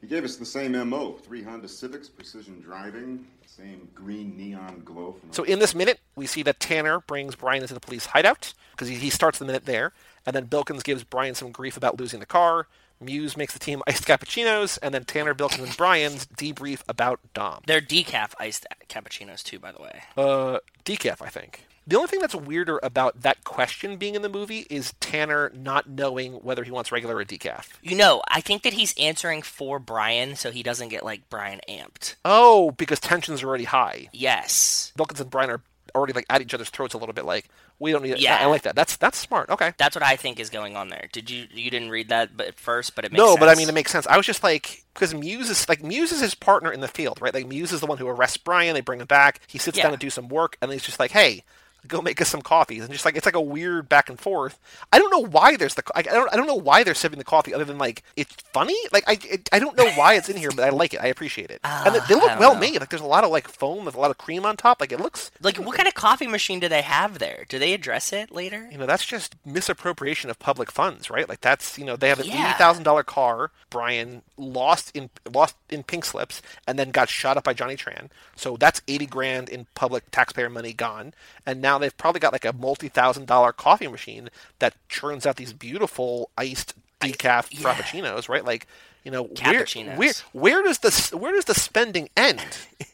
[0.00, 5.12] He gave us the same MO three Honda Civics, precision driving, same green neon glow
[5.12, 5.32] from.
[5.32, 8.88] So in this minute, we see that Tanner brings Brian into the police hideout because
[8.88, 9.92] he, he starts the minute there,
[10.26, 12.66] and then Bilkins gives Brian some grief about losing the car.
[13.00, 17.62] Muse makes the team iced cappuccinos, and then Tanner, Bilkins, and Brian's debrief about Dom.
[17.64, 20.00] They're decaf iced cappuccinos too, by the way.
[20.16, 21.68] Uh, decaf, I think.
[21.90, 25.88] The only thing that's weirder about that question being in the movie is Tanner not
[25.88, 27.66] knowing whether he wants regular or decaf.
[27.82, 31.60] You know, I think that he's answering for Brian, so he doesn't get like Brian
[31.68, 32.14] amped.
[32.24, 34.08] Oh, because tensions are already high.
[34.12, 35.62] Yes, Bilkins and Brian are
[35.96, 37.24] already like at each other's throats a little bit.
[37.24, 37.48] Like
[37.80, 38.18] we don't need.
[38.20, 38.38] Yeah.
[38.40, 38.76] I, like that.
[38.76, 39.50] That's that's smart.
[39.50, 39.72] Okay.
[39.76, 41.08] that's what I think is going on there.
[41.12, 43.40] Did you you didn't read that but at first, but it makes no, sense.
[43.40, 44.06] but I mean it makes sense.
[44.06, 47.20] I was just like because Muse is like Muse is his partner in the field,
[47.20, 47.34] right?
[47.34, 48.74] Like Muse is the one who arrests Brian.
[48.74, 49.40] They bring him back.
[49.48, 49.84] He sits Yeah.
[49.84, 51.42] down to do some work, and then he's just like, "Hey,
[51.88, 54.58] go make us some coffees." And just like it's like a weird back and forth.
[54.92, 57.18] I don't know why there's the I I don't I don't know why they're sipping
[57.18, 58.76] the coffee other than like it's funny.
[58.92, 61.00] Like I it, I don't know why it's in here, but I like it.
[61.00, 61.60] I appreciate it.
[61.64, 62.60] and they, they ah, look well know.
[62.60, 62.80] made.
[62.80, 64.80] Like there's a lot of like foam with a lot of cream on top.
[64.80, 65.30] Like it looks.
[65.42, 67.44] like what kind of coffee machine do they have there?
[67.48, 68.68] Do they address it later?
[68.70, 71.28] You know, that's just misappropriation of public funds, right?
[71.28, 72.48] Like that's you know they have an Yeah.
[72.50, 73.50] eighty thousand dollar car.
[73.70, 78.08] Brian lost in lost in pink slips and then got shot up by Johnny Tran.
[78.34, 81.14] So that's eighty grand in public taxpayer money gone.
[81.46, 85.36] And now they've probably got like a multi thousand dollar coffee machine that churns out
[85.36, 87.74] these beautiful iced decaf yeah.
[87.74, 88.44] frappuccinos, right?
[88.44, 88.66] Like
[89.04, 89.66] you know where,
[89.96, 92.40] where where does the where does the spending end?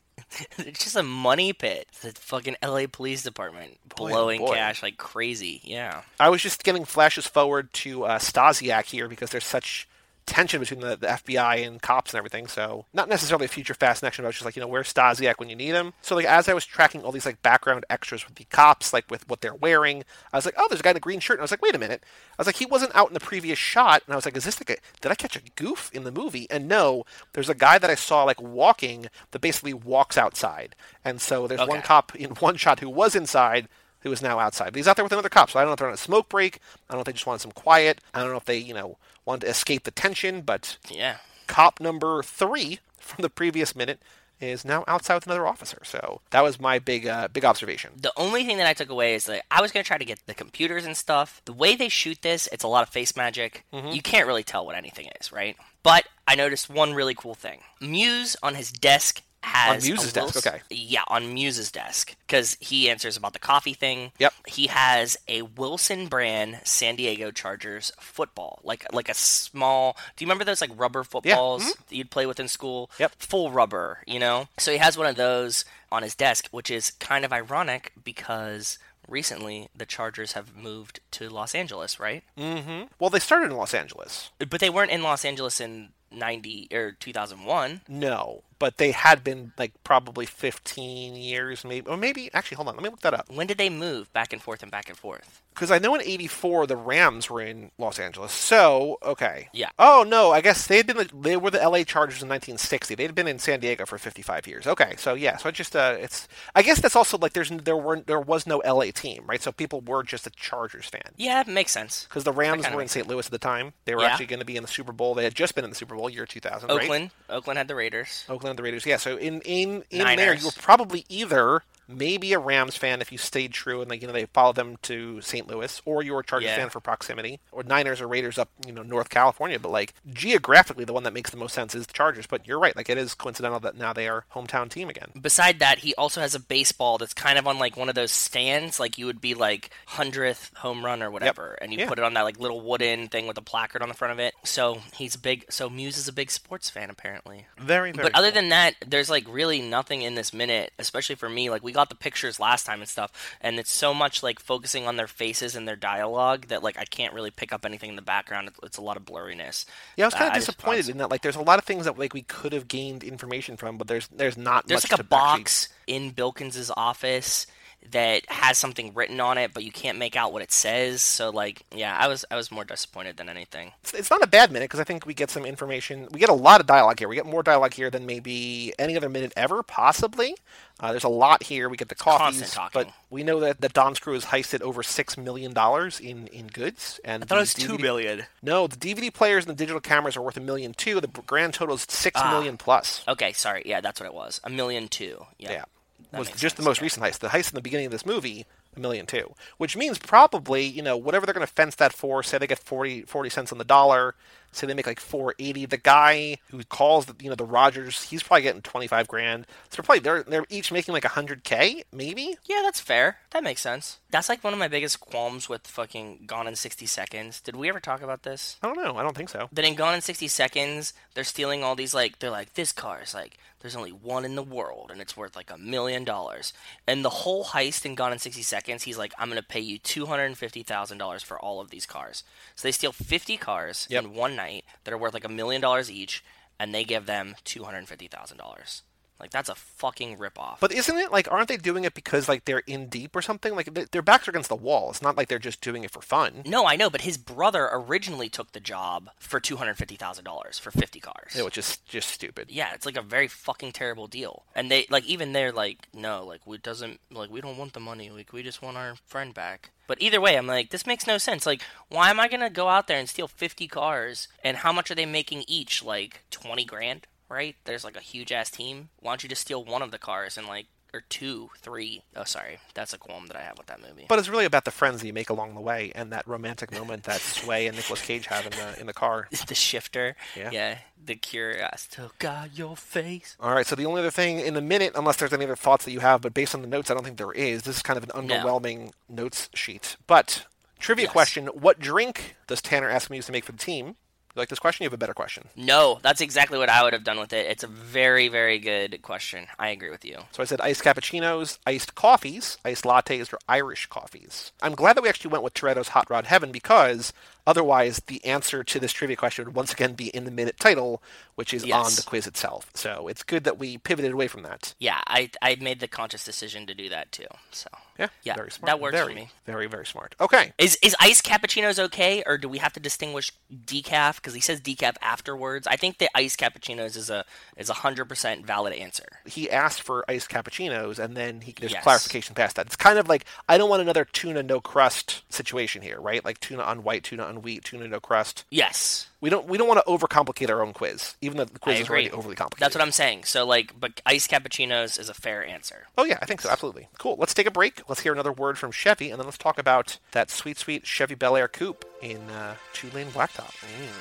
[0.58, 1.88] It's just a money pit.
[2.02, 4.54] The fucking LA Police Department Boy, oh blowing boy.
[4.54, 5.60] cash like crazy.
[5.64, 6.02] Yeah.
[6.20, 9.88] I was just getting flashes forward to uh, Stasiak here because there's such
[10.26, 12.46] tension between the, the FBI and cops and everything.
[12.46, 15.34] So not necessarily a future fast action, but it's just like you know where's Stasiak
[15.38, 15.94] when you need him.
[16.02, 19.10] So like as I was tracking all these like background extras with the cops, like
[19.10, 21.38] with what they're wearing, I was like, oh, there's a guy in a green shirt,
[21.38, 22.02] and I was like, wait a minute.
[22.32, 24.44] I was like, he wasn't out in the previous shot, and I was like, is
[24.44, 26.46] this like a did I catch a goof in the movie?
[26.50, 30.74] And no, there's a guy that I saw like walking that basically walks outside,
[31.04, 33.68] and so there's one cop in one shot who was inside
[34.06, 34.66] who is now outside.
[34.66, 35.98] But he's out there with another cop, so I don't know if they're on a
[35.98, 36.60] smoke break.
[36.88, 38.00] I don't know if they just wanted some quiet.
[38.14, 40.40] I don't know if they, you know, wanted to escape the tension.
[40.42, 41.16] But Yeah.
[41.46, 44.00] cop number three from the previous minute
[44.40, 45.78] is now outside with another officer.
[45.84, 47.92] So that was my big, uh, big observation.
[47.96, 50.04] The only thing that I took away is that I was going to try to
[50.04, 51.40] get the computers and stuff.
[51.46, 53.64] The way they shoot this, it's a lot of face magic.
[53.72, 53.88] Mm-hmm.
[53.88, 55.56] You can't really tell what anything is, right?
[55.82, 57.60] But I noticed one really cool thing.
[57.80, 60.62] Muse on his desk has On Muse's desk, Wilson- okay.
[60.70, 64.12] Yeah, on Muse's desk because he answers about the coffee thing.
[64.18, 64.32] Yep.
[64.46, 69.96] He has a Wilson brand San Diego Chargers football, like like a small.
[70.16, 72.88] Do you remember those like rubber footballs that you'd play with in school?
[72.94, 73.02] Mm-hmm.
[73.02, 73.12] Yep.
[73.18, 74.48] Full rubber, you know.
[74.58, 78.78] So he has one of those on his desk, which is kind of ironic because
[79.08, 82.24] recently the Chargers have moved to Los Angeles, right?
[82.36, 82.86] Mm-hmm.
[82.98, 84.30] Well, they started in Los Angeles.
[84.38, 87.82] But they weren't in Los Angeles in 90 or 2001.
[87.88, 92.74] No, but they had been like probably 15 years, maybe, or maybe actually, hold on,
[92.74, 93.26] let me look that up.
[93.32, 95.42] When did they move back and forth and back and forth?
[95.54, 98.30] Because I know in '84 the Rams were in Los Angeles.
[98.32, 99.48] So okay.
[99.54, 99.70] Yeah.
[99.78, 102.94] Oh no, I guess they had been the, they were the LA Chargers in 1960.
[102.94, 104.66] They'd been in San Diego for 55 years.
[104.66, 107.76] Okay, so yeah, so it just uh, it's I guess that's also like there's there
[107.76, 109.40] weren't there was no LA team, right?
[109.40, 111.00] So people were just a Chargers fan.
[111.16, 112.04] Yeah, it makes sense.
[112.04, 113.06] Because the Rams were in St.
[113.08, 113.72] Louis at the time.
[113.86, 114.08] They were Yeah.
[114.08, 115.14] actually going to be in the Super Bowl.
[115.14, 116.82] They had just been in the Super Bowl year 2000, right?
[116.82, 118.26] Oakland, Oakland had the Raiders.
[118.28, 118.86] Oakland and the Raiders.
[118.86, 123.12] Yeah, so in in in there, you were probably either maybe a Rams fan if
[123.12, 125.46] you stayed true and like you know they followed them to St.
[125.48, 126.56] Louis, or you were a Chargers Yeah.
[126.56, 129.58] fan for proximity, or Niners or Raiders up you know North California.
[129.58, 132.26] But like geographically, the one that makes the most sense is the Chargers.
[132.26, 135.10] But you're right, like it is coincidental that now they are hometown team again.
[135.20, 138.12] Beside that, he also has a baseball that's kind of on like one of those
[138.12, 141.88] stands, like you would be like hundredth home run or whatever, and you Yeah.
[141.88, 144.18] put it on that like little wooden thing with a placard on the front of
[144.18, 144.34] it.
[144.44, 145.44] So he's a big.
[145.50, 147.46] So Muse is a big sports fan apparently.
[147.58, 148.04] Very very.
[148.10, 151.50] But other than that, there's like really nothing in this minute, especially for me.
[151.50, 154.86] Like we got the pictures last time and stuff, and it's so much like focusing
[154.88, 157.96] on their faces and their dialogue that like I can't really pick up anything in
[157.96, 158.48] the background.
[158.48, 159.64] It's, it's a lot of blurriness.
[159.96, 161.10] yeah, I was kind Uh, of just- disappointed in that.
[161.10, 163.86] Like, there's a lot of things that like we could have gained information from, but
[163.86, 167.46] there's there's not There's much like a to actually- box in Bilkins's office
[167.92, 171.02] that has something written on it, but you can't make out what it says.
[171.02, 173.72] So like, yeah, I was I was more disappointed than anything.
[173.82, 176.08] It's, it's not a bad minute because I think we get some information.
[176.10, 177.08] We get a lot of dialogue here.
[177.08, 180.34] We get more dialogue here than maybe any other minute ever, possibly.
[180.78, 181.68] Uh, there's a lot here.
[181.70, 185.16] We get the coffees, but we know that, that Don's crew has heisted over six
[185.16, 187.00] million dollars in, in goods.
[187.02, 188.22] And I thought it was the DVD million.
[188.42, 191.00] No, the DVD players and the digital cameras are worth a million too.
[191.00, 192.30] The grand total is six Ah.
[192.30, 193.02] million plus.
[193.08, 193.62] Okay, sorry.
[193.64, 194.38] Yeah, that's what it was.
[194.44, 195.24] A million two.
[195.38, 195.52] Yeah.
[195.52, 195.64] Yeah,
[196.10, 197.18] That was just sense, the most recent heist.
[197.18, 198.46] The heist in the beginning of this movie,
[198.76, 202.22] a million two, which means probably you know whatever they're going to fence that for.
[202.22, 204.14] Say they get 40, 40 cents on the dollar.
[204.52, 205.66] Say they make like four eighty.
[205.66, 209.46] The guy who calls the you know the Rogers, he's probably getting twenty five grand.
[209.70, 212.36] So they're probably they're they're each making like hundred k maybe.
[212.46, 213.18] Yeah, that's fair.
[213.32, 213.98] That makes sense.
[214.10, 217.40] That's like one of my biggest qualms with fucking Gone in 60 Seconds.
[217.40, 218.56] Did we ever talk about this?
[218.62, 218.96] I don't know.
[218.96, 219.48] I don't think so.
[219.52, 223.00] That in Gone in 60 Seconds, they're stealing all these, like, they're like, this car
[223.02, 226.52] is like, there's only one in the world and it's worth like a million dollars.
[226.86, 229.60] And the whole heist in Gone in 60 Seconds, he's like, I'm going to pay
[229.60, 232.22] you $250,000 for all of these cars.
[232.54, 234.04] So they steal 50 cars Yep.
[234.04, 234.45] in one night
[234.84, 236.24] that are worth like a million dollars each,
[236.58, 238.82] and they give them $250,000.
[239.18, 240.58] Like, that's a fucking ripoff.
[240.60, 243.54] But isn't it like aren't they doing it because like they're in deep or something?
[243.56, 244.90] Like th- their backs are against the wall.
[244.90, 246.42] It's not like they're just doing it for fun.
[246.46, 250.24] No, I know, but his brother originally took the job for two hundred fifty thousand
[250.24, 251.32] dollars for fifty cars.
[251.34, 252.50] Yeah, which is just stupid.
[252.50, 254.44] yeah, it's like a very fucking terrible deal.
[254.54, 257.80] And they like even they're like, no, like we doesn't like we don't want the
[257.80, 258.10] money.
[258.10, 259.70] Like we just want our friend back.
[259.88, 261.46] But either way, I'm like, this makes no sense.
[261.46, 264.28] Like, why am I gonna go out there and steal fifty cars?
[264.42, 265.82] And how much are they making each?
[265.82, 267.56] Like twenty grand, right?
[267.64, 268.88] There's like a huge ass team.
[269.00, 272.02] Why don't you just steal one of the cars and like or two, three?
[272.14, 274.06] Oh, sorry, that's a qualm that I have with that movie.
[274.08, 276.72] But it's really about the friends that you make along the way and that romantic
[276.72, 279.28] moment that Sway and Nicolas Cage have in the in the car.
[279.48, 280.78] the shifter, Yeah.
[281.04, 281.62] the cure.
[281.64, 283.36] I still got your face.
[283.40, 285.84] All right, so the only other thing in the minute, unless there's any other thoughts
[285.84, 287.62] that you have, but based on the notes, I don't think there is.
[287.62, 288.36] This is kind of an No.
[288.38, 289.96] underwhelming notes sheet.
[290.06, 290.46] But
[290.78, 291.12] trivia Yes.
[291.12, 293.96] question: What drink does Tanner ask me to make for the team?
[294.36, 294.84] You like this question?
[294.84, 295.48] You have a better question.
[295.56, 297.46] No, that's exactly what I would have done with it.
[297.46, 299.46] It's a very, very good question.
[299.58, 300.18] I agree with you.
[300.30, 304.52] So I said iced cappuccinos, iced coffees, iced lattes, or Irish coffees.
[304.60, 307.14] I'm glad that we actually went with Toretto's Hot Rod Heaven because
[307.46, 311.02] otherwise the answer to this trivia question would once again be in the minute title,
[311.34, 312.70] which is on the quiz itself.
[312.74, 314.74] So it's good that we pivoted away from that.
[314.78, 317.26] Yeah, I I made the conscious decision to do that too.
[317.50, 317.68] So
[317.98, 318.66] Yeah, Yeah, very smart.
[318.66, 319.30] that works for me.
[319.46, 320.14] Very, very smart.
[320.20, 323.32] Okay, is is iced cappuccinos okay, or do we have to distinguish
[323.64, 325.66] decaf because he says decaf afterwards?
[325.66, 327.24] I think the iced cappuccinos is a
[327.56, 329.04] is a hundred percent valid answer.
[329.24, 331.82] he asked for iced cappuccinos, and then he there's Yes.
[331.82, 332.66] clarification past that.
[332.66, 336.24] It's kind of like I don't want another tuna no crust situation here, right?
[336.24, 338.44] Like tuna on white, tuna on wheat, tuna no crust.
[338.50, 341.80] Yes, We don't we don't want to overcomplicate our own quiz, even though the quiz
[341.80, 342.64] is already overly complicated.
[342.64, 343.24] That's what I'm saying.
[343.24, 345.86] So like, but iced cappuccinos is a fair answer.
[345.96, 346.50] Oh yeah, I think so.
[346.50, 346.88] Absolutely.
[346.98, 347.16] Cool.
[347.18, 347.82] Let's take a break.
[347.88, 351.14] Let's hear another word from Chevy, and then let's talk about that sweet, sweet Chevy
[351.14, 353.52] Bel Air coupe in uh, two lane blacktop.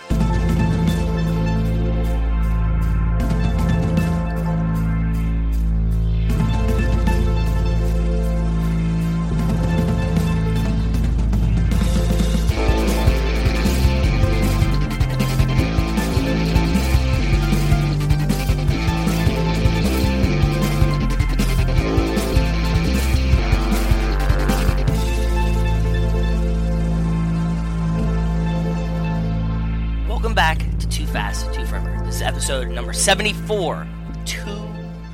[0.10, 0.65] Welcome
[32.86, 33.88] number 74.
[34.26, 34.46] Two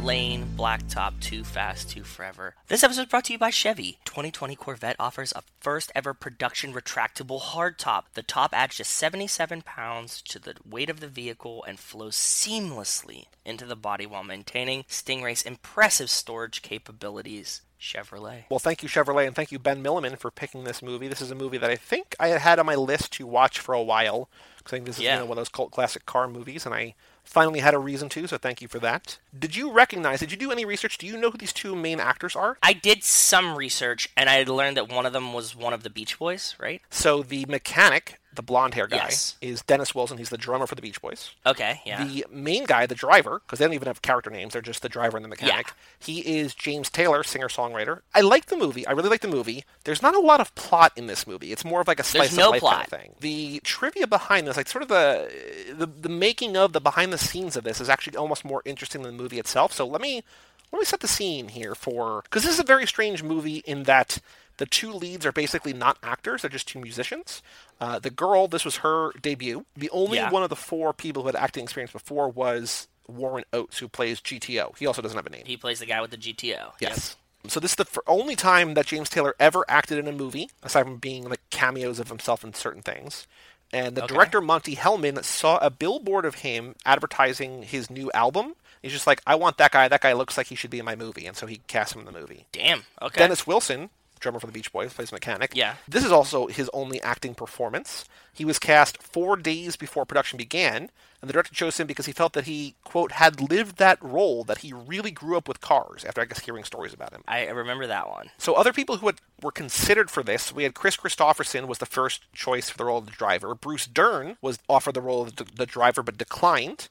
[0.02, 2.56] lane blacktop, Too Fast, Too Forever.
[2.68, 3.98] This episode is brought to you by Chevy.
[4.04, 8.04] 2020 Corvette offers a first ever production retractable hardtop.
[8.14, 13.28] The top adds just 77 pounds to the weight of the vehicle and flows seamlessly
[13.46, 17.62] into the body while maintaining Stingray's impressive storage capabilities.
[17.80, 18.44] Chevrolet.
[18.50, 21.08] Well, thank you, Chevrolet, and thank you, Ben Milliman, for picking this movie.
[21.08, 23.60] This is a movie that I think I had had on my list to watch
[23.60, 24.30] for a while.
[24.58, 25.14] Because I think this is Yeah.
[25.16, 26.94] you know, one of those cult classic car movies, and I
[27.32, 29.18] finally had a reason to, so thank you for that.
[29.38, 30.98] Did you recognize, did you do any research?
[30.98, 32.58] Do you know who these two main actors are?
[32.62, 35.90] I did some research and I learned that one of them was one of the
[35.90, 36.82] Beach Boys, right?
[36.90, 39.36] So the mechanic, the blonde hair guy, Yes.
[39.42, 40.18] is Dennis Wilson.
[40.18, 41.32] He's the drummer for the Beach Boys.
[41.46, 42.04] Okay, yeah.
[42.04, 44.90] The main guy, the driver, because they don't even have character names, they're just the
[44.90, 45.68] driver and the mechanic.
[45.68, 45.74] Yeah.
[46.00, 48.02] He is James Taylor, singer songwriter.
[48.16, 48.88] I like the movie.
[48.88, 49.66] I really like the movie.
[49.84, 51.52] There's not a lot of plot in this movie.
[51.52, 52.74] It's more of like a slice no of life plot.
[52.76, 53.16] kind of thing.
[53.20, 55.30] The trivia behind this, like sort of the,
[55.76, 59.02] the the making of the behind the scenes of this, is actually almost more interesting
[59.02, 59.74] than the movie itself.
[59.74, 60.24] So let me
[60.72, 63.84] let me set the scene here for because this is a very strange movie in
[63.84, 64.20] that
[64.62, 67.42] the two leads are basically not actors; they're just two musicians.
[67.80, 69.66] Uh, the girl, this was her debut.
[69.76, 70.30] The only Yeah.
[70.30, 74.22] one of the four people who had acting experience before was Warren Oates, who plays
[74.22, 74.74] GTO.
[74.78, 75.44] He also doesn't have a name.
[75.46, 76.74] he plays the guy with the GTO.
[76.80, 77.18] Yes.
[77.48, 80.84] So this is the only time that James Taylor ever acted in a movie, aside
[80.84, 83.26] from being like cameos of himself in certain things.
[83.74, 84.14] And the Okay.
[84.14, 88.56] director Monte Hellman saw a billboard of him advertising his new album.
[88.84, 89.88] He's just like, I want that guy.
[89.88, 92.00] That guy looks like he should be in my movie, and so he cast him
[92.02, 92.46] in the movie.
[92.52, 92.84] Damn.
[93.02, 93.18] Okay.
[93.20, 93.90] Dennis Wilson,
[94.22, 95.52] drummer for the Beach Boys, plays mechanic.
[95.54, 95.76] Yeah.
[95.88, 98.06] This is also his only acting performance.
[98.34, 100.90] He was cast four days before production began,
[101.22, 104.44] and the director chose him because he felt that he, quote, had lived that role,
[104.46, 107.24] that he really grew up with cars, after I guess hearing stories about him.
[107.28, 108.30] I remember that one.
[108.38, 111.86] So other people who had, were considered for this, we had Kris Kristofferson was the
[111.86, 113.54] first choice for the role of the driver.
[113.54, 116.88] Bruce Dern was offered the role of the, the driver but declined.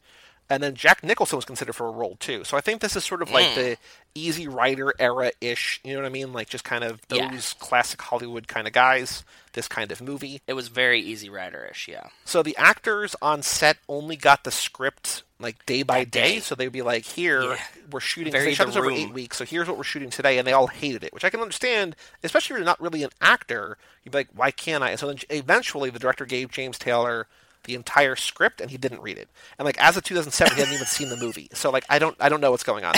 [0.50, 2.42] And then Jack Nicholson was considered for a role too.
[2.42, 3.54] So I think this is sort of like hmm.
[3.54, 3.76] the
[4.16, 5.80] Easy Rider era ish.
[5.84, 6.32] You know what I mean?
[6.32, 7.40] Like just kind of those Yeah.
[7.60, 9.24] classic Hollywood kind of guys.
[9.52, 10.42] This kind of movie.
[10.46, 11.88] It was very Easy Rider-ish.
[11.88, 12.08] Yeah.
[12.24, 16.34] So the actors on set only got the script like day by day.
[16.34, 16.40] day.
[16.40, 17.58] So they'd be like, "Here, Yeah.
[17.90, 20.46] we're shooting." They shot this over eight weeks, so here's what we're shooting today, and
[20.46, 21.96] they all hated it, which I can understand.
[22.22, 25.06] Especially if you're not really an actor, you'd be like, "Why can't I?" And so
[25.08, 27.26] then eventually, the director gave James Taylor
[27.64, 29.28] the entire script, and he didn't read it.
[29.58, 31.48] And like as of 2007, he hadn't even seen the movie.
[31.52, 32.94] So like I don't, I don't know what's going on.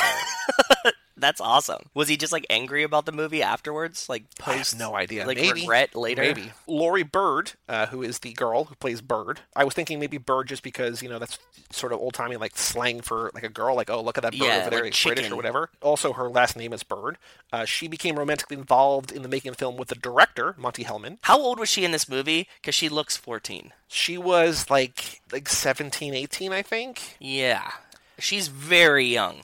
[1.22, 1.84] That's awesome.
[1.94, 4.08] Was he just like angry about the movie afterwards?
[4.08, 4.78] Like post?
[4.78, 5.26] no idea.
[5.26, 6.22] Like maybe, regret later?
[6.22, 6.52] Maybe.
[6.66, 9.40] Laurie Bird, uh, who is the girl who plays Bird.
[9.56, 11.38] I was thinking maybe Bird just because you know that's
[11.70, 13.74] sort of old timey like slang for like a girl.
[13.76, 15.32] Like oh look at that bird Yeah, over there, like British chicken.
[15.32, 15.70] or whatever.
[15.80, 17.16] Also, her last name is Bird.
[17.52, 20.84] Uh, she became romantically involved in the making of the film with the director Monte
[20.84, 21.18] Hellman.
[21.22, 22.48] How old was she in this movie?
[22.60, 23.72] Because she looks 14.
[23.88, 27.16] She was like like 17, 18, I think.
[27.20, 27.70] Yeah.
[28.18, 29.42] She's very young.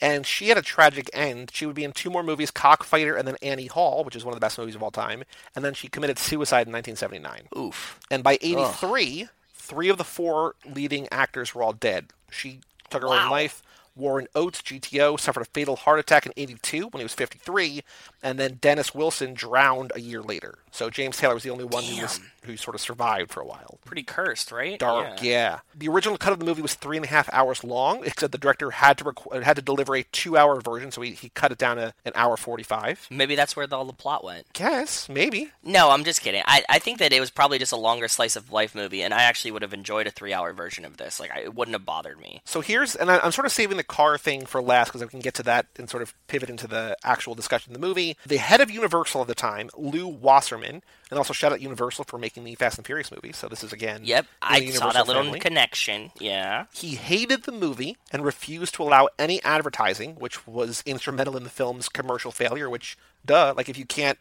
[0.00, 1.50] And she had a tragic end.
[1.52, 4.32] She would be in two more movies, Cockfighter and then Annie Hall, which is one
[4.32, 5.24] of the best movies of all time.
[5.54, 7.48] And then she committed suicide in 1979.
[7.56, 7.98] Oof.
[8.10, 12.06] And by 83, three of the four leading actors were all dead.
[12.30, 13.62] She took her own life.
[13.96, 17.82] Warren Oates, GTO, suffered a fatal heart attack in 82 when he was 53,
[18.22, 20.58] and then Dennis Wilson drowned a year later.
[20.70, 22.26] So James Taylor was the only one who, was, Damn.
[22.44, 23.78] Who sort of survived for a while.
[23.84, 24.78] Pretty cursed, right?
[24.78, 25.60] Dark, yeah.
[25.74, 28.38] The original cut of the movie was three and a half hours long, except the
[28.38, 31.58] director had to requ- had to deliver a two-hour version, so he, he cut it
[31.58, 33.06] down to an hour forty-five.
[33.10, 34.52] Maybe that's where the, all the plot went.
[34.54, 35.50] Guess maybe.
[35.62, 36.42] No, I'm just kidding.
[36.46, 39.12] I, I think that it was probably just a longer slice of life movie, and
[39.12, 41.20] I actually would have enjoyed a three hour version of this.
[41.20, 42.40] Like, I, it wouldn't have bothered me.
[42.44, 45.06] So here's, and I, I'm sort of saving the car thing for last because I
[45.06, 48.16] can get to that and sort of pivot into the actual discussion of the movie.
[48.26, 52.18] The head of Universal at the time, Lew Wasserman, and also shout out Universal for
[52.18, 53.36] making the Fast and Furious movies.
[53.36, 55.40] So this is again, Yep, I the saw that little family.
[55.40, 56.12] connection.
[56.18, 56.66] Yeah.
[56.72, 61.50] He hated the movie and refused to allow any advertising, which was instrumental in the
[61.50, 62.70] film's commercial failure.
[62.70, 64.18] Which, duh, like if you can't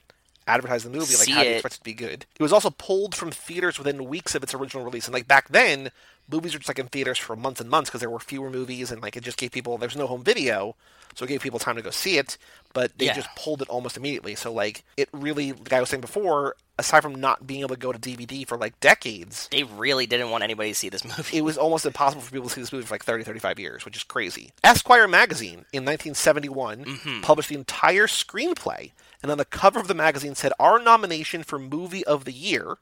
[0.47, 2.25] advertise the movie, like See how do you expect it to be good?
[2.39, 5.49] It was also pulled from theaters within weeks of its original release, and like back
[5.49, 5.91] then,
[6.31, 8.89] movies were just like in theaters for months and months because there were fewer movies,
[8.91, 10.75] and like it just gave people there's no home video,
[11.13, 12.35] so it gave people time to go see it.
[12.73, 13.13] But they Yeah.
[13.13, 14.33] just pulled it almost immediately.
[14.33, 17.80] So like it really, like I was saying before, aside from not being able to
[17.80, 21.38] go to DVD for like decades, They really didn't want anybody to see this movie.
[21.38, 23.85] it was almost impossible for people to see this movie for like 30, 35 years,
[23.85, 24.51] which is crazy.
[24.64, 27.22] Esquire magazine in 1971 Mm-hmm.
[27.22, 28.91] published the entire screenplay,
[29.22, 32.77] and on the cover of the magazine said, Our nomination for Movie of the Year.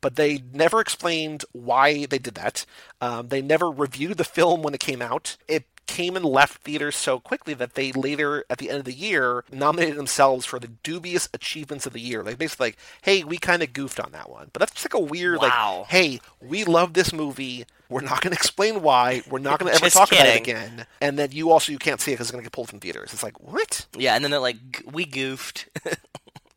[0.00, 2.64] But they never explained why they did that.
[3.00, 5.36] Um, they never reviewed the film when it came out.
[5.48, 8.92] It came and left theaters so quickly that they later, at the end of the
[8.92, 12.22] year, nominated themselves for the dubious achievements of the year.
[12.22, 14.50] Like basically, like, hey, we kind of goofed on that one.
[14.52, 15.78] But that's just like a weird, Wow.
[15.80, 17.64] like, hey, we love this movie.
[17.88, 19.22] We're not going to explain why.
[19.28, 20.86] We're not going to ever talk about it again.
[21.00, 22.78] And then you also you can't see it because it's going to get pulled from
[22.80, 23.12] theaters.
[23.12, 23.86] It's like what?
[23.96, 25.68] yeah, and then they're like, we goofed.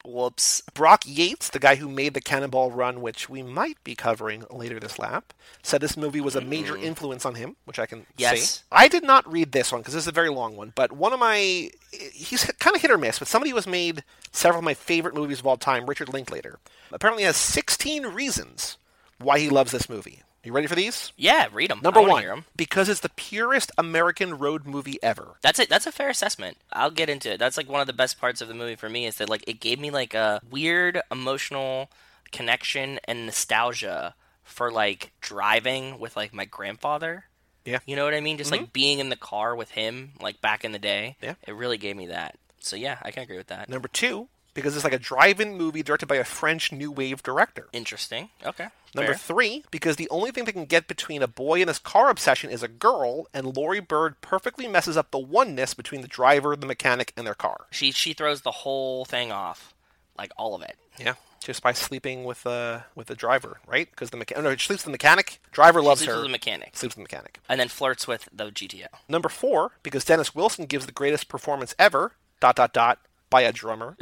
[0.05, 0.61] Whoops.
[0.73, 4.79] Brock Yates, the guy who made the Cannonball Run, which we might be covering later
[4.79, 6.83] this lap, said this movie was a major mm-hmm.
[6.83, 8.49] influence on him, which I can Yes.
[8.49, 8.61] say.
[8.71, 11.13] I did not read this one because this is a very long one, but one
[11.13, 11.69] of my
[12.13, 15.15] he's kind of hit or miss, but somebody who has made several of my favorite
[15.15, 16.59] movies of all time, Richard Linklater,
[16.91, 18.77] apparently has 16 reasons
[19.19, 20.23] why he loves this movie.
[20.43, 21.13] You ready for these?
[21.17, 21.81] Yeah, read them.
[21.83, 22.45] Number one, hear 'em.
[22.55, 25.35] because it's the purest American road movie ever.
[25.41, 25.69] That's it.
[25.69, 26.57] That's a fair assessment.
[26.73, 27.37] I'll get into it.
[27.37, 29.43] That's like one of the best parts of the movie for me is that like
[29.47, 31.91] it gave me like a weird emotional
[32.31, 37.25] connection and nostalgia for like driving with like my grandfather.
[37.63, 37.79] Yeah.
[37.85, 38.37] You know what I mean?
[38.37, 38.71] Just like mm-hmm.
[38.73, 41.17] being in the car with him like back in the day.
[41.21, 41.35] Yeah.
[41.47, 42.37] It really gave me that.
[42.59, 43.69] So yeah, I can agree with that.
[43.69, 47.67] Number two, because it's like a drive-in movie directed by a French new wave director.
[47.73, 48.29] Interesting.
[48.45, 48.67] Okay.
[48.93, 49.17] Number fair.
[49.19, 52.49] three, because the only thing that can get between a boy and his car obsession
[52.49, 56.67] is a girl, and Laurie Bird perfectly messes up the oneness between the driver, the
[56.67, 57.67] mechanic, and their car.
[57.71, 59.73] she she throws the whole thing off.
[60.17, 60.75] Like all of it.
[60.99, 63.89] Yeah, just by sleeping with the with the driver, right?
[63.89, 65.39] Because the mechanic, oh, no, she sleeps with the mechanic.
[65.51, 66.17] Driver loves sleeps her.
[66.19, 66.75] with the mechanic.
[66.75, 67.39] Sleeps with the mechanic.
[67.47, 68.87] And then flirts with the GTO.
[69.07, 72.11] Number four, because Dennis Wilson gives the greatest performance ever.
[72.41, 72.99] Dot dot dot.
[73.31, 73.97] By a drummer.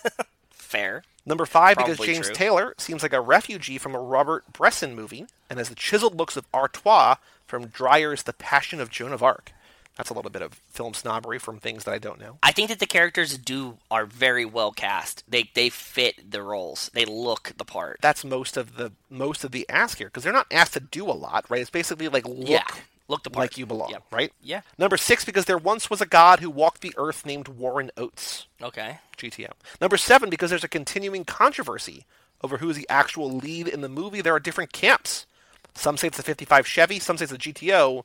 [0.50, 1.04] Fair.
[1.24, 2.34] Number five, because James true.
[2.34, 6.36] Taylor seems like a refugee from a Robert Bresson movie and has the chiseled looks
[6.36, 9.52] of Artaud from Dreyer's The Passion of Joan of Arc.
[9.96, 12.38] That's a little bit of film snobbery from things that I don't know.
[12.42, 15.22] I think that the characters do are very well cast.
[15.28, 16.90] They they fit the roles.
[16.94, 17.98] They look the part.
[18.00, 21.04] That's most of the most of the ask here because they're not asked to do
[21.04, 21.60] a lot, right?
[21.60, 22.64] It's basically like look yeah,
[23.12, 23.44] look the part.
[23.44, 24.02] like you belong, Yep.
[24.10, 24.32] right?
[24.42, 24.62] Yeah.
[24.78, 28.46] Number six, because there once was a god who walked the earth named Warren Oates.
[28.60, 28.98] Okay.
[29.16, 29.52] GTO.
[29.80, 32.06] Number seven, because there's a continuing controversy
[32.42, 34.20] over who is the actual lead in the movie.
[34.20, 35.26] There are different camps.
[35.74, 38.04] Some say it's the 55 Chevy, some say it's the GTO,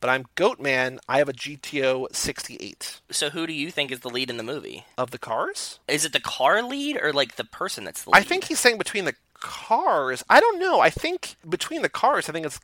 [0.00, 0.98] but I'm Goat Man.
[1.08, 3.00] I have a GTO 68.
[3.10, 4.84] So who do you think is the lead in the movie?
[4.96, 5.78] Of the cars?
[5.88, 8.18] Is it the car lead or like the person that's the lead?
[8.20, 10.22] I think he's saying between the cars.
[10.30, 10.80] I don't know.
[10.80, 12.60] I think between the cars, I think it's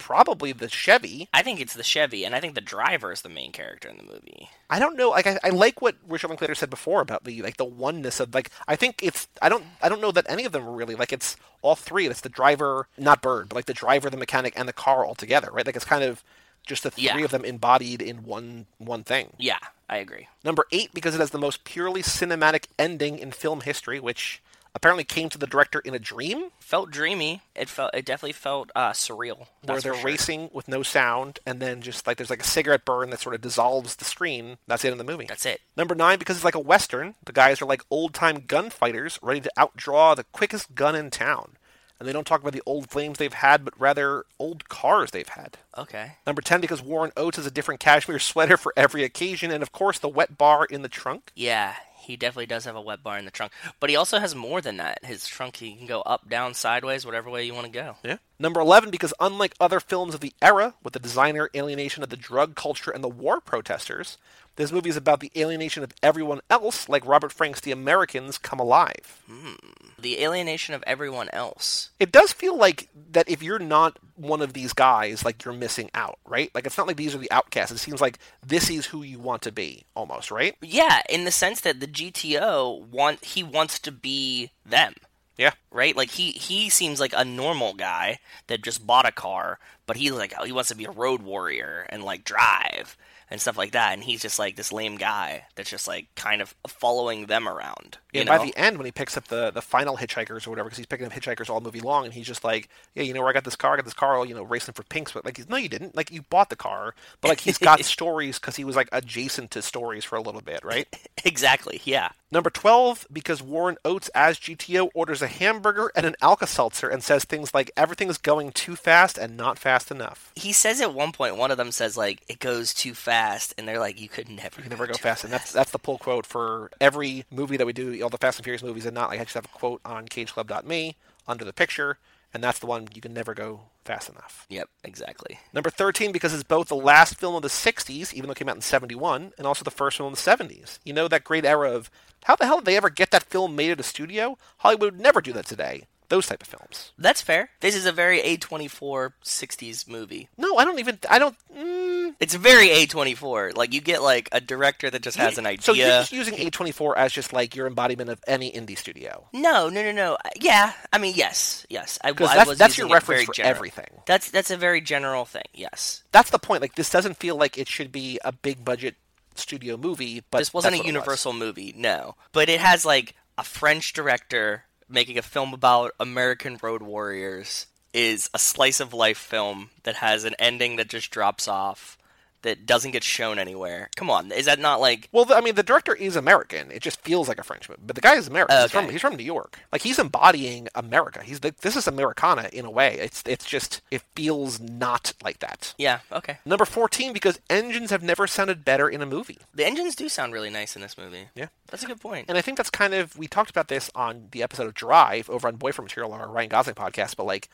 [0.00, 1.28] probably the Chevy.
[1.32, 3.98] I think it's the Chevy, and I think the driver is the main character in
[3.98, 4.48] the movie.
[4.68, 5.10] I don't know.
[5.10, 8.34] Like I, I like what Richard Linklater said before about the like the oneness of
[8.34, 10.94] like I think it's I don't I don't know that any of them are really
[10.96, 12.06] like it's all three.
[12.06, 15.14] It's the driver, not Bird, but like the driver, the mechanic, and the car all
[15.14, 15.66] together, right?
[15.66, 16.24] Like it's kind of
[16.66, 17.18] just the three Yeah.
[17.24, 19.34] of them embodied in one one thing.
[19.38, 19.58] Yeah,
[19.88, 20.28] I agree.
[20.44, 24.42] Number eight because it has the most purely cinematic ending in film history, which
[24.74, 27.42] apparently came to the director in a dream Felt dreamy.
[27.56, 27.92] It felt.
[27.94, 29.48] It definitely felt uh, surreal.
[29.64, 30.04] where they're sure.
[30.04, 33.34] racing with no sound, and then just like there's like a cigarette burn that sort
[33.34, 34.56] of dissolves the screen.
[34.68, 35.26] That's the end of the movie.
[35.26, 35.62] That's it.
[35.76, 39.40] Number nine, because it's like a western, the guys are like old time gunfighters ready
[39.40, 41.56] to outdraw the quickest gun in town.
[42.00, 45.28] And they don't talk about the old flames they've had, but rather old cars they've
[45.28, 45.58] had.
[45.76, 46.12] Okay.
[46.26, 49.70] Number 10, because Warren Oates has a different cashmere sweater for every occasion, and of
[49.70, 51.30] course, the wet bar in the trunk.
[51.36, 54.34] Yeah, he definitely does have a wet bar in the trunk, but he also has
[54.34, 55.04] more than that.
[55.04, 57.96] His trunk he can go up, down, sideways, whatever way you want to go.
[58.02, 58.16] Yeah.
[58.38, 62.16] Number 11, because unlike other films of the era, with the designer alienation of the
[62.16, 64.16] drug culture and the war protesters,
[64.56, 68.60] this movie is about the alienation of everyone else, like Robert Frank's The Americans Come
[68.60, 69.22] Alive.
[69.26, 69.54] Hmm.
[69.98, 71.90] The alienation of everyone else.
[72.00, 75.90] it does feel like that if you're not one of these guys, like you're missing
[75.94, 76.50] out, right?
[76.54, 77.72] Like it's not like these are the outcasts.
[77.72, 80.56] It seems like this is who you want to be, almost, right?
[80.62, 84.94] Yeah, in the sense that the GTO want he wants to be them.
[85.36, 85.52] Yeah.
[85.70, 85.96] right?
[85.96, 88.18] Like he he seems like a normal guy
[88.48, 91.22] that just bought a car, but he's like oh, he wants to be a road
[91.22, 92.96] warrior and like drive
[93.30, 93.92] and stuff like that.
[93.94, 97.98] And he's just like this lame guy that's just like kind of following them around.
[98.12, 98.38] You And know?
[98.38, 100.86] by the end, when he picks up the, the final hitchhikers or whatever, because he's
[100.86, 103.32] picking up hitchhikers all movie long, and he's just like, yeah, you know where I
[103.32, 103.74] got this car?
[103.74, 105.12] I got this car, you know, racing for pinks.
[105.12, 105.94] But like, no, you didn't.
[105.94, 109.52] Like, you bought the car, but like, he's got stories because he was like adjacent
[109.52, 110.88] to stories for a little bit, right?
[111.24, 112.10] exactly, yeah.
[112.32, 117.02] Number 12, because Warren Oates as GTO orders a hamburger and an Alka Seltzer and
[117.02, 120.30] says things like, everything's going too fast and not fast enough.
[120.36, 123.19] He says at one point, one of them says like it goes too fast,
[123.56, 125.24] and they're like, you could never, You can never go too fast.
[125.24, 128.38] And that's that's the pull quote for every movie that we do, all the Fast
[128.38, 129.10] and Furious movies and not.
[129.10, 131.98] Like, I just have a quote on cageclub.me under the picture,
[132.32, 134.46] and that's the one you can never go fast enough.
[134.48, 135.38] Yep, exactly.
[135.52, 138.48] Number 13, because it's both the last film of the 60s, even though it came
[138.48, 140.78] out in 71, and also the first film in the 70s.
[140.84, 141.90] You know, that great era of
[142.24, 144.36] how the hell did they ever get that film made at a studio?
[144.58, 145.84] Hollywood would never do that today.
[146.10, 146.92] Those type of films.
[146.98, 147.50] That's fair.
[147.60, 150.28] This is a very A24 60s movie.
[150.36, 150.98] No, I don't even.
[151.08, 151.36] I don't.
[151.56, 153.56] Mm, It's very A24.
[153.56, 155.62] Like you get like a director that just has an idea.
[155.62, 159.28] So you're just using A24 as just like your embodiment of any indie studio.
[159.32, 160.18] No, no, no, no.
[160.40, 161.98] Yeah, I mean, yes, yes.
[162.04, 163.56] I, I that's, was that's your reference for general.
[163.56, 163.86] everything.
[164.06, 165.44] That's that's a very general thing.
[165.54, 166.60] Yes, That's the point.
[166.60, 168.96] Like this doesn't feel like it should be a big budget
[169.36, 170.86] studio movie, but this wasn't a it was.
[170.86, 171.72] Universal movie.
[171.76, 177.66] No, but it has like a French director making a film about American road warriors.
[177.92, 181.98] Is a slice of life film that has an ending that just drops off,
[182.42, 183.90] that doesn't get shown anywhere.
[183.96, 186.70] Come on, is that not like Well, the, I mean, the director is American.
[186.70, 188.60] It just feels like a French movie, but the guy is American.
[188.62, 189.58] He's, from, he's from New York.
[189.72, 191.22] Like he's embodying America.
[191.22, 192.96] He's the, this is Americana in a way.
[193.00, 195.74] It's it's just it feels not like that.
[195.78, 196.38] yeah, okay.
[196.44, 199.38] Number fourteen, because engines have never sounded better in a movie.
[199.54, 201.28] The engines do sound really nice in this movie.
[201.34, 201.48] Yeah.
[201.68, 202.26] That's a good point.
[202.28, 205.30] And I think that's kind of we talked about this on the episode of Drive
[205.30, 207.16] over on Boyfriend Material, on our Ryan Gosling podcast.
[207.16, 207.48] But like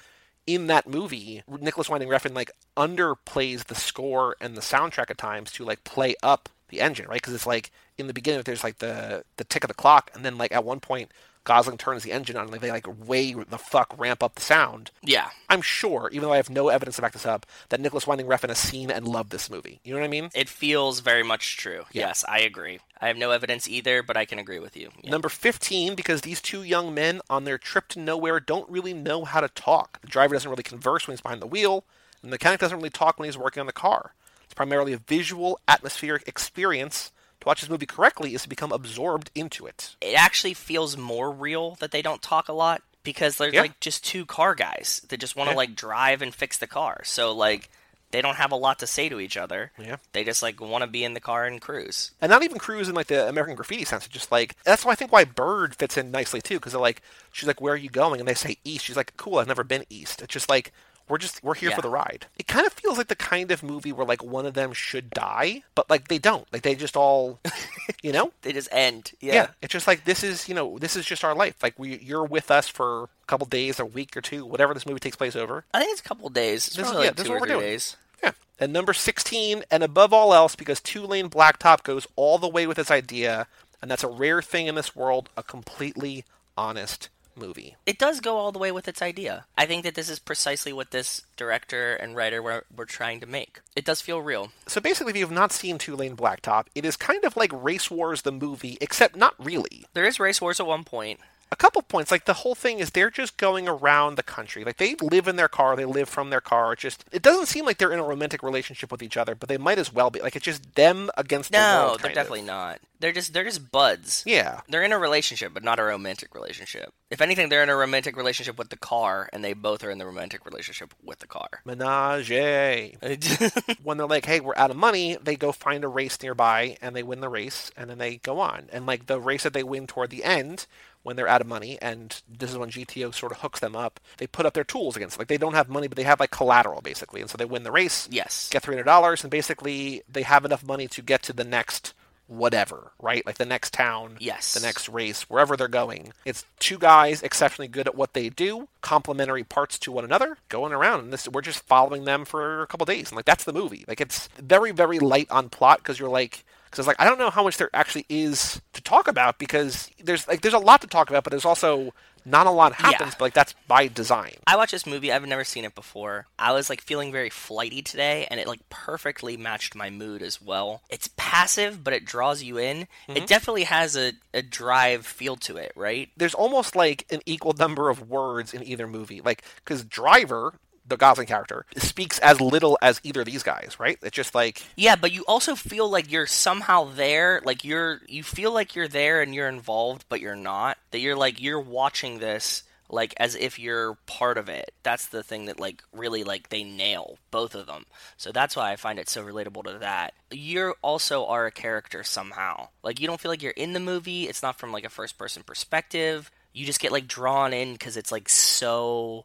[0.47, 5.51] in that movie, Nicolas Winding Refn like underplays the score and the soundtrack at times
[5.53, 7.21] to like play up the engine, right?
[7.21, 10.25] Because it's like in the beginning there's like the the tick of the clock, and
[10.25, 11.11] then like at one point
[11.47, 14.43] Gosling turns the engine on, and like, they like way the fuck ramp up the
[14.43, 14.91] sound.
[15.03, 18.05] yeah, I'm sure, even though I have no evidence to back this up, that Nicolas
[18.05, 19.81] Winding Refn has seen and loved this movie.
[19.85, 20.29] You know what I mean?
[20.35, 21.85] It feels very much true.
[21.93, 22.09] Yeah.
[22.09, 22.81] Yes, I agree.
[23.01, 24.91] I have no evidence either, but I can agree with you.
[25.03, 25.13] Yeah.
[25.13, 29.25] Number 15, because these two young men on their trip to nowhere don't really know
[29.25, 30.01] how to talk.
[30.01, 31.85] The driver doesn't really converse when he's behind the wheel,
[32.23, 34.15] and the mechanic doesn't really talk when he's working on the car.
[34.45, 37.13] It's primarily a visual, atmospheric experience
[37.47, 39.97] to watch this movie correctly is to become absorbed into it.
[40.01, 43.63] It actually feels more real that they don't talk a lot because they're Yeah.
[43.63, 45.57] like just two car guys that just want to Yeah.
[45.59, 47.03] like drive and fix the car.
[47.05, 47.71] So like
[48.13, 49.73] they don't have a lot to say to each other.
[49.79, 49.97] Yeah.
[50.13, 52.13] They just like want to be in the car and cruise.
[52.21, 54.07] and not even cruise in like the American Graffiti sense.
[54.07, 56.81] It's just like that's why I think why Bird fits in nicely too, because they're
[56.81, 57.03] like,
[57.33, 58.85] she's like, "Where are you going?" And they say East.
[58.87, 60.73] She's like, "Cool, I've never been East." It's just like
[61.09, 61.77] we're just we're here Yeah.
[61.77, 62.27] for the ride.
[62.39, 65.11] It kind of feels like the kind of movie where like one of them should
[65.11, 66.47] die, but like they don't.
[66.53, 67.39] Like they just all,
[68.03, 68.33] you know.
[68.43, 69.13] They just end.
[69.21, 69.49] Yeah.
[69.63, 71.63] It's just like this is you know this is just our life.
[71.63, 74.87] Like we you're with us for a couple days, a week or two, whatever this
[74.87, 75.65] movie takes place over.
[75.73, 76.67] I think it's a couple days.
[76.67, 77.61] It's This is- probably yeah, like this two what or three doing.
[77.61, 77.97] days.
[78.23, 78.31] Yeah.
[78.59, 82.67] And number 16, and above all else, because Two Lane Blacktop goes all the way
[82.67, 83.47] with its idea,
[83.83, 86.25] and that's a rare thing in this world, a completely
[86.57, 87.77] honest movie.
[87.87, 89.45] It does go all the way with its idea.
[89.57, 93.27] I think that this is precisely what this director and writer were, were trying to
[93.27, 93.61] make.
[93.75, 94.51] It does feel real.
[94.67, 97.51] So basically, if you have not seen Two Lane Blacktop, it is kind of like
[97.53, 99.87] Race Wars the movie, except not really.
[99.95, 101.21] There is race wars at one point.
[101.53, 102.11] a couple points.
[102.11, 104.65] Like the whole thing is they're just going around the country.
[104.65, 106.73] Like they live in their car, they live from their car.
[106.73, 109.49] It just it doesn't seem like they're in a romantic relationship with each other, but
[109.49, 110.21] they might as well be.
[110.21, 112.15] Like it's just them against the No, they're kind of.
[112.15, 112.81] definitely not.
[113.01, 114.23] They're just they're just buds.
[114.27, 114.61] Yeah.
[114.69, 116.93] They're in a relationship, but not a romantic relationship.
[117.11, 119.99] If anything, they're in a romantic relationship with the car, and they both are in
[119.99, 121.49] the romantic relationship with the car.
[121.65, 122.31] Menage.
[123.83, 126.97] when they're like, "Hey, we're out of money," they go find a race nearby and
[126.97, 128.69] they win the race, and then they go on.
[128.73, 130.67] And like the race that they win toward the end,
[131.07, 134.01] when they're out of money, and this is when GTO sort of hooks them up.
[134.17, 135.21] They put up their tools against.
[135.21, 137.63] Like they don't have money, but they have like collateral basically, and so they win
[137.63, 138.09] the race.
[138.11, 138.49] Yes.
[138.51, 141.95] Get three hundred dollars, and basically they have enough money to get to the next
[142.29, 143.25] whatever, right?
[143.25, 144.55] Like the next town, Yes.
[144.55, 146.13] the next race, wherever they're going.
[146.25, 150.73] It's two guys exceptionally good at what they do, complementary parts to one another, going
[150.73, 151.01] around.
[151.01, 153.85] And this, we're just following them for a couple days, and like that's the movie.
[153.87, 156.45] Like it's very, very light on plot because you're like.
[156.67, 159.89] Because it's like I don't know how much there actually is to talk about because
[160.03, 161.95] there's like there's a lot to talk about, but there's also
[162.27, 163.13] not a lot happens.
[163.13, 163.17] Yeah.
[163.19, 164.35] But like that's by design.
[164.47, 165.13] I watched this movie.
[165.13, 166.27] I've never seen it before.
[166.39, 170.43] I was like feeling very flighty today, and it like perfectly matched my mood as
[170.43, 170.83] well.
[170.91, 172.83] It's passive, but it draws you in.
[172.83, 173.25] It mm-hmm.
[173.27, 176.11] definitely has a, a drive feel to it, right?
[176.17, 179.21] there's almost like an equal number of words in either movie.
[179.21, 180.55] Like, because Driver,
[180.89, 183.99] the Gosling character, speaks as little as either of these guys, right?
[184.03, 188.23] It's just like, Yeah, but you also feel like you're somehow there, like you're you
[188.23, 190.79] feel like you're there and you're involved, but you're not.
[190.91, 194.73] That you're like you're watching this like as if you're part of it.
[194.83, 197.87] That's the thing that like really like they nail both of them.
[198.17, 200.15] So that's why I find it so relatable to that.
[200.31, 202.69] You also are a character somehow.
[202.83, 204.29] Like you don't feel like you're in the movie.
[204.29, 206.31] It's not from like a first person perspective.
[206.53, 209.25] You just get like drawn in cuz it's like so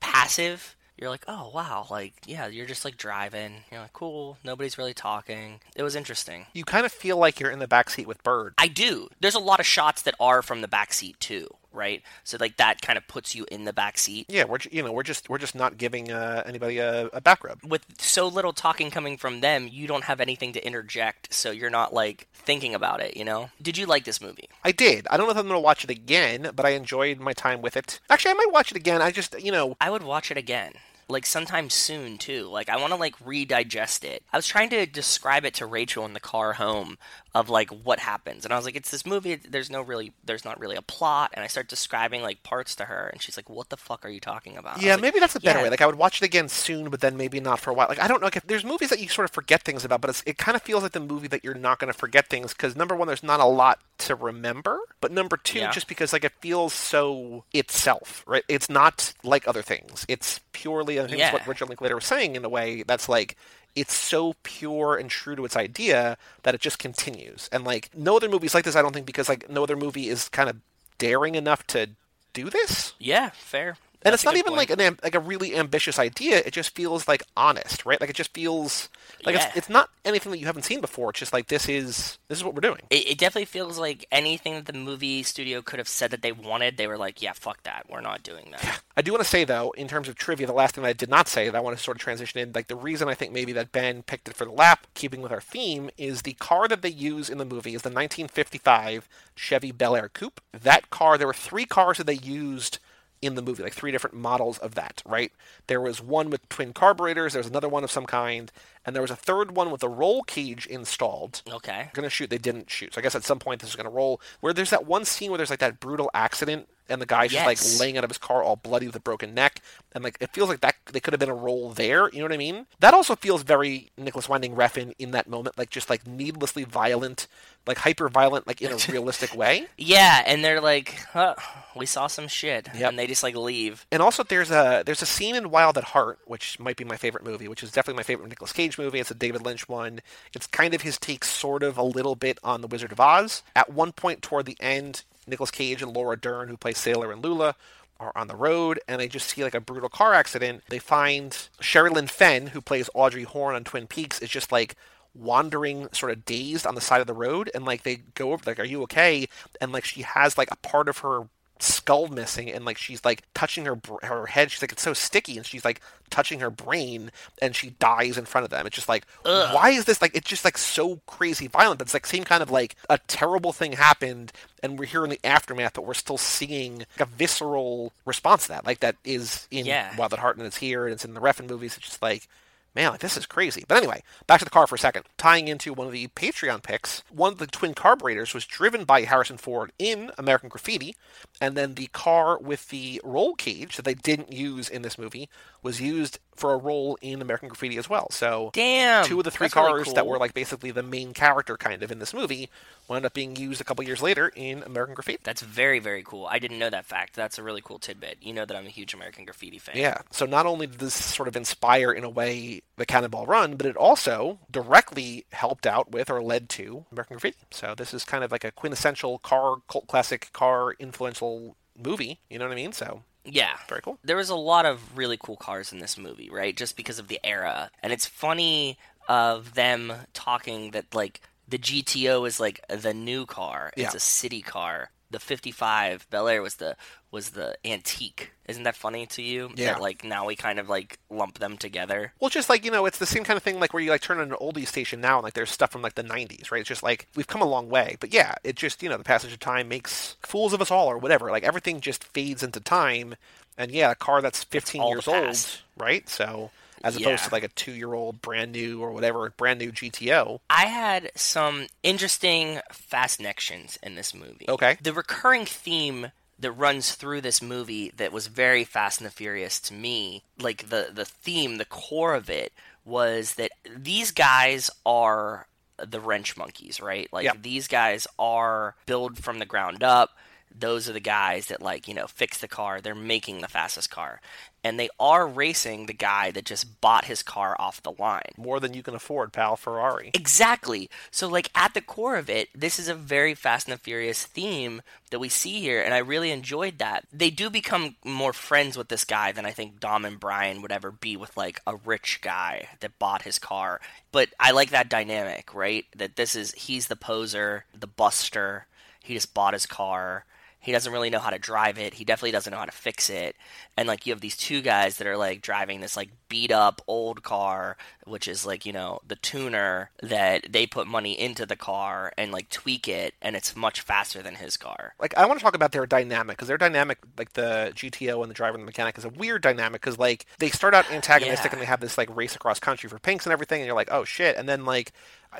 [0.00, 0.76] passive.
[0.96, 3.64] You're like, oh wow, like yeah, you're just like driving.
[3.70, 4.38] You're like, cool.
[4.44, 5.60] Nobody's really talking.
[5.74, 6.46] It was interesting.
[6.52, 8.54] you kind of feel like you're in the backseat with Bird.
[8.58, 9.08] I do.
[9.20, 12.02] There's a lot of shots that are from the back seat too, right?
[12.22, 14.26] So like that kind of puts you in the back seat.
[14.28, 17.44] Yeah, we're you know we're just we're just not giving uh, anybody a, a back
[17.44, 17.58] rub.
[17.64, 21.70] With so little talking coming from them, you don't have anything to interject, so you're
[21.70, 23.50] not like thinking about it, you know?
[23.60, 24.48] Did you like this movie?
[24.62, 25.06] I did.
[25.10, 27.62] I don't know if I'm going to watch it again, but I enjoyed my time
[27.62, 28.00] with it.
[28.10, 29.02] Actually, I might watch it again.
[29.02, 30.74] I just you know I would watch it again.
[31.08, 32.48] Like sometime soon too.
[32.48, 34.22] Like I want to like redigest it.
[34.32, 36.96] I was trying to describe it to Rachel in the car home
[37.34, 39.34] of like what happens, and I was like, "It's this movie.
[39.34, 42.84] There's no really, there's not really a plot." And I start describing like parts to
[42.84, 45.34] her, and she's like, "What the fuck are you talking about?" Yeah, like, maybe that's
[45.34, 45.64] a better yeah.
[45.64, 45.70] way.
[45.70, 47.88] Like I would watch it again soon, but then maybe not for a while.
[47.88, 48.26] Like I don't know.
[48.26, 50.54] Like, if there's movies that you sort of forget things about, but it's, it kind
[50.54, 53.08] of feels like the movie that you're not going to forget things because number one,
[53.08, 55.70] there's not a lot to remember, but number two, Yeah.
[55.72, 58.44] just because like it feels so itself, right?
[58.48, 60.04] It's not like other things.
[60.08, 61.00] It's purely.
[61.00, 63.36] I think it's what Richard Linklater was saying in a way that's like.
[63.74, 67.48] It's so pure and true to its idea that it just continues.
[67.52, 70.08] And like no other movies like this, I don't think, because like no other movie
[70.08, 70.56] is kind of
[70.98, 71.90] daring enough to
[72.32, 72.94] do this.
[72.98, 73.76] Yeah, fair.
[74.04, 74.68] And That's it's not even point.
[74.68, 76.36] like an like a really ambitious idea.
[76.44, 77.98] It just feels like honest, right?
[78.00, 78.90] Like it just feels
[79.24, 79.46] like Yeah.
[79.46, 81.08] it's, it's not anything that you haven't seen before.
[81.10, 82.80] It's just like this is this is what we're doing.
[82.90, 86.32] It, it definitely feels like anything that the movie studio could have said that they
[86.32, 87.86] wanted, they were like, "Yeah, fuck that.
[87.88, 90.52] We're not doing that." I do want to say though, in terms of trivia, the
[90.52, 92.52] last thing that I did not say that I want to sort of transition in,
[92.52, 95.32] like the reason I think maybe that Ben picked it for the lap, keeping with
[95.32, 99.72] our theme, is the car that they use in the movie is the 1955 Chevy
[99.72, 100.40] Bel Air Coupe.
[100.52, 102.78] That car, there were three cars that they used
[103.24, 105.32] in the movie, like three different models of that, right?
[105.66, 108.50] There was one with twin carburetors, there was another one of some kind,
[108.84, 111.42] and there was a third one with a roll cage installed.
[111.50, 111.90] Okay.
[111.92, 112.94] Going to shoot, they didn't shoot.
[112.94, 114.20] So I guess at some point this is going to roll.
[114.40, 117.46] Where there's that one scene where there's like that brutal accident and the guy's just
[117.46, 119.60] like laying out of his car all bloody with a broken neck,
[119.92, 122.08] and like it feels like that they could have been a role there.
[122.10, 122.66] You know what I mean?
[122.80, 127.26] That also feels very Nicolas Winding Refn in that moment, like just like needlessly violent,
[127.66, 129.66] like hyper violent, like in a realistic way.
[129.78, 131.34] Yeah, and they're like, huh,
[131.76, 132.90] we saw some shit, Yep.
[132.90, 133.86] and they just like leave.
[133.90, 136.96] And also, there's a there's a scene in Wild at Heart, which might be my
[136.96, 139.00] favorite movie, which is definitely my favorite Nicolas Cage movie.
[139.00, 140.00] It's a David Lynch one.
[140.34, 143.42] It's kind of his take, sort of a little bit on The Wizard of Oz.
[143.56, 147.22] At one point toward the end, Nicolas Cage and Laura Dern, who play Sailor and
[147.22, 147.54] Lula,
[148.00, 150.62] are on the road, and they just see like a brutal car accident.
[150.68, 151.30] They find
[151.60, 154.76] Sherilyn Fenn, who plays Audrey Horne on Twin Peaks, is just like
[155.14, 158.42] wandering sort of dazed on the side of the road and like they go over
[158.46, 159.28] like are you okay
[159.60, 161.28] and like she has like a part of her
[161.60, 164.50] skull missing and like she's like touching her br- her head.
[164.50, 167.10] She's like it's so sticky and she's like touching her brain
[167.40, 168.66] and she dies in front of them.
[168.66, 171.94] It's just like why is this like it's just like so crazy violent but it's
[171.94, 174.32] like same kind of like a terrible thing happened
[174.62, 178.48] and we're here in the aftermath but we're still seeing like, a visceral response to
[178.48, 179.96] that like that is in Yeah.
[179.96, 181.76] Wild at Heart and it's here and it's in the Refn movies.
[181.76, 182.28] It's just like
[182.74, 183.64] Man, like, this is crazy.
[183.68, 185.04] But anyway, back to the car for a second.
[185.16, 189.02] Tying into one of the Patreon picks, one of the twin carburetors was driven by
[189.02, 190.96] Harrison Ford in American Graffiti,
[191.40, 195.28] and then the car with the roll cage that they didn't use in this movie
[195.64, 198.10] was used for a role in American Graffiti as well.
[198.10, 201.14] So Damn, two of the three that's really cars that were like basically the main
[201.14, 202.50] character kind of in this movie
[202.88, 205.20] wound up being used a couple years later in American Graffiti.
[205.22, 206.26] That's very, very cool.
[206.26, 207.14] I didn't know that fact.
[207.14, 208.18] That's a really cool tidbit.
[208.20, 209.76] You know that I'm a huge American Graffiti fan.
[209.76, 210.02] Yeah.
[210.10, 213.66] So not only did this sort of inspire, in a way, the Cannonball Run, but
[213.66, 217.38] it also directly helped out with or led to American Graffiti.
[217.50, 222.20] So this is kind of like a quintessential car cult classic, car influential movie.
[222.28, 222.72] You know what I mean?
[222.72, 223.56] So Yeah.
[223.68, 223.98] very cool.
[224.04, 226.56] There was a lot of really cool cars in this movie, right?
[226.56, 227.70] Just because of the era.
[227.82, 228.78] And it's funny
[229.08, 233.72] of them talking that like the GTO is like the new car.
[233.76, 233.96] It's Yeah.
[233.96, 234.90] a city car.
[235.14, 236.74] The 55 Bel Air was the
[237.12, 238.32] was the antique.
[238.46, 239.52] Isn't that funny to you?
[239.54, 239.74] Yeah.
[239.74, 242.12] That like now we kind of like lump them together.
[242.18, 244.00] Well, just like you know, it's the same kind of thing, like where you like
[244.00, 246.62] turn on an oldie station now, and like there's stuff from like the '90s, right?
[246.62, 249.04] It's just like we've come a long way, but yeah, it just you know the
[249.04, 251.30] passage of time makes fools of us all, or whatever.
[251.30, 253.14] Like everything just fades into time,
[253.56, 256.08] and yeah, a car that's 15 years old, right?
[256.08, 256.50] So
[256.84, 260.40] as opposed to like a two-year-old brand new or whatever brand new GTO.
[260.50, 264.46] I had some interesting fast connections in this movie.
[264.48, 264.76] Okay.
[264.82, 269.60] The recurring theme that runs through this movie that was very Fast and the Furious
[269.60, 272.52] to me, like the the theme, the core of it
[272.84, 275.46] was that these guys are
[275.78, 277.08] the wrench monkeys, right?
[277.12, 277.32] Like Yeah.
[277.40, 280.10] these guys are built from the ground up.
[280.56, 282.80] Those are the guys that like, you know, fix the car.
[282.80, 284.20] They're making the fastest car.
[284.64, 288.32] And they are racing the guy that just bought his car off the line.
[288.38, 289.56] More than you can afford, pal.
[289.56, 290.10] Ferrari.
[290.14, 290.88] Exactly.
[291.10, 294.24] So, like, at the core of it, this is a very Fast and the Furious
[294.24, 294.80] theme
[295.10, 297.04] that we see here, and I really enjoyed that.
[297.12, 300.72] They do become more friends with this guy than I think Dom and Brian would
[300.72, 303.82] ever be with, like, a rich guy that bought his car.
[304.12, 305.84] But I like that dynamic, right?
[305.94, 308.66] That this is, he's the poser, the buster,
[309.02, 310.24] he just bought his car.
[310.64, 311.94] He doesn't really know how to drive it.
[311.94, 313.36] He definitely doesn't know how to fix it.
[313.76, 316.80] And like you have these two guys that are like driving this like beat up
[316.86, 317.76] old car,
[318.06, 322.32] which is like, you know, the tuner that they put money into the car and
[322.32, 324.94] like tweak it and it's much faster than his car.
[324.98, 328.30] like I want to talk about their dynamic because their dynamic, like the GTO and
[328.30, 331.52] the driver and the mechanic, is a weird dynamic because like they start out antagonistic
[331.52, 331.56] Yeah.
[331.56, 333.90] and they have this like race across country for pinks and everything, and you're like,
[333.92, 334.92] oh shit, and then like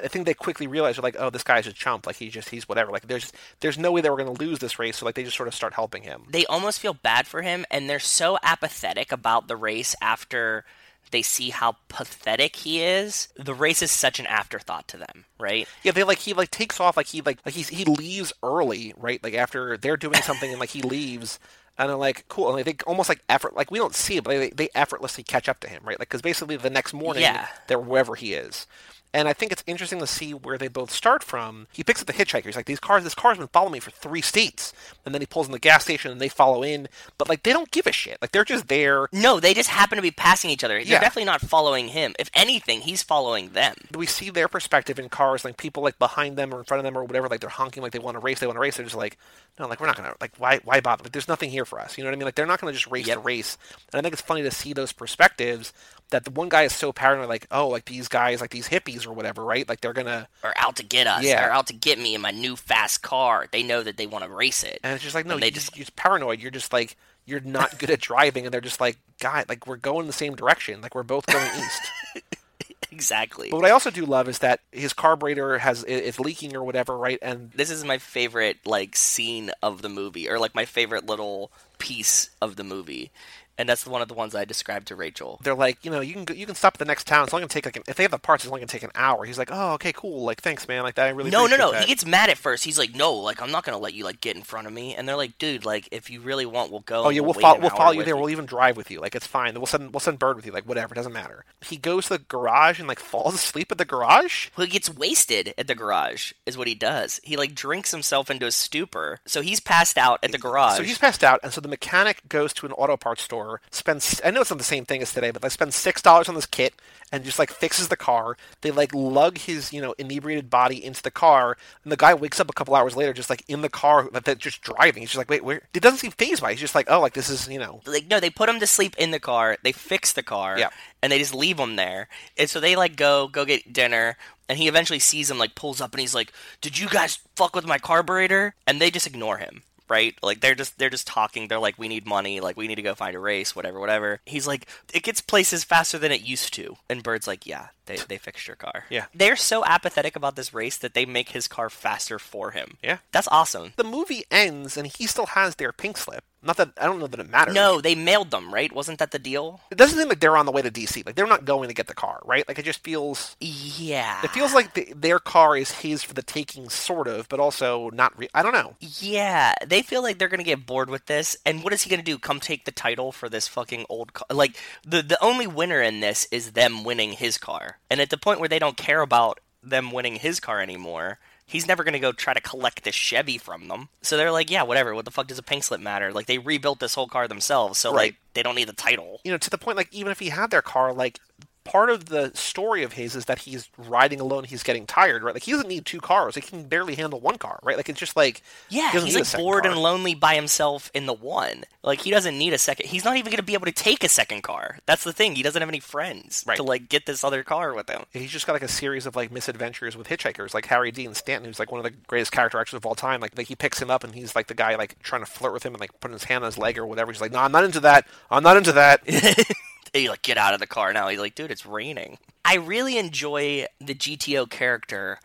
[0.02, 2.68] I think they quickly realize like, oh, this guy's a chump, like he's just he's
[2.68, 5.14] whatever, like there's there's no way they were going to lose this race, so like
[5.14, 6.22] they just sort of start helping him.
[6.30, 10.64] They almost feel bad for him and they're so apathetic about the race after
[11.10, 13.28] they see how pathetic he is.
[13.36, 15.68] The race is such an afterthought to them, right?
[15.82, 18.94] Yeah, they like he like takes off like he like like he's he leaves early,
[18.96, 19.22] right?
[19.22, 21.38] Like after they're doing something and like he leaves.
[21.76, 22.46] And they're like, cool.
[22.46, 25.24] And like, they almost like effort, like we don't see it, but they, they effortlessly
[25.24, 25.98] catch up to him, right?
[25.98, 27.48] Like, because basically the next morning, Yeah.
[27.66, 28.68] they're wherever he is.
[29.14, 31.68] And I think it's interesting to see where they both start from.
[31.72, 32.46] He picks up the hitchhiker.
[32.46, 34.72] He's like, "These cars, this car's been following me for three states."
[35.06, 36.88] And then he pulls in the gas station, and they follow in.
[37.16, 38.18] But like, they don't give a shit.
[38.20, 39.06] Like, they're just there.
[39.12, 40.74] No, they just happen to be passing each other.
[40.74, 41.00] They're Yeah.
[41.00, 42.14] definitely not following him.
[42.18, 43.76] If anything, he's following them.
[43.94, 46.84] We see their perspective in cars, like people like behind them or in front of
[46.84, 47.28] them or whatever.
[47.28, 48.40] Like they're honking, like they want to race.
[48.40, 48.76] They want to race.
[48.78, 49.16] They're just like,
[49.60, 50.14] no, like we're not gonna.
[50.20, 50.58] Like, why?
[50.64, 51.04] Why bother?
[51.04, 51.96] Like, there's nothing here for us.
[51.96, 52.24] You know what I mean?
[52.26, 53.18] Like, they're not gonna just race Yep.
[53.18, 53.56] the race.
[53.92, 55.72] And I think it's funny to see those perspectives.
[56.14, 59.04] That the one guy is so paranoid, like, oh, like these guys, like these hippies
[59.04, 59.68] or whatever, right?
[59.68, 60.28] Like they're gonna.
[60.44, 61.24] are out to get us.
[61.24, 63.48] Yeah, they're out to get me in my new fast car.
[63.50, 64.78] They know that they want to race it.
[64.84, 66.38] And it's just like, no, And they you just- you're just paranoid.
[66.40, 66.96] You're just like,
[67.26, 70.36] you're not good at driving, and they're just like, God, like we're going the same
[70.36, 70.80] direction.
[70.80, 71.82] Like we're both going east.
[72.92, 73.50] exactly.
[73.50, 76.96] But what I also do love is that his carburetor has is leaking or whatever,
[76.96, 77.18] right?
[77.22, 81.50] And this is my favorite like scene of the movie, or like my favorite little
[81.78, 83.10] piece of the movie.
[83.56, 85.40] And that's one of the ones I described to Rachel.
[85.42, 87.24] they're like, you know, you can go, you can stop at the next town.
[87.24, 88.82] It's only gonna take like an, if they have the parts, it's only gonna take
[88.82, 89.24] an hour.
[89.24, 90.24] He's like, oh, okay, cool.
[90.24, 90.82] Like, thanks, man.
[90.82, 91.72] Like that, I really No, no, no.
[91.72, 91.82] that.
[91.82, 92.64] He gets mad at first.
[92.64, 94.94] He's like, "No, like I'm not gonna let you like get in front of me."
[94.94, 97.60] And they're like, "Dude, like if you really want, we'll go." Oh yeah, we'll an
[97.60, 98.16] we'll follow you there.
[98.16, 99.00] We'll even drive with you.
[99.00, 99.54] Like it's fine.
[99.54, 100.52] We'll send we'll send Bird with you.
[100.52, 101.44] Like whatever, it doesn't matter.
[101.64, 104.48] He goes to the garage and like falls asleep at the garage.
[104.56, 107.20] Well, he gets wasted at the garage, is what he does.
[107.22, 110.76] He like drinks himself into a stupor, so he's passed out at the garage.
[110.78, 114.20] So he's passed out, and so the mechanic goes to an auto parts store, spends
[114.24, 116.34] I know it's not the same thing as today, but they spend six dollars on
[116.34, 116.74] this kit
[117.12, 118.36] and just like fixes the car.
[118.62, 122.40] They like lug his you know inebriated body into the car, and the guy wakes
[122.40, 125.02] up a couple hours later just like in the car that just driving.
[125.02, 125.62] He's just like, wait, where?
[125.74, 126.50] It doesn't seem phased by.
[126.50, 126.54] it.
[126.54, 127.80] He's just like, oh, like this is you know.
[127.86, 129.56] like no, they put him to sleep in the car.
[129.62, 130.70] They fix the car, Yeah.
[131.02, 132.08] and they just leave him there.
[132.36, 134.16] And so they like go go get dinner,
[134.48, 137.54] and he eventually sees him like pulls up, and he's like, "Did you guys fuck
[137.54, 139.62] with my carburetor?" And they just ignore him.
[139.86, 141.48] Right, like they're just they're just talking.
[141.48, 142.40] They're like, "We need money.
[142.40, 145.62] Like we need to go find a race, whatever, whatever." He's like, "It gets places
[145.62, 149.06] faster than it used to." And Bird's like, "Yeah, they they fixed your car." Yeah.
[149.14, 152.78] they're so apathetic about this race that they make his car faster for him.
[152.82, 152.98] Yeah.
[153.12, 153.74] that's awesome.
[153.76, 156.24] The movie ends, and he still has their pink slip.
[156.44, 157.54] Not that I don't know that it matters.
[157.54, 158.72] No, they mailed them, right?
[158.72, 159.60] Wasn't that the deal?
[159.70, 161.04] it doesn't seem like they're on the way to DC.
[161.04, 162.46] Like they're not going to get the car, right?
[162.46, 163.36] Like it just feels.
[163.40, 164.20] Yeah.
[164.22, 167.90] It feels like the, their car is his for the taking, sort of, but also
[167.90, 168.16] not.
[168.18, 168.76] Re- I don't know.
[168.80, 172.02] Yeah, they feel like they're gonna get bored with this, and what is he gonna
[172.02, 172.18] do?
[172.18, 174.26] Come take the title for this fucking old car?
[174.30, 174.56] Like
[174.86, 178.40] the the only winner in this is them winning his car, and at the point
[178.40, 182.34] where they don't care about them winning his car anymore, he's never gonna go try
[182.34, 183.88] to collect this Chevy from them.
[184.02, 184.94] So they're like, yeah, whatever.
[184.94, 186.12] What the fuck does a pink slip matter?
[186.12, 187.96] Like they rebuilt this whole car themselves, so Right.
[187.96, 189.20] like they don't need the title.
[189.24, 191.20] you know, to the point like even if he had their car, like
[191.64, 194.44] part of the story of his is that he's riding alone.
[194.44, 195.34] He's getting tired, right?
[195.34, 196.34] Like he doesn't need two cars.
[196.34, 197.76] He can barely handle one car, right?
[197.76, 199.72] Like it's just like Yeah, he he's like bored car.
[199.72, 201.64] and lonely by himself in the one.
[201.82, 202.86] Like he doesn't need a second.
[202.88, 204.78] He's not even going to be able to take a second car.
[204.86, 205.34] That's the thing.
[205.36, 206.56] He doesn't have any friends Right.
[206.56, 208.04] to like get this other car with him.
[208.12, 211.46] He's just got like a series of like misadventures with hitchhikers, like Harry Dean Stanton,
[211.46, 213.20] who's like one of the greatest character actors of all time.
[213.20, 215.52] Like, like he picks him up and he's like the guy like trying to flirt
[215.52, 217.10] with him and like putting his hand on his leg or whatever.
[217.12, 218.06] He's like, no, I'm not into that.
[218.30, 219.02] I'm not into that.
[219.94, 221.08] He like get out of the car now.
[221.08, 222.18] He's like, dude, it's raining.
[222.44, 225.20] I really enjoy the GTO character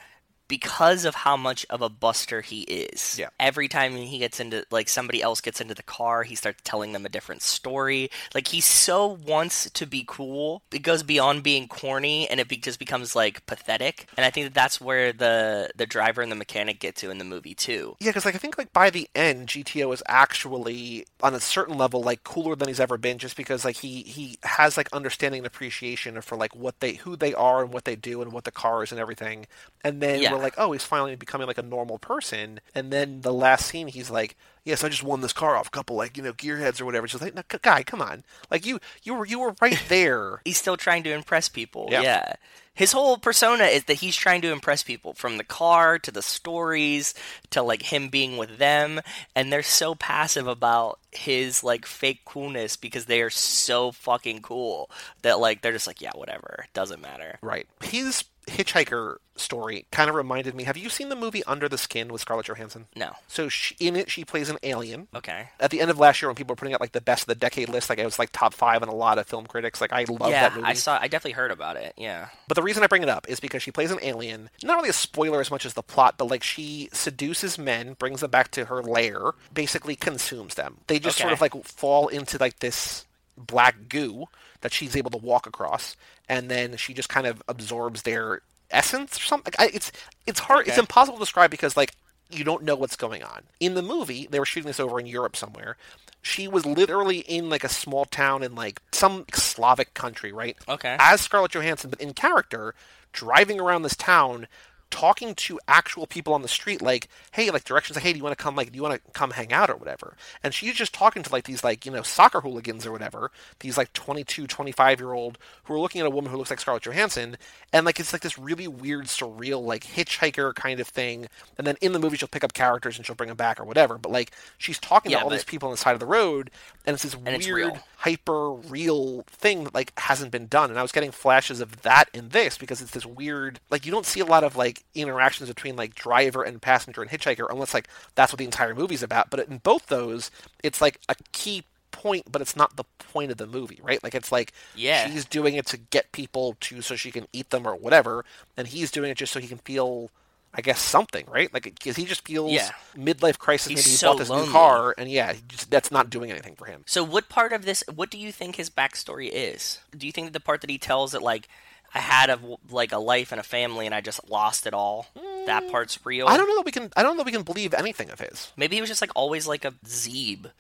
[0.49, 3.15] because of how much of a buster he is.
[3.17, 3.29] Yeah.
[3.39, 6.91] Every time he gets into like somebody else gets into the car, he starts telling
[6.91, 8.09] them a different story.
[8.35, 10.61] Like he so wants to be cool.
[10.73, 14.07] It goes beyond being corny and it be- just becomes like pathetic.
[14.17, 17.19] And I think that that's where the the driver and the mechanic get to in
[17.19, 17.95] the movie too.
[17.99, 21.77] Yeah, because like I think like by the end, GTO is actually on a certain
[21.77, 25.39] level like cooler than he's ever been, just because like he he has like understanding
[25.39, 28.45] and appreciation for like what they who they are and what they do and what
[28.45, 29.45] the car is and everything.
[29.83, 30.38] And then Yeah.
[30.39, 32.59] Like, oh, he's finally becoming like a normal person.
[32.73, 34.35] And then the last scene, he's like.
[34.65, 37.07] Yes, I just won this car off a couple like you know gearheads or whatever.
[37.07, 40.41] Just like, no, guy, come on, like you, you were, you were right there.
[40.45, 41.87] he's still trying to impress people.
[41.89, 42.01] Yeah.
[42.01, 42.33] Yeah.
[42.79, 46.21] His whole persona is that he's trying to impress people from the car to the
[46.21, 47.13] stories
[47.49, 49.01] to like him being with them
[49.35, 54.89] and they're so passive about his like fake coolness because they are so fucking cool
[55.23, 57.37] that like they're just like yeah whatever doesn't matter.
[57.41, 57.67] Right.
[57.83, 60.63] His hitchhiker story kind of reminded me.
[60.63, 62.87] Have you seen the movie Under the Skin with Scarlett Johansson?
[62.95, 63.13] No.
[63.27, 65.07] So she, in it, she plays an alien.
[65.15, 65.49] Okay.
[65.59, 67.27] At the end of last year, when people were putting out like the best of
[67.27, 69.81] the decade list, like it was like top five on a lot of film critics.
[69.81, 70.67] Like I love yeah, that movie.
[70.67, 71.93] I saw I definitely heard about it.
[71.97, 72.29] Yeah.
[72.47, 74.49] But the reason I bring it up is because she plays an alien.
[74.63, 78.21] Not really a spoiler as much as the plot, but like she seduces men, brings
[78.21, 80.77] them back to her lair, basically consumes them.
[80.87, 83.05] They just sort of like fall into like this
[83.37, 84.25] black goo
[84.61, 85.95] that she's able to walk across,
[86.29, 88.41] and then she just kind of absorbs their
[88.71, 89.53] essence or something.
[89.59, 89.91] I, it's
[90.25, 90.67] it's hard.
[90.67, 91.93] It's impossible to describe because like
[92.29, 93.41] you don't know what's going on.
[93.59, 95.75] In the movie, they were shooting this over in Europe somewhere.
[96.21, 100.55] She was literally in like a small town in like some Slavic country, right?
[100.67, 100.95] Okay.
[100.99, 102.75] As Scarlett Johansson, but in character,
[103.13, 104.47] driving around this town,
[104.91, 108.23] talking to actual people on the street, like, hey, like directions, like, hey, do you
[108.23, 110.15] want to come, like, do you want to come hang out or whatever?
[110.43, 113.77] And she's just talking to like these like you know soccer hooligans or whatever, these
[113.77, 116.83] like 22, 25 year old who are looking at a woman who looks like Scarlett
[116.83, 117.37] Johansson,
[117.73, 121.27] and like it's like this really weird, surreal, like hitchhiker kind of thing.
[121.57, 123.65] And then in the movie, she'll pick up characters and she'll bring them back or
[123.65, 123.97] whatever.
[123.97, 126.49] But like she's talking Yeah, to all these people on the side of the road,
[126.85, 130.69] and it's this it's weird, hyper real thing that like hasn't been done.
[130.69, 133.91] And I was getting flashes of that in this because it's this weird, like you
[133.91, 137.73] don't see a lot of like interactions between like driver and passenger and hitchhiker unless
[137.73, 139.29] like that's what the entire movie's about.
[139.29, 140.31] But in both those,
[140.63, 144.01] it's like a key point, but it's not the point of the movie, right?
[144.03, 145.07] Like it's like Yeah.
[145.09, 148.23] she's doing it to get people to so she can eat them or whatever,
[148.55, 150.11] and he's doing it just so he can feel.
[150.51, 151.53] I guess something, right?
[151.53, 152.71] Like, because he just feels Yeah.
[152.97, 153.67] midlife crisis.
[153.67, 154.47] He's maybe he so bought this lonely.
[154.47, 156.81] new car, and yeah, just, that's not doing anything for him.
[156.87, 157.83] So, what part of this?
[157.93, 159.77] What do you think his backstory is?
[159.95, 161.47] Do you think that the part that he tells that like
[161.93, 162.39] I had a
[162.69, 165.07] like a life and a family and I just lost it all?
[165.45, 165.71] That mm.
[165.71, 166.27] part's real.
[166.27, 166.91] I don't know that we can.
[166.95, 168.51] I don't know that we can believe anything of his.
[168.55, 170.51] Maybe he was just like always like a Zeeb,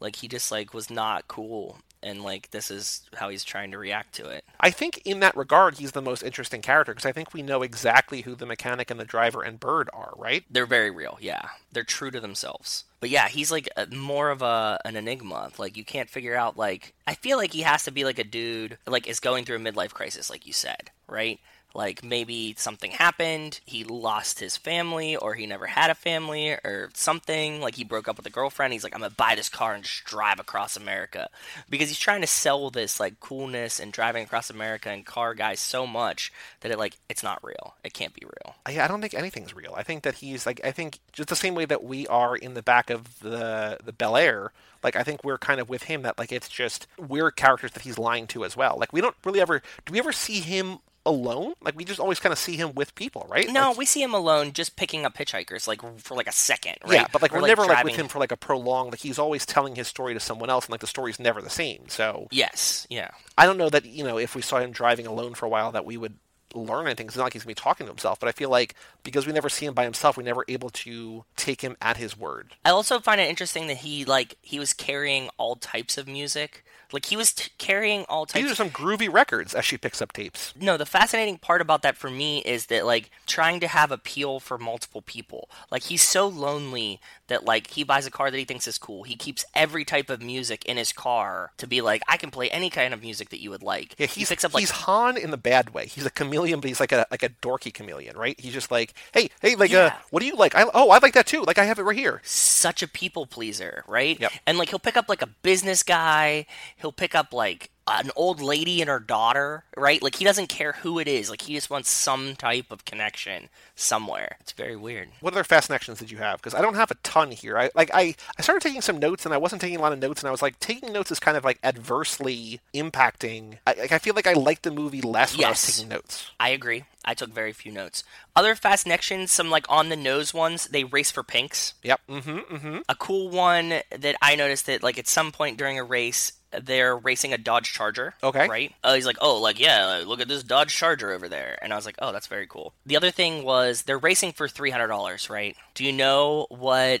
[0.00, 3.78] like he just like was not cool, and like this is how he's trying to
[3.78, 4.44] react to it.
[4.60, 7.62] I think in that regard, he's the most interesting character because I think we know
[7.62, 10.44] exactly who the mechanic and the driver and Bird are, right?
[10.50, 11.42] They're very real, yeah.
[11.72, 12.84] They're true to themselves.
[13.00, 15.50] But yeah, he's like a, more of a an enigma.
[15.58, 16.56] Like you can't figure out.
[16.56, 19.56] Like I feel like he has to be like a dude like is going through
[19.56, 21.38] a midlife crisis, like you said, right?
[21.74, 26.88] Like maybe something happened, he lost his family, or he never had a family, or
[26.94, 27.60] something.
[27.60, 28.72] Like he broke up with a girlfriend.
[28.72, 31.28] He's like, I'm gonna buy this car and just drive across America
[31.68, 35.60] because he's trying to sell this like coolness and driving across America and car guys
[35.60, 37.74] so much that it like it's not real.
[37.84, 38.54] It can't be real.
[38.64, 39.74] I, I don't think anything's real.
[39.76, 42.54] I think that he's like I think just the same way that we are in
[42.54, 44.52] the back of the the Bel Air.
[44.82, 47.82] Like I think we're kind of with him that like it's just we're characters that
[47.82, 48.76] he's lying to as well.
[48.78, 51.54] Like we don't really ever do we ever see him alone?
[51.62, 53.50] Like we just always kind of see him with people, right?
[53.50, 56.76] No, Like, we see him alone just picking up hitchhikers, like for like a second,
[56.84, 57.00] right?
[57.00, 58.90] Yeah, but like Or, we're never like with him for like a prolonged.
[58.90, 61.48] Like he's always telling his story to someone else, and like the story's never the
[61.50, 61.88] same.
[61.88, 63.10] So Yes, yeah.
[63.38, 65.72] I don't know that you know if we saw him driving alone for a while
[65.72, 66.18] that we would
[66.54, 67.06] learn anything.
[67.06, 69.32] It's not like he's gonna be talking to himself, but I feel like because we
[69.32, 72.54] never see him by himself, we're never able to take him at his word.
[72.64, 76.64] I also find it interesting that he like he was carrying all types of music.
[76.92, 78.42] Like he was t- carrying all types.
[78.42, 80.54] These are some groovy records as she picks up tapes.
[80.58, 84.40] no, the fascinating part about that for me is that like trying to have appeal
[84.40, 85.48] for multiple people.
[85.70, 89.02] Like he's so lonely that like he buys a car that he thinks is cool.
[89.02, 92.50] He keeps every type of music in his car to be like I can play
[92.50, 93.94] any kind of music that you would like.
[93.98, 95.86] Yeah, he he's picks up like he's Han in the bad way.
[95.86, 98.38] He's a chameleon, but he's like a like a dorky chameleon, right?
[98.38, 100.54] He's just like, hey, hey, like, uh, what do you like?
[100.54, 101.42] I, oh, I like that too.
[101.42, 102.20] Like, I have it right here.
[102.24, 104.18] such a people pleaser, right?
[104.20, 104.32] Yep.
[104.46, 106.46] And like he'll pick up like a business guy,
[106.76, 110.02] he'll pick up like an old lady and her daughter, right?
[110.02, 111.30] Like he doesn't care who it is.
[111.30, 114.36] Like he just wants some type of connection somewhere.
[114.40, 115.08] It's very weird.
[115.20, 116.38] What other fast fascinations did you have?
[116.38, 117.58] Because I don't have a ton here.
[117.58, 119.98] I like I, I started taking some notes and I wasn't taking a lot of
[119.98, 123.58] notes and I was like taking notes is kind of like adversely impacting.
[123.66, 126.30] I, like I feel like I liked the movie less when I was taking notes.
[126.38, 126.84] I agree.
[127.04, 128.02] I took very few notes.
[128.36, 131.72] Other fast connections, some like on the nose ones, they race for pinks.
[131.82, 132.00] Yep.
[132.08, 132.54] Mm-hmm.
[132.54, 132.78] Mm-hmm.
[132.88, 136.96] A cool one that I noticed that like at some point during a race, they're
[136.96, 138.14] racing a Dodge Charger.
[138.22, 138.46] Okay.
[138.46, 138.74] Right?
[138.84, 141.76] Uh, he's like, oh, like yeah, look at this Dodge Charger over there, and I
[141.76, 142.74] was like, oh, that's very cool.
[142.84, 145.56] The other thing was they're racing for three hundred dollars, right?
[145.74, 147.00] Do you know what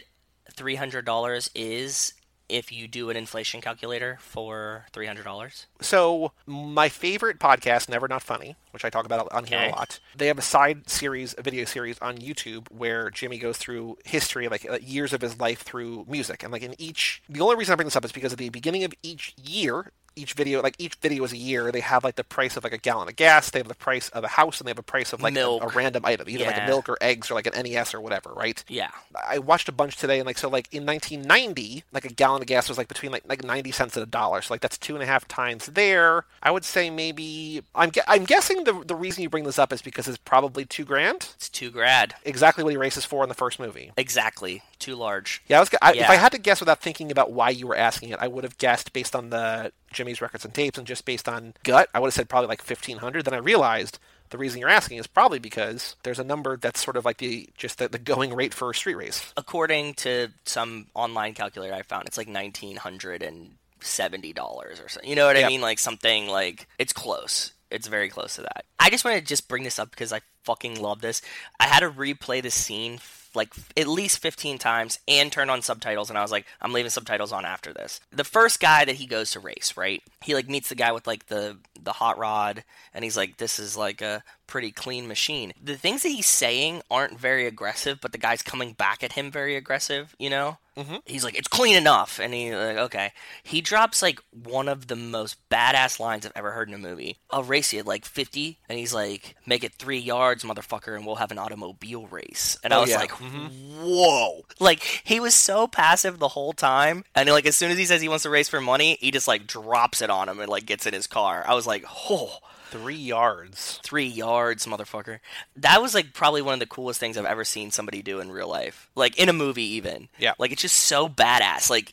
[0.54, 2.14] three hundred dollars is
[2.48, 5.66] if you do an inflation calculator for three hundred dollars?
[5.80, 9.68] So my favorite podcast, Never Not Funny, which I talk about on here Okay.
[9.68, 10.00] a lot.
[10.16, 14.48] They have a side series, a video series on YouTube where Jimmy goes through history,
[14.48, 17.22] like uh, years of his life through music, and like in each.
[17.28, 19.92] The only reason I bring this up is because at the beginning of each year.
[20.16, 22.72] Each video, like each video is a year, they have like the price of like
[22.72, 24.82] a gallon of gas, they have the price of a house, and they have a
[24.82, 27.46] price of like a, a random item, either like a milk or eggs or like
[27.46, 28.64] an NES or whatever, right?
[28.68, 28.90] Yeah.
[29.28, 32.48] I watched a bunch today, and like so, like in 1990, like a gallon of
[32.48, 34.40] gas was like between like like 90 cents and a dollar.
[34.42, 36.24] So like that's two and a half times there.
[36.42, 39.82] I would say maybe I'm I'm guessing the the reason you bring this up is
[39.82, 42.14] because it's probably two grand, It's two grad.
[42.24, 43.92] exactly what he races for in the first movie.
[43.98, 44.62] Exactly.
[44.78, 45.42] Too large.
[45.46, 45.70] Yeah, I was.
[45.82, 48.28] I, If I had to guess without thinking about why you were asking it, I
[48.28, 51.88] would have guessed based on the Jimmy's records and tapes, and just based on gut,
[51.94, 53.24] I would have said probably like 1500.
[53.24, 53.98] Then I realized.
[54.30, 57.48] The reason you're asking is probably because there's a number that's sort of like the
[57.56, 59.32] just the, the going rate for a street race.
[59.36, 64.88] according to some online calculator I found, it's like nineteen hundred and seventy dollars or
[64.88, 65.08] something.
[65.08, 65.46] You know what Yeah.
[65.46, 65.60] I mean?
[65.60, 67.52] Like something like it's close.
[67.70, 68.64] It's very close to that.
[68.80, 71.22] I just want to just bring this up because I fucking love this.
[71.60, 72.98] I had to replay the scene
[73.36, 76.90] like at least 15 times and turn on subtitles and I was like I'm leaving
[76.90, 78.00] subtitles on after this.
[78.10, 80.02] The first guy that he goes to race, right?
[80.22, 83.58] He like meets the guy with like the the hot rod and he's like this
[83.58, 85.52] is like a pretty clean machine.
[85.60, 89.30] The things that he's saying aren't very aggressive, but the guy's coming back at him
[89.30, 90.58] very aggressive, you know?
[90.76, 90.96] Mm-hmm.
[91.06, 94.94] He's like, "It's clean enough," and he like, "Okay." He drops like one of the
[94.94, 97.16] most badass lines I've ever heard in a movie.
[97.30, 101.06] I'll race you at like fifty, and he's like, "Make it three yards, motherfucker, and
[101.06, 102.98] we'll have an automobile race." And I Oh, was yeah.
[102.98, 107.78] like, "Whoa!" Like he was so passive the whole time, and like as soon as
[107.78, 110.40] he says he wants to race for money, he just like drops it on him
[110.40, 111.44] and like gets in his car.
[111.46, 112.38] I was like, like, oh,
[112.70, 113.78] Three yards.
[113.84, 115.20] three yards, motherfucker.
[115.56, 118.28] That was like probably one of the coolest things I've ever seen somebody do in
[118.30, 120.08] real life, like in a movie, even.
[120.18, 120.32] Yeah.
[120.36, 121.70] Like it's just so badass.
[121.70, 121.92] Like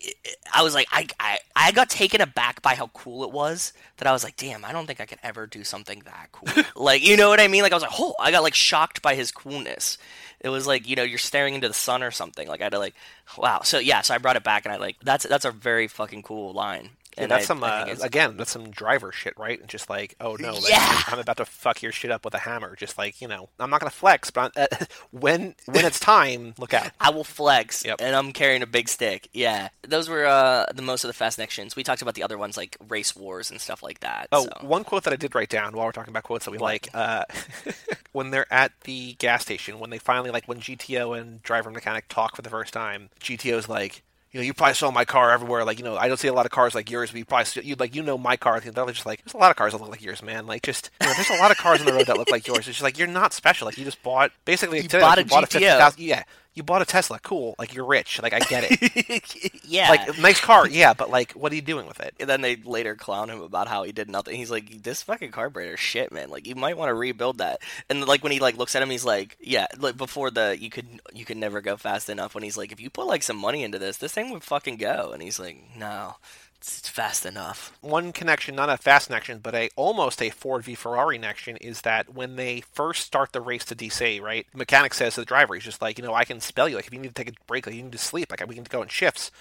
[0.51, 4.07] I was like, I, I, I got taken aback by how cool it was that
[4.07, 6.63] I was like, damn, I don't think I could ever do something that cool.
[6.75, 7.61] like, you know what I mean?
[7.61, 9.99] Like I was like, oh, I got like shocked by his coolness.
[10.39, 12.47] It was like you know you're staring into the sun or something.
[12.47, 12.95] Like I had to like,
[13.37, 13.61] wow.
[13.63, 16.23] So yeah, so I brought it back and I like that's that's a very fucking
[16.23, 16.89] cool line.
[17.17, 18.37] Yeah, And that's I- some I uh, again.
[18.37, 19.59] That's some driver shit, right?
[19.59, 21.01] And just like, oh no, like, Yeah.
[21.07, 22.75] I'm about to fuck your shit up with a hammer.
[22.75, 24.67] Just like you know, I'm not gonna flex, but uh,
[25.11, 26.91] when when it's time, look out.
[26.99, 27.97] I will flex, Yep.
[28.01, 29.29] and I'm carrying a big stick.
[29.33, 31.75] Yeah, those were uh, the most of the fast connections.
[31.75, 34.27] We talked about the other ones like race wars and stuff like that.
[34.31, 34.51] Oh, so.
[34.67, 36.89] one quote that I did write down while we're talking about quotes that we like.
[36.93, 37.25] Uh,
[38.11, 42.07] when they're at the gas station, when they finally like when GTO and driver mechanic
[42.07, 44.03] talk for the first time, GTO's like.
[44.33, 45.63] You know, you probably saw my car everywhere.
[45.63, 47.63] Like, you know, I don't see a lot of cars like yours, but you probably
[47.63, 48.59] you like, you know, my car.
[48.59, 50.47] They're just like, there's a lot of cars that look like yours, man.
[50.47, 52.47] Like, just, you know, there's a lot of cars on the road that look like
[52.47, 52.59] yours.
[52.59, 53.67] It's just like you're not special.
[53.67, 55.59] Like, you just bought basically You today, bought like, a you bought GTO.
[55.59, 56.23] 50,000 yeah,
[56.53, 57.19] you bought a Tesla.
[57.19, 57.55] Cool.
[57.59, 58.21] Like, you're rich.
[58.21, 59.63] Like, I get it.
[59.65, 59.89] yeah.
[59.89, 60.67] like, nice car.
[60.67, 62.13] Yeah, but like, what are you doing with it?
[62.23, 64.35] and then they later clown him about how he did nothing.
[64.35, 66.29] He's like, "This fucking carburetor, shit, man.
[66.29, 67.59] Like, you might want to rebuild that."
[67.89, 70.69] And like when he like looks at him, he's like, "Yeah." Like before the you
[70.69, 72.33] could you could never go fast enough.
[72.33, 74.77] When he's like, "If you put like some money into this, this thing would fucking
[74.77, 76.15] go." And he's like, "No,
[76.63, 80.75] it's, fast enough." one connection, not a fast connection, but a almost a Ford v
[80.75, 84.45] Ferrari connection, is that when they first start the race to DC, right?
[84.51, 86.75] The mechanic says to the driver, he's just like, you know, I can spell you.
[86.75, 88.55] Like, if you need to take a break, like you need to sleep, like we
[88.55, 89.31] can go in shifts.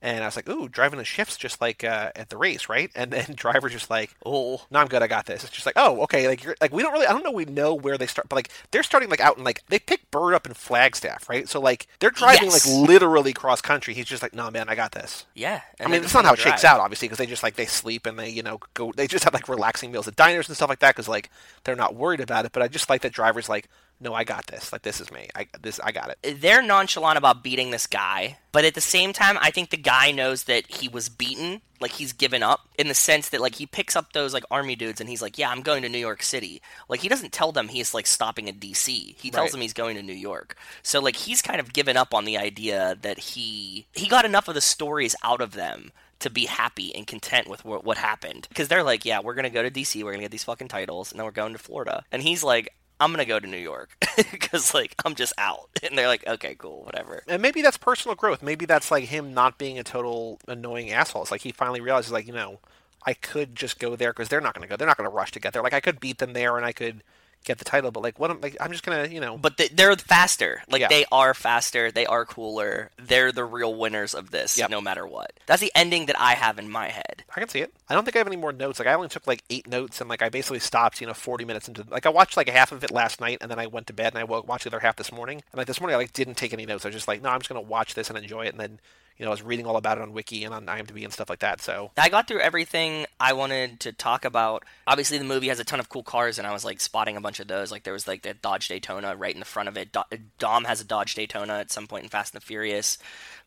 [0.00, 2.88] And I was like, ooh, driving the shifts just like uh, at the race, right?
[2.94, 5.42] And then driver's just like, Oh, no, I'm good, I got this.
[5.42, 7.44] It's just like, oh, okay, like you're like we don't really, I don't know, we
[7.46, 10.34] know where they start, but like they're starting like out in like they pick Bird
[10.34, 11.48] up in Flagstaff, right?
[11.48, 12.66] So like they're driving Yes.
[12.66, 13.92] like literally cross country.
[13.92, 15.26] He's just like, no, man, I got this.
[15.34, 15.62] yeah.
[15.80, 18.06] I mean, that's not how it shakes out, obviously, because they just like they sleep
[18.06, 18.92] and they, you know, go.
[18.92, 21.30] They just have like relaxing meals at diners and stuff like that, because like
[21.64, 22.52] they're not worried about it.
[22.52, 23.68] But I just like that drivers like,
[24.00, 24.72] no, I got this.
[24.72, 25.28] Like this is me.
[25.34, 26.40] I this I got it.
[26.40, 30.12] they're nonchalant about beating this guy, but at the same time, I think the guy
[30.12, 33.66] knows that he was beaten, like he's given up, in the sense that like he
[33.66, 36.22] picks up those like army dudes and he's like, "Yeah, I'm going to New York
[36.22, 39.16] City." Like he doesn't tell them he's like stopping in D.C.
[39.18, 39.52] He tells Right.
[39.52, 40.56] them he's going to New York.
[40.82, 44.48] So like he's kind of given up on the idea that he he got enough
[44.48, 48.46] of the stories out of them to be happy and content with what, what happened
[48.48, 50.02] because they're like, "Yeah, we're gonna go to D.C.
[50.04, 52.68] We're gonna get these fucking titles, and then we're going to Florida," and he's like.
[53.00, 53.90] I'm gonna go to New York
[54.30, 57.22] because like I'm just out, and they're like, okay, cool, whatever.
[57.28, 58.42] And maybe that's personal growth.
[58.42, 61.22] Maybe that's like him not being a total annoying asshole.
[61.22, 62.60] It's like he finally realizes, like, you know,
[63.06, 64.76] I could just go there because they're not to go.
[64.76, 65.62] They're not to rush to get there.
[65.62, 67.02] Like I could beat them there and I could
[67.44, 68.30] get the title, but like, what?
[68.30, 69.38] am like, I'm just gonna, you know.
[69.38, 70.62] But they, they're faster.
[70.68, 70.88] Like Yeah.
[70.88, 71.90] they are faster.
[71.90, 72.90] They are cooler.
[72.98, 74.70] They're the real winners of this, Yep.
[74.70, 75.32] no matter what.
[75.46, 77.24] That's the ending that I have in my head.
[77.34, 77.72] I can see it.
[77.88, 78.78] I don't think I have any more notes.
[78.78, 81.44] Like I only took like eight notes, and like I basically stopped, you know, forty
[81.44, 81.84] minutes into.
[81.88, 84.12] Like I watched like half of it last night, and then I went to bed,
[84.12, 85.42] and I woke, watched the other half this morning.
[85.52, 86.84] And like this morning, I like didn't take any notes.
[86.84, 88.50] I was just like, no, I'm just gonna watch this and enjoy it.
[88.50, 88.80] And then,
[89.18, 91.28] you know, I was reading all about it on Wiki and on IMDb and stuff
[91.28, 91.60] like that.
[91.60, 94.64] So I got through everything I wanted to talk about.
[94.86, 97.20] Obviously, the movie has a ton of cool cars, and I was like spotting a
[97.20, 97.72] bunch of those.
[97.72, 99.92] Like there was like the Dodge Daytona right in the front of it.
[99.92, 102.98] Do- Dom has a Dodge Daytona at some point in Fast and the Furious.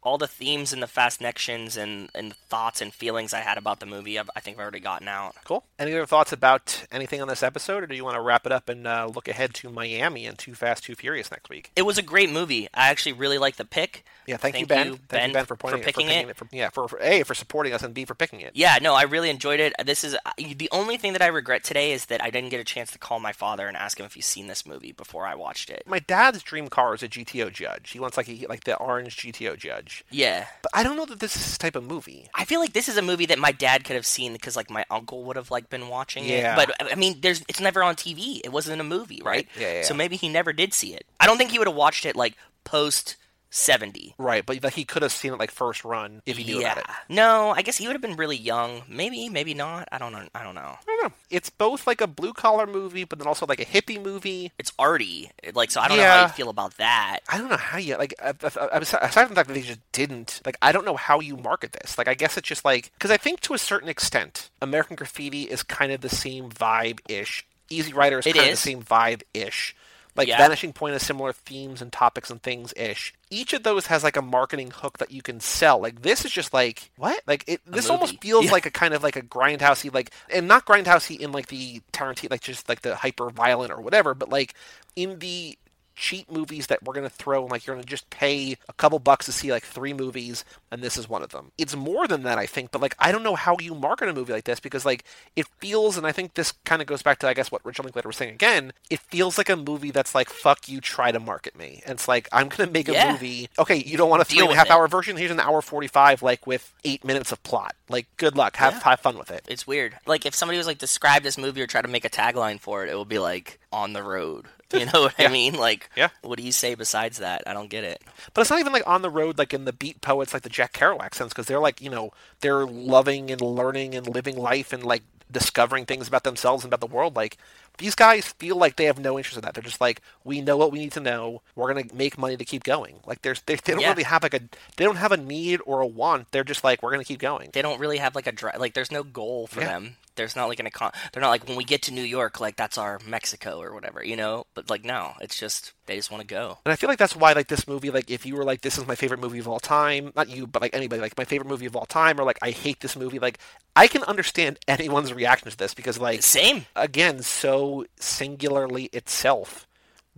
[0.04, 3.80] All the themes and the fast connections and and thoughts and feelings I had about
[3.80, 5.36] the movie, I've, I think I've already gotten out.
[5.44, 5.64] cool.
[5.78, 8.52] Any other thoughts about anything on this episode, or do you want to wrap it
[8.52, 11.72] up and uh, look ahead to Miami and Too Fast, Too Furious next week?
[11.76, 12.68] It was a great movie.
[12.74, 14.04] I actually really like the pick.
[14.28, 14.88] Yeah, thank, you, Ben.
[14.88, 16.36] you, thank Ben, you, Ben, for for pointing picking for picking it.
[16.38, 18.52] for, yeah, for, for a for supporting us and b for picking it.
[18.54, 19.74] Yeah, no, I really enjoyed it.
[19.86, 22.60] This is uh, the only thing that I regret today is that I didn't get
[22.60, 25.26] a chance to call my father and ask him if he's seen this movie before
[25.26, 25.84] I watched it.
[25.86, 27.92] My dad's dream car is a GTO Judge.
[27.92, 29.91] He wants like a, like the orange GTO Judge.
[30.10, 30.46] Yeah.
[30.62, 32.28] But I don't know that this is his type of movie.
[32.36, 34.70] I feel like this is a movie that my dad could have seen because like
[34.70, 36.54] my uncle would have like been watching Yeah.
[36.54, 36.56] it.
[36.80, 38.42] But I mean, there's it's never on TV.
[38.44, 39.32] It wasn't a movie, right?
[39.32, 39.48] Right.
[39.60, 41.06] Yeah, yeah, So maybe he never did see it.
[41.20, 43.16] I don't think he would have watched it like post
[43.52, 44.16] seventy.
[44.18, 46.72] Right, but like, he could have seen it like first run if he knew yeah.
[46.72, 46.86] about it.
[46.88, 46.96] Yeah.
[47.16, 48.82] No, I guess he would have been really young.
[48.88, 49.88] Maybe, maybe not.
[49.92, 50.28] I don't know.
[50.34, 50.62] I don't know.
[50.62, 51.14] I don't know.
[51.30, 54.52] It's both like a blue collar movie, but then also like a hippie movie.
[54.58, 55.30] It's arty.
[55.54, 57.20] Like, so I don't know how you feel about that.
[57.30, 58.16] I don't know how you like.
[58.20, 61.74] Aside from the fact that they just didn't like, I don't know how you market
[61.74, 61.98] this.
[61.98, 65.44] Like, I guess it's just like because I think to a certain extent, American Graffiti
[65.44, 67.46] is kind of the same vibe ish.
[67.70, 69.76] Easy Rider is It kind of the same vibe ish.
[70.16, 70.38] Like Yeah.
[70.38, 73.14] Vanishing Point has similar themes and topics and things ish.
[73.30, 75.80] Each of those has like a marketing hook that you can sell.
[75.80, 77.22] Like this is just like what?
[77.26, 77.62] Like it.
[77.66, 78.52] This almost feels Yeah.
[78.52, 82.32] like a kind of like a grindhousey like, and not grindhousey in like the Tarantino
[82.32, 84.54] like just like the hyper violent or whatever, but like
[84.96, 85.58] in the
[85.96, 88.74] cheap movies that we're going to throw and like you're going to just pay a
[88.74, 91.52] couple bucks to see like three movies and this is one of them.
[91.58, 94.14] It's more than that I think, but like I don't know how you market a
[94.14, 95.04] movie like this because like
[95.36, 97.84] it feels and I think this kind of goes back to I guess what Richard
[97.84, 101.20] Linklater was saying again, it feels like a movie that's like fuck you try to
[101.20, 101.82] market me.
[101.86, 103.12] And it's like I'm going to make a Yeah.
[103.12, 103.50] movie.
[103.60, 104.72] Okay, you don't want a three Deal and a half it.
[104.72, 105.18] hour version.
[105.18, 107.76] Here's an hour 45 like with 8 minutes of plot.
[107.90, 108.56] Like good luck.
[108.56, 108.84] Have Yeah.
[108.92, 109.46] have fun with it.
[109.48, 109.98] It's weird.
[110.06, 112.86] Like if somebody was like describe this movie or try to make a tagline for
[112.86, 114.46] it, it would be like on the road.
[114.80, 115.28] You know what Yeah.
[115.28, 115.56] I mean?
[115.56, 116.10] Like, Yeah.
[116.22, 117.44] what do you say besides that?
[117.46, 118.02] I don't get it.
[118.34, 120.50] But it's not even like on the road, like in the beat poets, like the
[120.50, 122.12] Jack Kerouac sense, because they're like, you know,
[122.42, 126.82] they're loving and learning and living life and like discovering things about themselves and about
[126.86, 127.16] the world.
[127.16, 127.38] Like
[127.78, 129.54] these guys feel like they have no interest in that.
[129.54, 131.42] They're just like, we know what we need to know.
[131.56, 132.96] We're gonna make money to keep going.
[133.06, 133.90] Like there's, they, they don't Yeah.
[133.92, 134.42] really have like a,
[134.76, 136.32] they don't have a need or a want.
[136.32, 137.50] They're just like, we're gonna keep going.
[137.54, 138.74] They don't really have like a dri- like.
[138.74, 139.68] There's no goal for Yeah.
[139.68, 139.96] them.
[140.22, 140.94] There's not like an econ.
[141.12, 144.04] They're not like when we get to New York, like that's our Mexico or whatever,
[144.04, 144.46] you know.
[144.54, 146.60] But like no, it's just they just want to go.
[146.64, 148.78] And I feel like that's why like this movie, like if you were like, this
[148.78, 151.48] is my favorite movie of all time, not you, but like anybody, like my favorite
[151.48, 153.40] movie of all time, or like I hate this movie, like
[153.76, 156.66] I can understand anyone's reaction to this because like Same.
[156.76, 159.68] again so singularly itself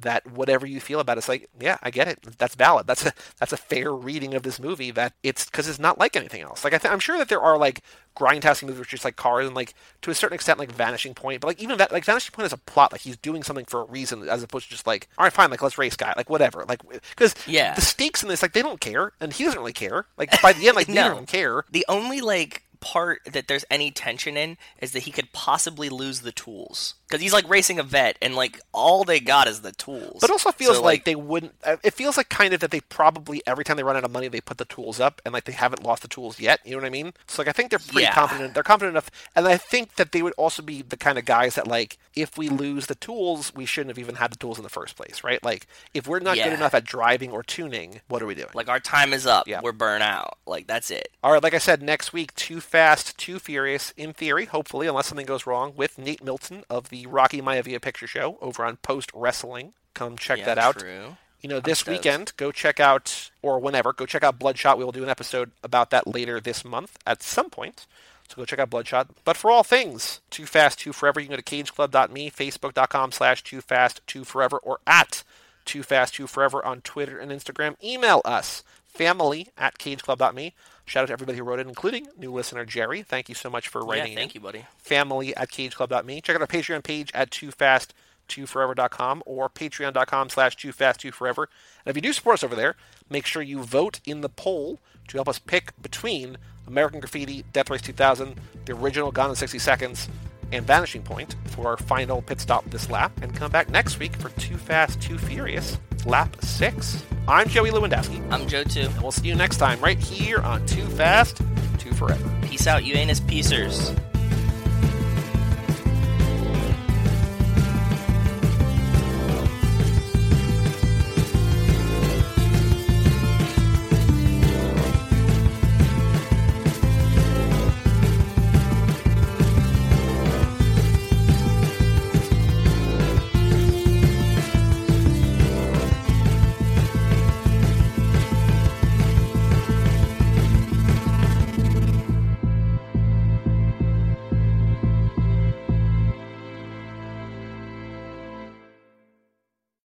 [0.03, 2.19] that whatever you feel about it, it's like yeah i get it.
[2.37, 2.87] That's valid.
[2.87, 6.15] That's a that's a fair reading of this movie that it's because it's not like
[6.15, 6.63] anything else.
[6.63, 7.81] Like I th- i'm sure that there are like
[8.15, 9.73] grindhousing movies which are just like cars and like
[10.03, 12.53] to a certain extent like vanishing point but like even that like vanishing point is
[12.53, 15.23] a plot like he's doing something for a reason as opposed to just like all
[15.23, 16.63] right fine like let's race guy like whatever.
[16.67, 17.73] Like because Yeah.
[17.73, 20.05] the stakes in this like they don't care and he doesn't really care.
[20.17, 21.11] Like by the end like neither No.
[21.11, 21.63] of them care.
[21.71, 26.19] The only like part that there's any tension in is that he could possibly lose
[26.21, 29.71] the tools because he's like racing a vet and like all they got is the
[29.71, 30.17] tools.
[30.19, 31.53] But it also feels So, like, they wouldn't.
[31.63, 34.11] uh, It feels like kind of that they probably every time they run out of
[34.11, 36.59] money, they put the tools up, and like they haven't lost the tools yet.
[36.65, 37.13] You know what I mean?
[37.27, 38.13] So like I think they're pretty Yeah.
[38.13, 38.53] confident.
[38.53, 41.55] They're confident enough, and I think that they would also be the kind of guys
[41.55, 44.63] that like if we lose the tools, we shouldn't have even had the tools in
[44.63, 45.41] the first place, right?
[45.43, 48.49] Like if we're not good enough at driving or tuning, what are we doing?
[48.53, 49.47] like our time is up.
[49.47, 49.61] Yeah.
[49.63, 50.37] We're burnt out.
[50.45, 51.09] Like that's it.
[51.23, 55.05] All right, like I said, next week, Too Fast, Too Furious, in theory, hopefully, unless
[55.05, 59.11] something goes wrong, with Nate Milton of the Rocky Maivia Picture Show over on Post
[59.13, 59.73] Wrestling.
[59.93, 60.79] Come check Yeah, that out.
[60.79, 61.17] True.
[61.39, 64.79] You know, this weekend, go check out, or whenever, go check out Bloodshot.
[64.79, 67.85] We will do an episode about that later this month at some point.
[68.27, 69.09] So go check out Bloodshot.
[69.23, 73.43] But for all things Too Fast, Too Forever, you can go to cageclub.me, facebook.com slash
[73.43, 75.23] Too Fast, Too Forever, or at
[75.63, 77.75] Too Fast, Too Forever on Twitter and Instagram.
[77.83, 80.55] Email us, family at cageclub.me.
[80.85, 83.03] Shout out to everybody who wrote it, including new listener Jerry.
[83.03, 84.13] Thank you so much for writing.
[84.13, 84.65] Yeah, thank in you, buddy.
[84.77, 86.21] family at cageclub.me.
[86.21, 91.47] Check out our Patreon page at toofast2forever.com or patreon.com slash toofast2forever.
[91.85, 92.75] And if you do support us over there,
[93.09, 96.37] make sure you vote in the poll to help us pick between
[96.67, 100.07] American Graffiti, Death Race 2000, the original Gone in 60 Seconds,
[100.53, 104.15] and Vanishing Point for our final pit stop this lap, and come back next week
[104.15, 107.03] for Too Fast, Too Furious, lap 6.
[107.27, 108.81] I'm Joey Lewandowski, I'm Joe too.
[108.81, 111.41] and we'll see you next time right here on Too Fast,
[111.79, 112.31] Too Forever.
[112.43, 113.93] Peace out, you anus piecers.